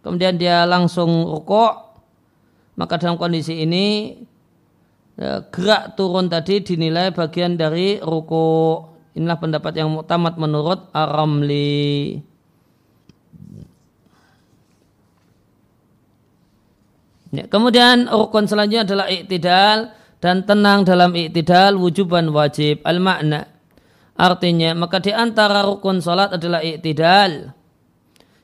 Kemudian 0.04 0.36
dia 0.36 0.68
langsung 0.68 1.24
rukuk. 1.32 1.96
Maka 2.76 3.00
dalam 3.00 3.16
kondisi 3.16 3.64
ini 3.64 4.20
ya, 5.16 5.48
gerak 5.48 5.96
turun 5.96 6.28
tadi 6.28 6.60
dinilai 6.60 7.16
bagian 7.16 7.56
dari 7.56 8.04
ruku. 8.04 8.84
Inilah 9.16 9.40
pendapat 9.40 9.72
yang 9.80 9.96
mutamat 9.96 10.36
menurut 10.36 10.92
Aramli. 10.92 12.20
Ya, 17.32 17.48
kemudian 17.48 18.12
rukun 18.12 18.44
selanjutnya 18.44 18.84
adalah 18.84 19.08
iktidal 19.08 20.01
dan 20.22 20.46
tenang 20.46 20.86
dalam 20.86 21.12
iktidal 21.18 21.76
wujuban 21.82 22.30
wajib 22.30 22.86
al 22.86 23.02
makna. 23.02 23.50
Artinya 24.14 24.78
maka 24.78 25.02
di 25.02 25.10
antara 25.10 25.66
rukun 25.66 25.98
salat 25.98 26.38
adalah 26.38 26.62
iktidal. 26.62 27.58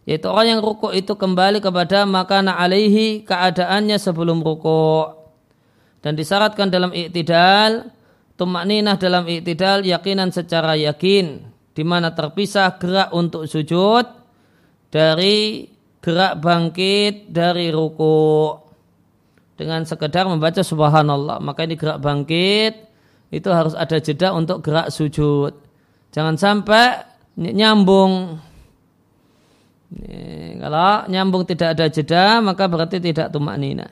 Yaitu 0.09 0.25
orang 0.25 0.57
yang 0.57 0.61
rukuk 0.65 0.95
itu 0.95 1.13
kembali 1.13 1.61
kepada 1.61 2.07
makana 2.09 2.57
alaihi 2.57 3.21
keadaannya 3.27 4.01
sebelum 4.01 4.41
rukuk 4.41 5.17
dan 6.01 6.15
disyaratkan 6.15 6.71
dalam 6.71 6.95
iktidal 6.95 7.91
tumakninah 8.39 8.95
dalam 8.95 9.27
iktidal 9.27 9.83
yakinan 9.83 10.31
secara 10.31 10.79
yakin 10.79 11.43
di 11.75 11.83
mana 11.83 12.15
terpisah 12.15 12.79
gerak 12.79 13.11
untuk 13.11 13.45
sujud 13.45 14.07
dari 14.87 15.67
gerak 15.99 16.39
bangkit 16.39 17.29
dari 17.29 17.67
ruku 17.69 18.55
dengan 19.57 19.83
sekedar 19.83 20.29
membaca 20.29 20.61
subhanallah 20.61 21.41
maka 21.41 21.65
ini 21.65 21.73
gerak 21.73 21.99
bangkit 21.99 22.87
itu 23.33 23.49
harus 23.51 23.75
ada 23.75 23.99
jeda 23.99 24.31
untuk 24.31 24.63
gerak 24.63 24.87
sujud. 24.87 25.51
Jangan 26.15 26.39
sampai 26.39 27.03
nyambung. 27.35 28.39
Kalau 30.57 31.07
nyambung 31.11 31.43
tidak 31.43 31.75
ada 31.75 31.91
jeda 31.91 32.39
maka 32.43 32.67
berarti 32.67 32.99
tidak 32.99 33.31
tumak 33.31 33.55
nina 33.55 33.87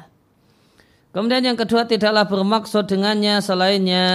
Kemudian 1.15 1.47
yang 1.47 1.55
kedua 1.55 1.87
tidaklah 1.87 2.27
bermaksud 2.27 2.91
dengannya 2.91 3.39
selainnya. 3.39 4.07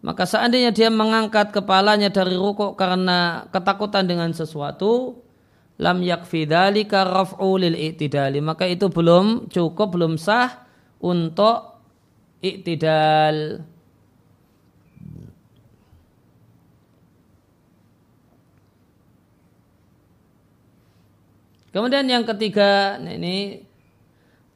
Maka 0.00 0.24
seandainya 0.24 0.72
dia 0.72 0.88
mengangkat 0.88 1.52
kepalanya 1.52 2.08
dari 2.08 2.40
rukuk 2.40 2.72
karena 2.80 3.44
ketakutan 3.52 4.08
dengan 4.08 4.32
sesuatu, 4.32 5.20
lam 5.78 6.02
yakfi 6.02 6.44
dzalika 6.44 7.06
raf'u 7.06 7.58
lil 7.58 7.78
i'tidali. 7.78 8.42
Maka 8.42 8.66
itu 8.66 8.90
belum 8.90 9.48
cukup, 9.48 9.94
belum 9.94 10.18
sah 10.18 10.66
untuk 10.98 11.80
i'tidal. 12.42 13.62
Kemudian 21.68 22.10
yang 22.10 22.26
ketiga, 22.26 22.98
nah 22.98 23.14
ini 23.14 23.68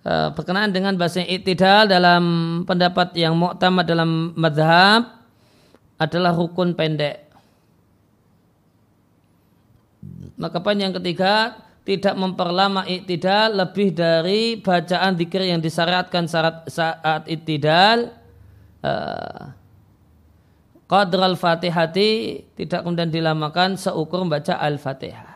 Eh, 0.02 0.28
berkenaan 0.34 0.74
dengan 0.74 0.98
bahasa 0.98 1.22
iktidal 1.22 1.86
dalam 1.86 2.24
pendapat 2.66 3.14
yang 3.14 3.38
muktamad 3.38 3.86
dalam 3.86 4.34
madhab 4.34 5.22
adalah 5.94 6.34
rukun 6.34 6.74
pendek. 6.74 7.21
Maka 10.36 10.60
poin 10.64 10.78
yang 10.78 10.94
ketiga 10.96 11.60
tidak 11.82 12.14
memperlama 12.14 12.86
iktidal 12.86 13.58
lebih 13.58 13.90
dari 13.90 14.56
bacaan 14.58 15.18
zikir 15.18 15.42
yang 15.50 15.58
disyariatkan 15.58 16.30
saat, 16.30 16.70
saat 16.70 17.26
iktidal 17.26 18.14
uh, 18.86 19.50
qadr 20.86 21.20
al-fatihati 21.26 22.10
tidak 22.54 22.86
kemudian 22.86 23.10
dilamakan 23.10 23.74
seukur 23.74 24.22
membaca 24.22 24.56
al-fatihah. 24.62 25.32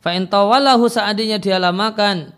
Fa'in 0.00 0.24
tawalahu 0.32 0.88
seandainya 0.88 1.36
dia 1.36 1.60
lamakan 1.60 2.32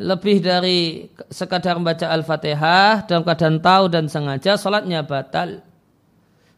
lebih 0.00 0.40
dari 0.40 1.08
sekadar 1.28 1.76
membaca 1.76 2.08
Al-Fatihah 2.08 3.04
dalam 3.04 3.24
keadaan 3.28 3.60
tahu 3.60 3.84
dan 3.92 4.08
sengaja 4.08 4.56
sholatnya 4.56 5.04
batal. 5.04 5.60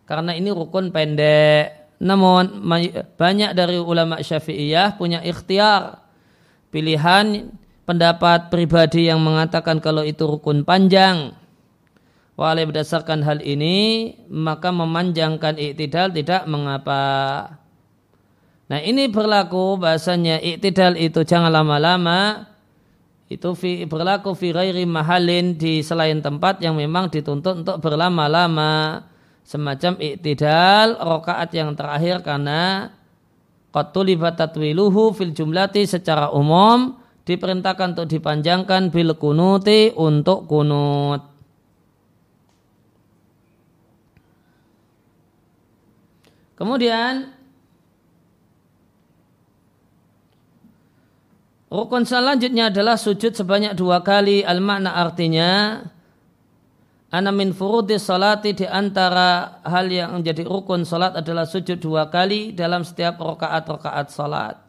Karena 0.07 0.32
ini 0.32 0.54
rukun 0.54 0.94
pendek. 0.94 1.98
Namun 1.98 2.62
banyak 3.18 3.50
dari 3.57 3.80
ulama 3.80 4.22
syafi'iyah 4.22 4.94
punya 4.94 5.24
ikhtiar 5.24 5.98
pilihan 6.70 7.50
pendapat 7.88 8.52
pribadi 8.52 9.09
yang 9.09 9.18
mengatakan 9.18 9.82
kalau 9.82 10.07
itu 10.07 10.22
rukun 10.28 10.62
panjang. 10.62 11.34
Walai 12.36 12.68
berdasarkan 12.68 13.24
hal 13.24 13.40
ini 13.40 14.12
maka 14.28 14.68
memanjangkan 14.68 15.57
iktidal 15.57 16.12
tidak 16.12 16.44
mengapa. 16.44 17.00
Nah 18.68 18.82
ini 18.84 19.09
berlaku 19.09 19.80
bahasanya 19.80 20.36
iktidal 20.44 21.00
itu 21.00 21.24
jangan 21.24 21.48
lama-lama 21.48 22.44
itu 23.32 23.57
fi, 23.57 23.88
berlaku 23.88 24.36
fi 24.36 24.52
mahalin 24.84 25.57
di 25.57 25.80
selain 25.80 26.20
tempat 26.20 26.61
yang 26.61 26.76
memang 26.76 27.09
dituntut 27.09 27.64
untuk 27.64 27.80
berlama-lama 27.80 29.02
semacam 29.47 29.94
iktidal 30.03 30.99
rokaat 30.99 31.55
yang 31.55 31.78
terakhir 31.78 32.26
karena 32.26 32.90
qatulibat 33.70 34.34
tatwiluhu 34.34 35.14
fil 35.14 35.30
jumlati 35.30 35.86
secara 35.86 36.34
umum 36.34 36.99
diperintahkan 37.22 37.94
untuk 37.94 38.11
dipanjangkan 38.11 38.90
bil 38.90 39.14
kunuti 39.14 39.94
untuk 39.94 40.51
kunut. 40.51 41.22
Kemudian 46.57 47.36
rukun 51.68 52.03
selanjutnya 52.09 52.72
adalah 52.72 52.97
sujud 52.97 53.36
sebanyak 53.36 53.76
dua 53.76 54.01
kali. 54.01 54.40
Al 54.40 54.64
makna 54.64 54.97
artinya 54.97 55.84
Ana 57.16 57.32
min 57.32 57.56
furudis 57.56 58.04
salati 58.04 58.52
di 58.52 58.68
antara 58.68 59.64
hal 59.64 59.88
yang 59.88 60.20
menjadi 60.20 60.44
rukun 60.44 60.84
salat 60.84 61.16
adalah 61.16 61.48
sujud 61.48 61.80
dua 61.80 62.12
kali 62.12 62.52
dalam 62.52 62.84
setiap 62.84 63.16
rakaat-rakaat 63.16 64.12
salat. 64.12 64.60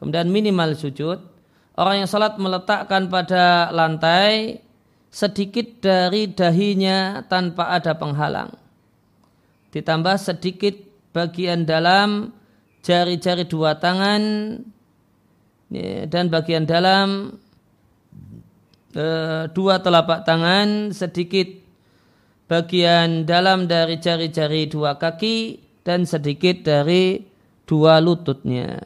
Kemudian 0.00 0.32
minimal 0.32 0.72
sujud. 0.72 1.20
Orang 1.76 2.00
yang 2.00 2.08
salat 2.08 2.40
meletakkan 2.40 3.12
pada 3.12 3.68
lantai 3.76 4.64
sedikit 5.12 5.84
dari 5.84 6.32
dahinya 6.32 7.28
tanpa 7.28 7.76
ada 7.76 7.92
penghalang 7.96 8.52
ditambah 9.72 10.16
sedikit 10.16 10.74
bagian 11.12 11.68
dalam 11.68 12.32
jari-jari 12.84 13.44
dua 13.44 13.76
tangan 13.76 14.22
ya, 15.72 16.08
dan 16.08 16.32
bagian 16.32 16.64
dalam 16.64 17.36
dua 19.54 19.78
telapak 19.78 20.26
tangan 20.26 20.90
sedikit 20.90 21.46
bagian 22.48 23.28
dalam 23.28 23.68
dari 23.68 24.00
jari-jari 24.00 24.66
dua 24.66 24.96
kaki 24.96 25.60
dan 25.84 26.08
sedikit 26.08 26.66
dari 26.66 27.22
dua 27.68 28.00
lututnya. 28.02 28.80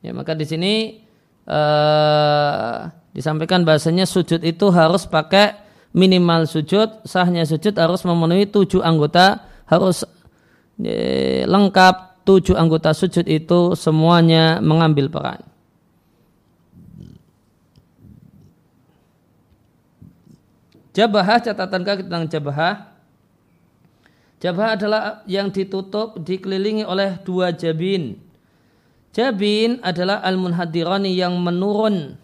Ya, 0.00 0.16
maka 0.16 0.32
di 0.32 0.48
sini 0.48 0.96
uh, 1.44 2.88
disampaikan 3.12 3.68
bahasanya 3.68 4.08
sujud 4.08 4.40
itu 4.40 4.66
harus 4.72 5.04
pakai 5.04 5.60
minimal 5.92 6.48
sujud, 6.48 7.04
sahnya 7.04 7.44
sujud 7.44 7.76
harus 7.76 8.00
memenuhi 8.08 8.48
tujuh 8.48 8.80
anggota, 8.80 9.44
harus 9.70 10.02
ya, 10.76 11.46
lengkap 11.46 12.26
tujuh 12.26 12.58
anggota 12.58 12.90
sujud 12.90 13.24
itu 13.24 13.78
semuanya 13.78 14.58
mengambil 14.58 15.06
peran. 15.08 15.40
Jabahah 20.90 21.38
catatan 21.38 21.86
kaki 21.86 22.02
tentang 22.10 22.26
jabahah. 22.26 22.90
Jabahah 24.42 24.72
adalah 24.74 25.02
yang 25.30 25.54
ditutup 25.54 26.18
dikelilingi 26.18 26.82
oleh 26.82 27.14
dua 27.22 27.54
jabin 27.54 28.18
Jabin 29.10 29.82
adalah 29.82 30.22
al-munhadirani 30.22 31.10
yang 31.18 31.34
menurun 31.42 32.14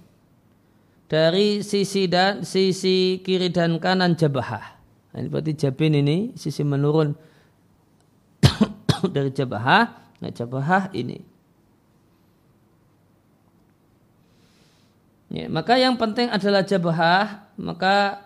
dari 1.10 1.66
sisi 1.66 2.06
dan 2.06 2.46
sisi 2.46 3.18
kiri 3.26 3.50
dan 3.50 3.82
kanan 3.82 4.14
jabahah. 4.14 4.78
Nah, 5.10 5.18
ini 5.18 5.26
berarti 5.26 5.52
jabin 5.58 5.98
ini 5.98 6.16
sisi 6.38 6.62
menurun 6.62 7.18
dari 9.14 9.30
jabahah. 9.32 9.92
Nah, 10.20 10.30
jabahah 10.32 10.88
ini. 10.96 11.20
Ya, 15.28 15.50
maka 15.50 15.76
yang 15.76 15.98
penting 15.98 16.30
adalah 16.30 16.62
jabahah, 16.62 17.50
maka 17.58 18.24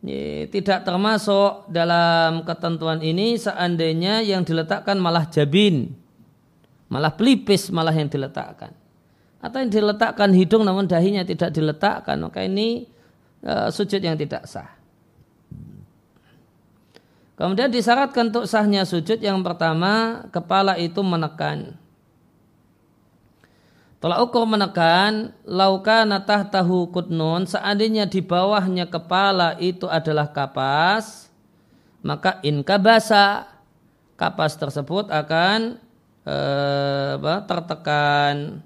ya, 0.00 0.46
tidak 0.48 0.86
termasuk 0.86 1.68
dalam 1.68 2.46
ketentuan 2.46 3.02
ini 3.02 3.36
seandainya 3.36 4.22
yang 4.22 4.46
diletakkan 4.46 4.96
malah 4.96 5.26
jabin 5.28 5.92
Malah 6.86 7.18
pelipis 7.18 7.74
malah 7.74 7.90
yang 7.90 8.06
diletakkan. 8.06 8.70
Atau 9.42 9.58
yang 9.62 9.70
diletakkan 9.70 10.30
hidung 10.30 10.62
namun 10.62 10.86
dahinya 10.86 11.26
tidak 11.26 11.50
diletakkan. 11.50 12.14
Maka 12.22 12.46
ini 12.46 12.86
uh, 13.42 13.68
sujud 13.74 13.98
yang 13.98 14.14
tidak 14.14 14.46
sah. 14.46 14.70
Kemudian 17.36 17.68
disyaratkan 17.68 18.32
untuk 18.32 18.48
sahnya 18.48 18.88
sujud 18.88 19.20
yang 19.20 19.44
pertama 19.44 20.24
kepala 20.32 20.80
itu 20.80 21.04
menekan. 21.04 21.76
Telah 24.00 24.24
ukur 24.24 24.48
menekan 24.48 25.36
lauka 25.44 26.04
natah 26.08 26.48
tahu 26.48 26.88
kutnun 26.92 27.48
seandainya 27.48 28.08
di 28.08 28.20
bawahnya 28.20 28.88
kepala 28.88 29.56
itu 29.56 29.88
adalah 29.88 30.28
kapas 30.28 31.32
maka 32.04 32.38
inkabasa 32.44 33.48
kapas 34.14 34.54
tersebut 34.60 35.08
akan 35.08 35.80
eh, 36.28 37.10
apa, 37.18 37.34
tertekan 37.48 38.60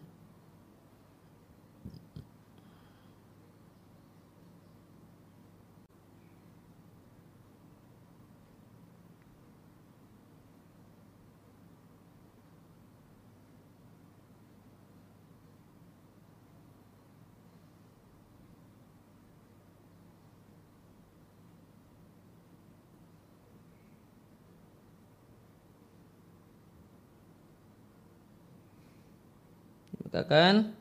katakan 30.10 30.74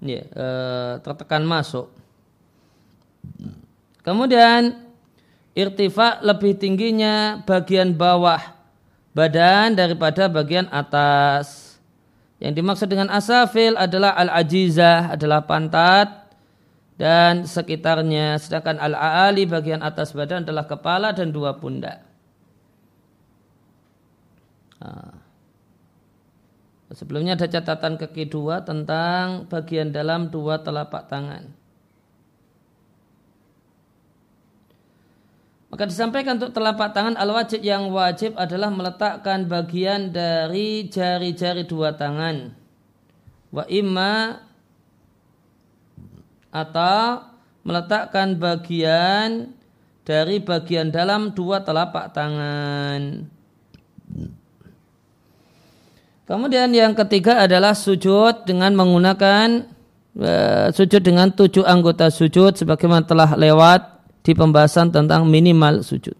ya, 0.00 0.24
e, 0.24 0.46
tertekan 1.04 1.44
masuk. 1.44 1.92
Kemudian 4.00 4.88
irtifa 5.52 6.24
lebih 6.24 6.56
tingginya 6.56 7.44
bagian 7.44 7.92
bawah 7.92 8.40
badan 9.12 9.76
daripada 9.76 10.24
bagian 10.32 10.64
atas. 10.72 11.76
Yang 12.40 12.64
dimaksud 12.64 12.88
dengan 12.88 13.12
asafil 13.12 13.76
adalah 13.76 14.16
al-ajizah, 14.16 15.12
adalah 15.12 15.44
pantat 15.44 16.32
dan 16.96 17.44
sekitarnya. 17.44 18.40
Sedangkan 18.40 18.80
al-aali 18.80 19.44
bagian 19.44 19.84
atas 19.84 20.16
badan 20.16 20.48
adalah 20.48 20.64
kepala 20.64 21.12
dan 21.12 21.28
dua 21.28 21.60
pundak. 21.60 22.00
Nah. 24.80 25.17
Sebelumnya 26.88 27.36
ada 27.36 27.44
catatan 27.44 28.00
kaki 28.00 28.32
dua 28.32 28.64
tentang 28.64 29.44
bagian 29.44 29.92
dalam 29.92 30.32
dua 30.32 30.64
telapak 30.64 31.04
tangan. 31.12 31.52
Maka 35.68 35.84
disampaikan 35.84 36.40
untuk 36.40 36.56
telapak 36.56 36.96
tangan 36.96 37.20
al-wajib 37.20 37.60
yang 37.60 37.92
wajib 37.92 38.32
adalah 38.40 38.72
meletakkan 38.72 39.44
bagian 39.44 40.08
dari 40.08 40.88
jari-jari 40.88 41.68
dua 41.68 41.92
tangan. 41.92 42.56
Wa 43.52 43.68
imma 43.68 44.40
atau 46.48 47.20
meletakkan 47.68 48.40
bagian 48.40 49.52
dari 50.08 50.40
bagian 50.40 50.88
dalam 50.88 51.36
dua 51.36 51.60
telapak 51.60 52.16
tangan. 52.16 53.28
Kemudian 56.28 56.68
yang 56.76 56.92
ketiga 56.92 57.40
adalah 57.40 57.72
sujud 57.72 58.44
dengan 58.44 58.76
menggunakan 58.76 59.64
uh, 60.20 60.68
sujud 60.76 61.00
dengan 61.00 61.32
tujuh 61.32 61.64
anggota 61.64 62.12
sujud 62.12 62.52
sebagaimana 62.52 63.08
telah 63.08 63.32
lewat 63.32 64.04
di 64.20 64.36
pembahasan 64.36 64.92
tentang 64.92 65.24
minimal 65.24 65.80
sujud. 65.80 66.12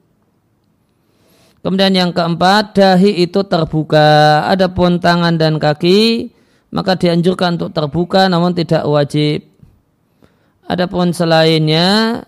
Kemudian 1.60 1.92
yang 1.92 2.16
keempat, 2.16 2.72
dahi 2.72 3.20
itu 3.20 3.44
terbuka. 3.44 4.40
Adapun 4.48 4.96
tangan 4.96 5.36
dan 5.36 5.60
kaki, 5.60 6.32
maka 6.72 6.96
dianjurkan 6.96 7.60
untuk 7.60 7.76
terbuka 7.76 8.32
namun 8.32 8.56
tidak 8.56 8.88
wajib. 8.88 9.44
Adapun 10.64 11.12
selainnya, 11.12 12.24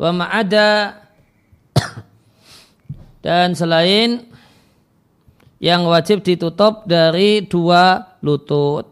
wa 0.00 0.10
ma'ada 0.16 0.96
dan 3.20 3.52
selain 3.52 4.24
yang 5.60 5.84
wajib 5.84 6.24
ditutup 6.24 6.88
dari 6.88 7.44
dua 7.44 8.16
lutut. 8.24 8.88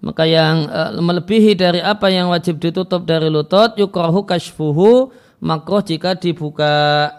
Maka 0.00 0.24
yang 0.26 0.66
eh, 0.66 0.98
melebihi 0.98 1.54
dari 1.54 1.78
apa 1.78 2.10
yang 2.10 2.34
wajib 2.34 2.58
ditutup 2.58 3.06
dari 3.06 3.30
lutut, 3.30 3.78
yukrohu 3.78 4.26
kasfuhu, 4.26 5.14
makroh 5.38 5.86
jika 5.86 6.18
dibuka 6.18 7.14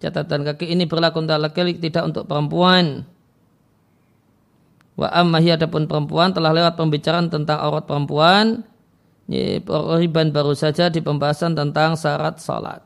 catatan 0.00 0.42
kaki 0.48 0.72
ini 0.72 0.88
berlaku 0.88 1.20
untuk 1.22 1.36
laki-laki 1.36 1.78
tidak 1.78 2.08
untuk 2.08 2.24
perempuan 2.24 3.04
wa 4.96 5.08
ammahi 5.12 5.54
adapun 5.54 5.84
perempuan 5.86 6.32
telah 6.32 6.52
lewat 6.56 6.74
pembicaraan 6.76 7.28
tentang 7.28 7.60
aurat 7.60 7.84
perempuan 7.84 8.64
riban 10.00 10.34
baru 10.34 10.56
saja 10.56 10.90
di 10.90 10.98
pembahasan 11.04 11.54
tentang 11.54 11.94
syarat 11.94 12.40
salat 12.40 12.82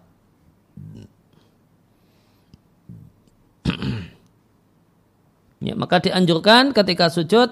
ya, 5.65 5.74
maka 5.74 6.05
dianjurkan 6.05 6.77
ketika 6.77 7.09
sujud 7.09 7.49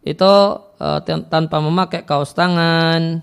itu 0.00 0.34
uh, 0.80 1.00
tanpa 1.04 1.60
memakai 1.60 2.08
kaos 2.08 2.32
tangan, 2.32 3.20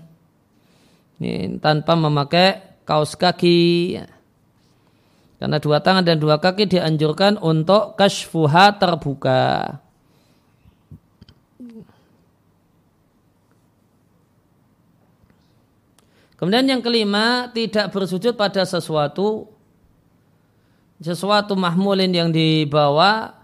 ini, 1.18 1.58
tanpa 1.58 1.98
memakai 1.98 2.78
kaos 2.86 3.18
kaki. 3.18 3.98
Ya. 3.98 4.06
Karena 5.38 5.62
dua 5.62 5.78
tangan 5.78 6.02
dan 6.02 6.18
dua 6.18 6.42
kaki 6.42 6.66
dianjurkan 6.66 7.38
untuk 7.38 7.94
kashfuha 7.94 8.74
terbuka. 8.74 9.78
Kemudian 16.38 16.70
yang 16.70 16.82
kelima, 16.82 17.50
tidak 17.50 17.90
bersujud 17.90 18.38
pada 18.38 18.62
sesuatu 18.62 19.50
sesuatu 20.98 21.54
mahmulin 21.54 22.10
yang 22.10 22.30
dibawa 22.34 23.38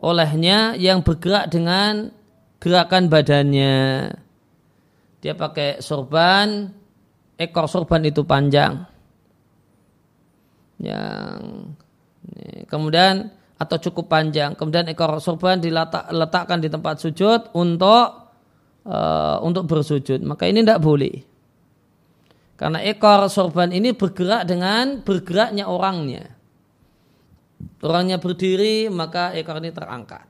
olehnya 0.00 0.76
yang 0.76 1.00
bergerak 1.00 1.48
dengan 1.48 2.12
gerakan 2.60 3.08
badannya. 3.08 3.76
Dia 5.20 5.32
pakai 5.36 5.80
sorban, 5.84 6.72
ekor 7.36 7.68
sorban 7.68 8.04
itu 8.04 8.24
panjang. 8.24 8.89
Yang 10.80 11.76
kemudian 12.66 13.28
atau 13.60 13.76
cukup 13.76 14.08
panjang. 14.08 14.56
Kemudian 14.56 14.88
ekor 14.88 15.20
sorban 15.20 15.60
diletakkan 15.60 16.64
di 16.64 16.72
tempat 16.72 16.96
sujud 17.04 17.52
untuk 17.52 18.32
uh, 18.88 19.36
untuk 19.44 19.68
bersujud. 19.68 20.24
Maka 20.24 20.48
ini 20.48 20.64
tidak 20.64 20.80
boleh. 20.80 21.20
Karena 22.56 22.80
ekor 22.84 23.28
sorban 23.28 23.72
ini 23.72 23.92
bergerak 23.92 24.48
dengan 24.48 25.04
bergeraknya 25.04 25.68
orangnya. 25.68 26.24
Orangnya 27.84 28.16
berdiri 28.16 28.88
maka 28.88 29.36
ekor 29.36 29.60
ini 29.60 29.72
terangkat. 29.72 30.24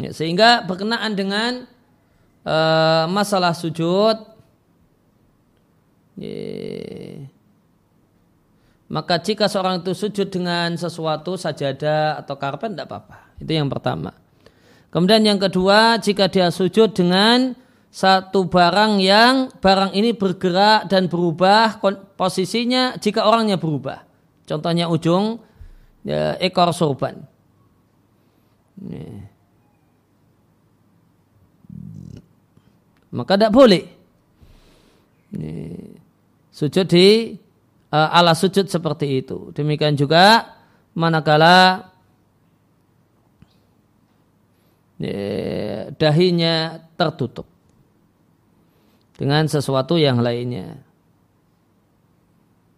Ya, 0.00 0.16
sehingga 0.16 0.64
berkenaan 0.64 1.12
dengan 1.12 1.68
uh, 2.48 3.04
masalah 3.12 3.52
sujud, 3.52 4.16
maka 8.90 9.22
jika 9.22 9.48
seorang 9.48 9.80
itu 9.80 9.96
sujud 9.96 10.28
dengan 10.28 10.76
sesuatu 10.76 11.38
sajadah 11.38 12.20
atau 12.20 12.34
karpet 12.36 12.76
tidak 12.76 12.86
apa-apa. 12.90 13.16
Itu 13.40 13.52
yang 13.54 13.70
pertama. 13.72 14.12
Kemudian 14.90 15.22
yang 15.22 15.38
kedua, 15.38 15.96
jika 16.02 16.26
dia 16.26 16.50
sujud 16.50 16.92
dengan 16.92 17.54
satu 17.90 18.46
barang 18.46 18.98
yang 18.98 19.50
barang 19.62 19.94
ini 19.94 20.14
bergerak 20.14 20.90
dan 20.90 21.06
berubah 21.06 21.78
posisinya 22.18 22.98
jika 22.98 23.24
orangnya 23.24 23.56
berubah. 23.56 24.02
Contohnya 24.44 24.90
ujung 24.90 25.38
ya, 26.02 26.34
ekor 26.42 26.74
sorban. 26.74 27.22
Nih. 28.80 29.30
maka 33.10 33.34
tidak 33.34 33.52
boleh. 33.54 33.84
Ini, 35.34 35.50
sujud 36.60 36.84
di 36.84 37.32
uh, 37.88 38.08
ala 38.12 38.36
sujud 38.36 38.68
seperti 38.68 39.24
itu. 39.24 39.48
Demikian 39.56 39.96
juga 39.96 40.44
manakala 40.92 41.88
dahinya 45.96 46.76
tertutup 47.00 47.48
dengan 49.16 49.48
sesuatu 49.48 49.96
yang 49.96 50.20
lainnya. 50.20 50.76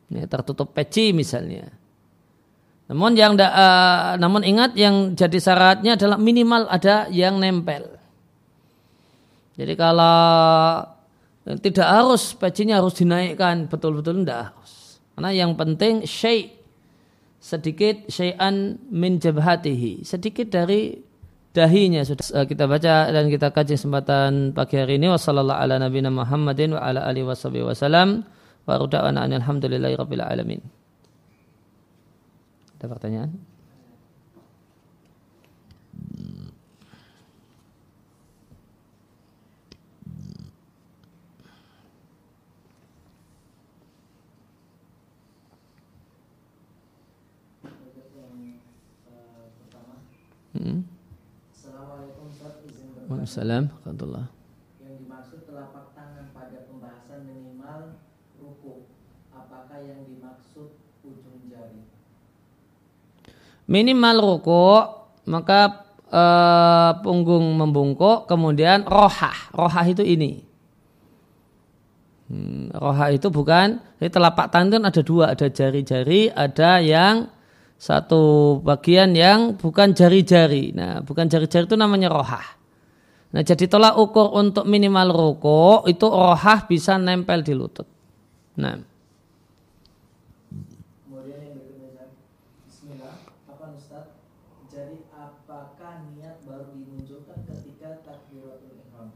Ini 0.07 0.31
tertutup 0.31 0.71
peci 0.71 1.11
misalnya. 1.11 1.67
Namun 2.87 3.19
yang 3.19 3.35
uh, 3.35 4.15
namun 4.23 4.47
ingat 4.47 4.79
yang 4.79 5.19
jadi 5.19 5.39
syaratnya 5.43 5.99
adalah 5.99 6.21
minimal 6.23 6.71
ada 6.71 7.11
yang 7.11 7.43
nempel. 7.43 7.99
Jadi 9.59 9.75
kalau 9.75 10.23
tidak 11.43 11.89
harus 11.89 12.39
pecinya 12.39 12.79
harus 12.79 12.95
dinaikkan 12.95 13.67
betul-betul 13.67 14.23
tidak 14.23 14.55
harus. 14.55 15.03
Karena 15.19 15.31
yang 15.35 15.53
penting 15.59 16.07
syai 16.07 16.55
sedikit 17.43 18.07
syai'an 18.07 18.79
min 18.87 19.19
jabhatihi, 19.19 20.07
sedikit 20.07 20.47
dari 20.55 20.95
dahinya 21.53 22.01
sudah 22.07 22.47
kita 22.47 22.65
baca 22.65 23.11
dan 23.11 23.29
kita 23.29 23.53
kaji 23.53 23.75
kesempatan 23.77 24.57
pagi 24.57 24.79
hari 24.79 24.97
ini 24.97 25.11
wasallallahu 25.13 25.59
ala 25.59 25.77
nabiyina 25.83 26.09
Muhammadin 26.09 26.79
wa 26.79 26.81
ala 26.81 27.05
alihi 27.05 27.29
wasallam 27.29 28.25
wa 28.65 28.75
ruda'ana 28.79 29.27
alhamdulillahi 29.27 29.95
rabbil 29.99 30.23
alamin. 30.23 30.63
Ada 32.79 32.87
pertanyaan? 32.87 33.52
Hmm. 50.63 50.87
Assalamualaikum 51.51 52.31
Waalaikumsalam 53.11 53.65
warahmatullah. 53.67 54.27
Yang 54.79 54.95
dimaksud 55.03 55.41
telapak 55.43 55.91
tangan 55.91 56.31
pada 56.31 56.59
pembahasan 56.71 57.21
minimal 57.27 57.99
ruku. 58.39 58.87
Apakah 59.35 59.83
yang 59.83 60.07
dimaksud 60.07 60.71
ujung 61.03 61.51
jari? 61.51 61.83
Minimal 63.67 64.17
ruku 64.23 64.67
maka 65.27 65.83
uh, 66.15 66.95
punggung 67.03 67.59
membungkuk 67.59 68.31
kemudian 68.31 68.87
rohah. 68.87 69.51
Rohah 69.51 69.83
itu 69.91 70.07
ini. 70.07 70.47
Hmm, 72.31 72.71
rohah 72.71 73.11
itu 73.11 73.35
bukan 73.35 73.83
jadi 73.99 74.15
telapak 74.15 74.55
tangan 74.55 74.87
ada 74.87 75.03
dua, 75.03 75.35
ada 75.35 75.51
jari-jari, 75.51 76.31
ada 76.31 76.79
yang 76.79 77.27
satu 77.83 78.63
bagian 78.63 79.11
yang 79.19 79.59
bukan 79.59 79.91
jari-jari. 79.91 80.71
Nah, 80.71 81.03
bukan 81.03 81.27
jari-jari 81.27 81.67
itu 81.67 81.75
namanya 81.75 82.15
rohah. 82.15 82.63
Nah, 83.35 83.43
jadi 83.43 83.67
tolak 83.67 83.99
ukur 83.99 84.31
untuk 84.39 84.71
minimal 84.71 85.11
rokok 85.11 85.91
itu 85.91 86.07
rohah 86.07 86.63
bisa 86.71 86.95
nempel 86.95 87.43
di 87.43 87.59
lutut. 87.59 87.91
Nah. 88.55 88.79
Kemudian 91.11 91.43
yang 91.43 91.59
berikutnya, 91.59 92.07
Bismillah, 92.71 93.19
apa 93.51 93.65
Ustaz? 93.75 94.15
Jadi 94.71 95.03
apakah 95.11 96.07
niat 96.15 96.39
baru 96.47 96.71
dimunculkan 96.71 97.43
ketika 97.51 97.99
takbiratul 98.07 98.79
ihram? 98.79 99.11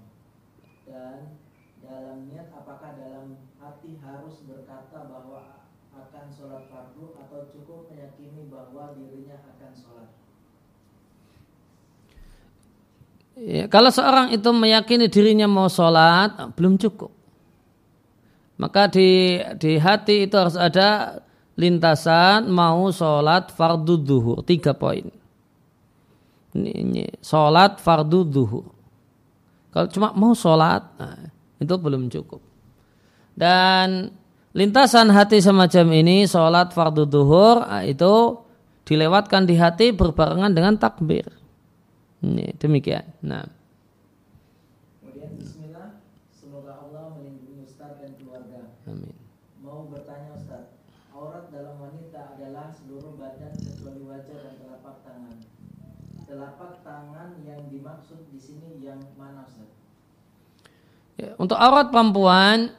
Dan 0.91 1.39
dalam 1.87 2.27
niat 2.27 2.51
apakah 2.51 2.99
dalam 2.99 3.39
hati 3.63 3.95
harus 4.03 4.43
berkata 4.43 5.07
bahwa 5.07 5.57
akan 5.97 6.29
sholat 6.33 6.69
fardu 6.69 7.17
atau 7.17 7.49
cukup 7.53 7.89
meyakini 7.89 8.49
bahwa 8.53 8.93
dirinya 8.97 9.41
akan 9.57 9.73
sholat? 9.73 10.09
Ya, 13.47 13.71
kalau 13.71 13.95
seorang 13.95 14.35
itu 14.35 14.51
meyakini 14.51 15.07
dirinya 15.07 15.47
mau 15.47 15.71
sholat, 15.71 16.51
belum 16.59 16.83
cukup. 16.83 17.15
Maka 18.59 18.91
di, 18.91 19.39
di 19.63 19.79
hati 19.79 20.27
itu 20.27 20.35
harus 20.35 20.59
ada 20.59 21.23
lintasan 21.55 22.51
mau 22.51 22.91
sholat 22.91 23.55
fardu 23.55 24.03
duhur. 24.03 24.43
Tiga 24.43 24.75
poin. 24.75 25.07
Ini, 26.59 26.71
ini 26.75 27.05
sholat 27.23 27.79
fardu 27.79 28.27
duhur. 28.27 28.67
Kalau 29.71 29.95
cuma 29.95 30.11
mau 30.19 30.35
sholat, 30.35 30.83
nah, 30.99 31.31
itu 31.63 31.75
belum 31.79 32.11
cukup. 32.11 32.43
Dan 33.39 34.11
lintasan 34.59 35.07
hati 35.15 35.39
semacam 35.39 35.87
ini 35.95 36.27
sholat 36.27 36.75
fardu 36.75 37.07
duhur 37.07 37.63
ah, 37.63 37.87
itu 37.87 38.43
dilewatkan 38.83 39.47
di 39.47 39.55
hati 39.55 39.95
berbarengan 39.95 40.51
dengan 40.51 40.75
takbir. 40.83 41.46
Ini 42.27 42.59
demikian. 42.59 43.07
Nah. 43.23 43.47
Kemudian 44.99 45.39
Bismillah, 45.39 46.03
semoga 46.35 46.75
Allah 46.83 47.15
melindungi 47.15 47.63
Ustaz 47.63 48.03
dan 48.03 48.19
keluarga. 48.19 48.67
Amin. 48.91 49.15
Mau 49.63 49.87
bertanya 49.87 50.35
Ustaz, 50.35 50.75
aurat 51.15 51.47
dalam 51.55 51.79
wanita 51.79 52.35
adalah 52.35 52.75
seluruh 52.75 53.15
badan 53.15 53.55
kecuali 53.63 54.03
wajah 54.03 54.37
dan 54.43 54.55
telapak 54.59 54.97
tangan. 55.07 55.39
telapak 56.27 56.83
tangan 56.83 57.39
yang 57.47 57.71
dimaksud 57.71 58.19
di 58.35 58.41
sini 58.43 58.83
yang 58.83 58.99
mana 59.15 59.47
Ustaz? 59.47 59.71
Ya, 61.15 61.39
untuk 61.39 61.55
aurat 61.55 61.95
perempuan 61.95 62.75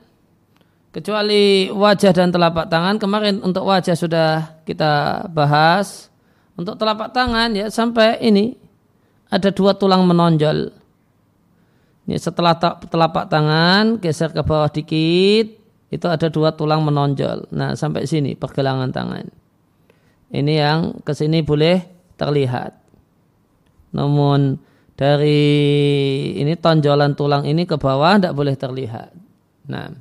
kecuali 0.92 1.72
wajah 1.72 2.12
dan 2.12 2.36
telapak 2.36 2.68
tangan 2.68 3.00
kemarin 3.00 3.40
untuk 3.40 3.64
wajah 3.64 3.96
sudah 3.96 4.60
kita 4.68 5.24
bahas 5.32 6.12
untuk 6.60 6.76
telapak 6.76 7.16
tangan 7.16 7.56
ya 7.56 7.72
sampai 7.72 8.20
ini 8.20 8.67
ada 9.28 9.50
dua 9.52 9.76
tulang 9.76 10.04
menonjol 10.08 10.72
ini 12.08 12.16
setelah 12.16 12.56
telapak 12.88 13.28
tangan 13.28 14.00
geser 14.00 14.32
ke 14.32 14.42
bawah 14.44 14.72
dikit 14.72 15.60
itu 15.88 16.08
ada 16.08 16.28
dua 16.32 16.56
tulang 16.56 16.84
menonjol 16.84 17.52
nah 17.52 17.76
sampai 17.76 18.08
sini 18.08 18.36
pergelangan 18.36 18.92
tangan 18.92 19.28
ini 20.32 20.54
yang 20.60 21.00
ke 21.04 21.16
sini 21.16 21.44
boleh 21.44 21.84
terlihat 22.20 22.88
namun 23.96 24.60
dari 24.98 25.46
ini 26.42 26.58
tonjolan 26.58 27.14
tulang 27.14 27.46
ini 27.46 27.70
ke 27.70 27.78
bawah 27.78 28.18
tidak 28.18 28.34
boleh 28.34 28.58
terlihat. 28.58 29.14
Nah. 29.70 29.94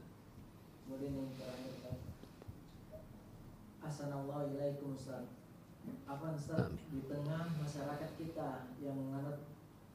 Apa 6.07 6.33
Ustaz 6.33 6.73
di 6.89 7.05
tengah 7.05 7.45
masyarakat 7.61 8.11
kita 8.17 8.73
yang 8.81 8.97
menganut 8.97 9.45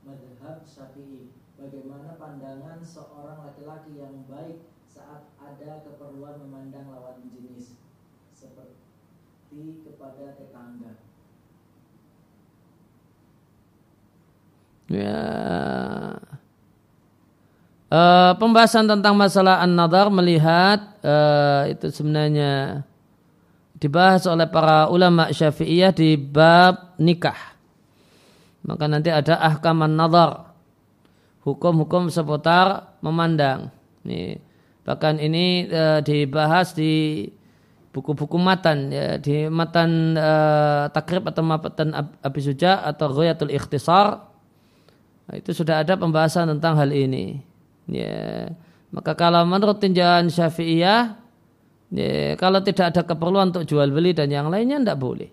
madhab 0.05 0.61
syafi'i 0.69 1.33
bagaimana 1.57 2.13
pandangan 2.21 2.77
seorang 2.85 3.41
laki-laki 3.41 3.97
yang 3.97 4.21
baik 4.29 4.61
saat 4.85 5.33
ada 5.41 5.81
keperluan 5.81 6.45
memandang 6.45 6.93
lawan 6.93 7.25
jenis 7.33 7.73
seperti 8.37 9.81
kepada 9.81 10.37
tetangga 10.37 10.93
Ya. 14.91 15.23
Uh, 17.91 18.31
pembahasan 18.39 18.87
tentang 18.87 19.15
masalah 19.15 19.63
an-nadar 19.63 20.07
melihat 20.11 20.79
uh, 21.03 21.67
itu 21.67 21.91
sebenarnya 21.91 22.83
dibahas 23.79 24.23
oleh 24.27 24.47
para 24.47 24.87
ulama 24.91 25.31
syafi'iyah 25.31 25.91
di 25.95 26.15
bab 26.15 26.95
nikah. 26.99 27.55
Maka 28.63 28.87
nanti 28.87 29.11
ada 29.11 29.39
ahkam 29.39 29.83
an-nadar. 29.83 30.55
Hukum-hukum 31.43 32.07
seputar 32.11 32.95
memandang. 33.01 33.73
Ini, 34.07 34.39
bahkan 34.87 35.19
ini 35.19 35.67
uh, 35.67 35.99
dibahas 35.99 36.71
di 36.75 37.27
buku-buku 37.91 38.39
matan 38.39 38.87
ya 38.87 39.19
di 39.19 39.51
matan 39.51 40.15
uh, 40.15 40.87
takrib 40.95 41.27
atau 41.27 41.43
matan 41.43 41.91
Suja 42.39 42.87
atau 42.87 43.11
Ghayatul 43.11 43.51
Ikhtisar 43.51 44.30
itu 45.37 45.55
sudah 45.55 45.83
ada 45.83 45.95
pembahasan 45.95 46.51
tentang 46.57 46.75
hal 46.75 46.91
ini. 46.91 47.39
Ya. 47.87 48.51
Maka 48.91 49.15
kalau 49.15 49.47
menurut 49.47 49.79
tinjauan 49.79 50.27
Syafi'iyah, 50.27 51.15
ya, 51.95 52.35
kalau 52.35 52.59
tidak 52.59 52.91
ada 52.91 53.01
keperluan 53.07 53.55
untuk 53.55 53.63
jual 53.63 53.87
beli 53.87 54.11
dan 54.11 54.27
yang 54.27 54.51
lainnya 54.51 54.83
tidak 54.83 54.99
boleh. 54.99 55.31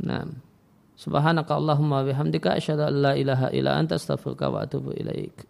Nah, 0.00 0.28
subhanaka 0.96 1.56
Allahumma 1.56 2.04
bihamdika 2.04 2.56
asyhadu 2.56 2.88
an 2.88 2.94
la 3.00 3.12
ilaha 3.16 3.48
illa 3.52 3.76
anta 3.76 3.96
astaghfiruka 3.96 4.52
wa 4.52 4.64
atubu 4.64 4.92
ilaik. 4.96 5.44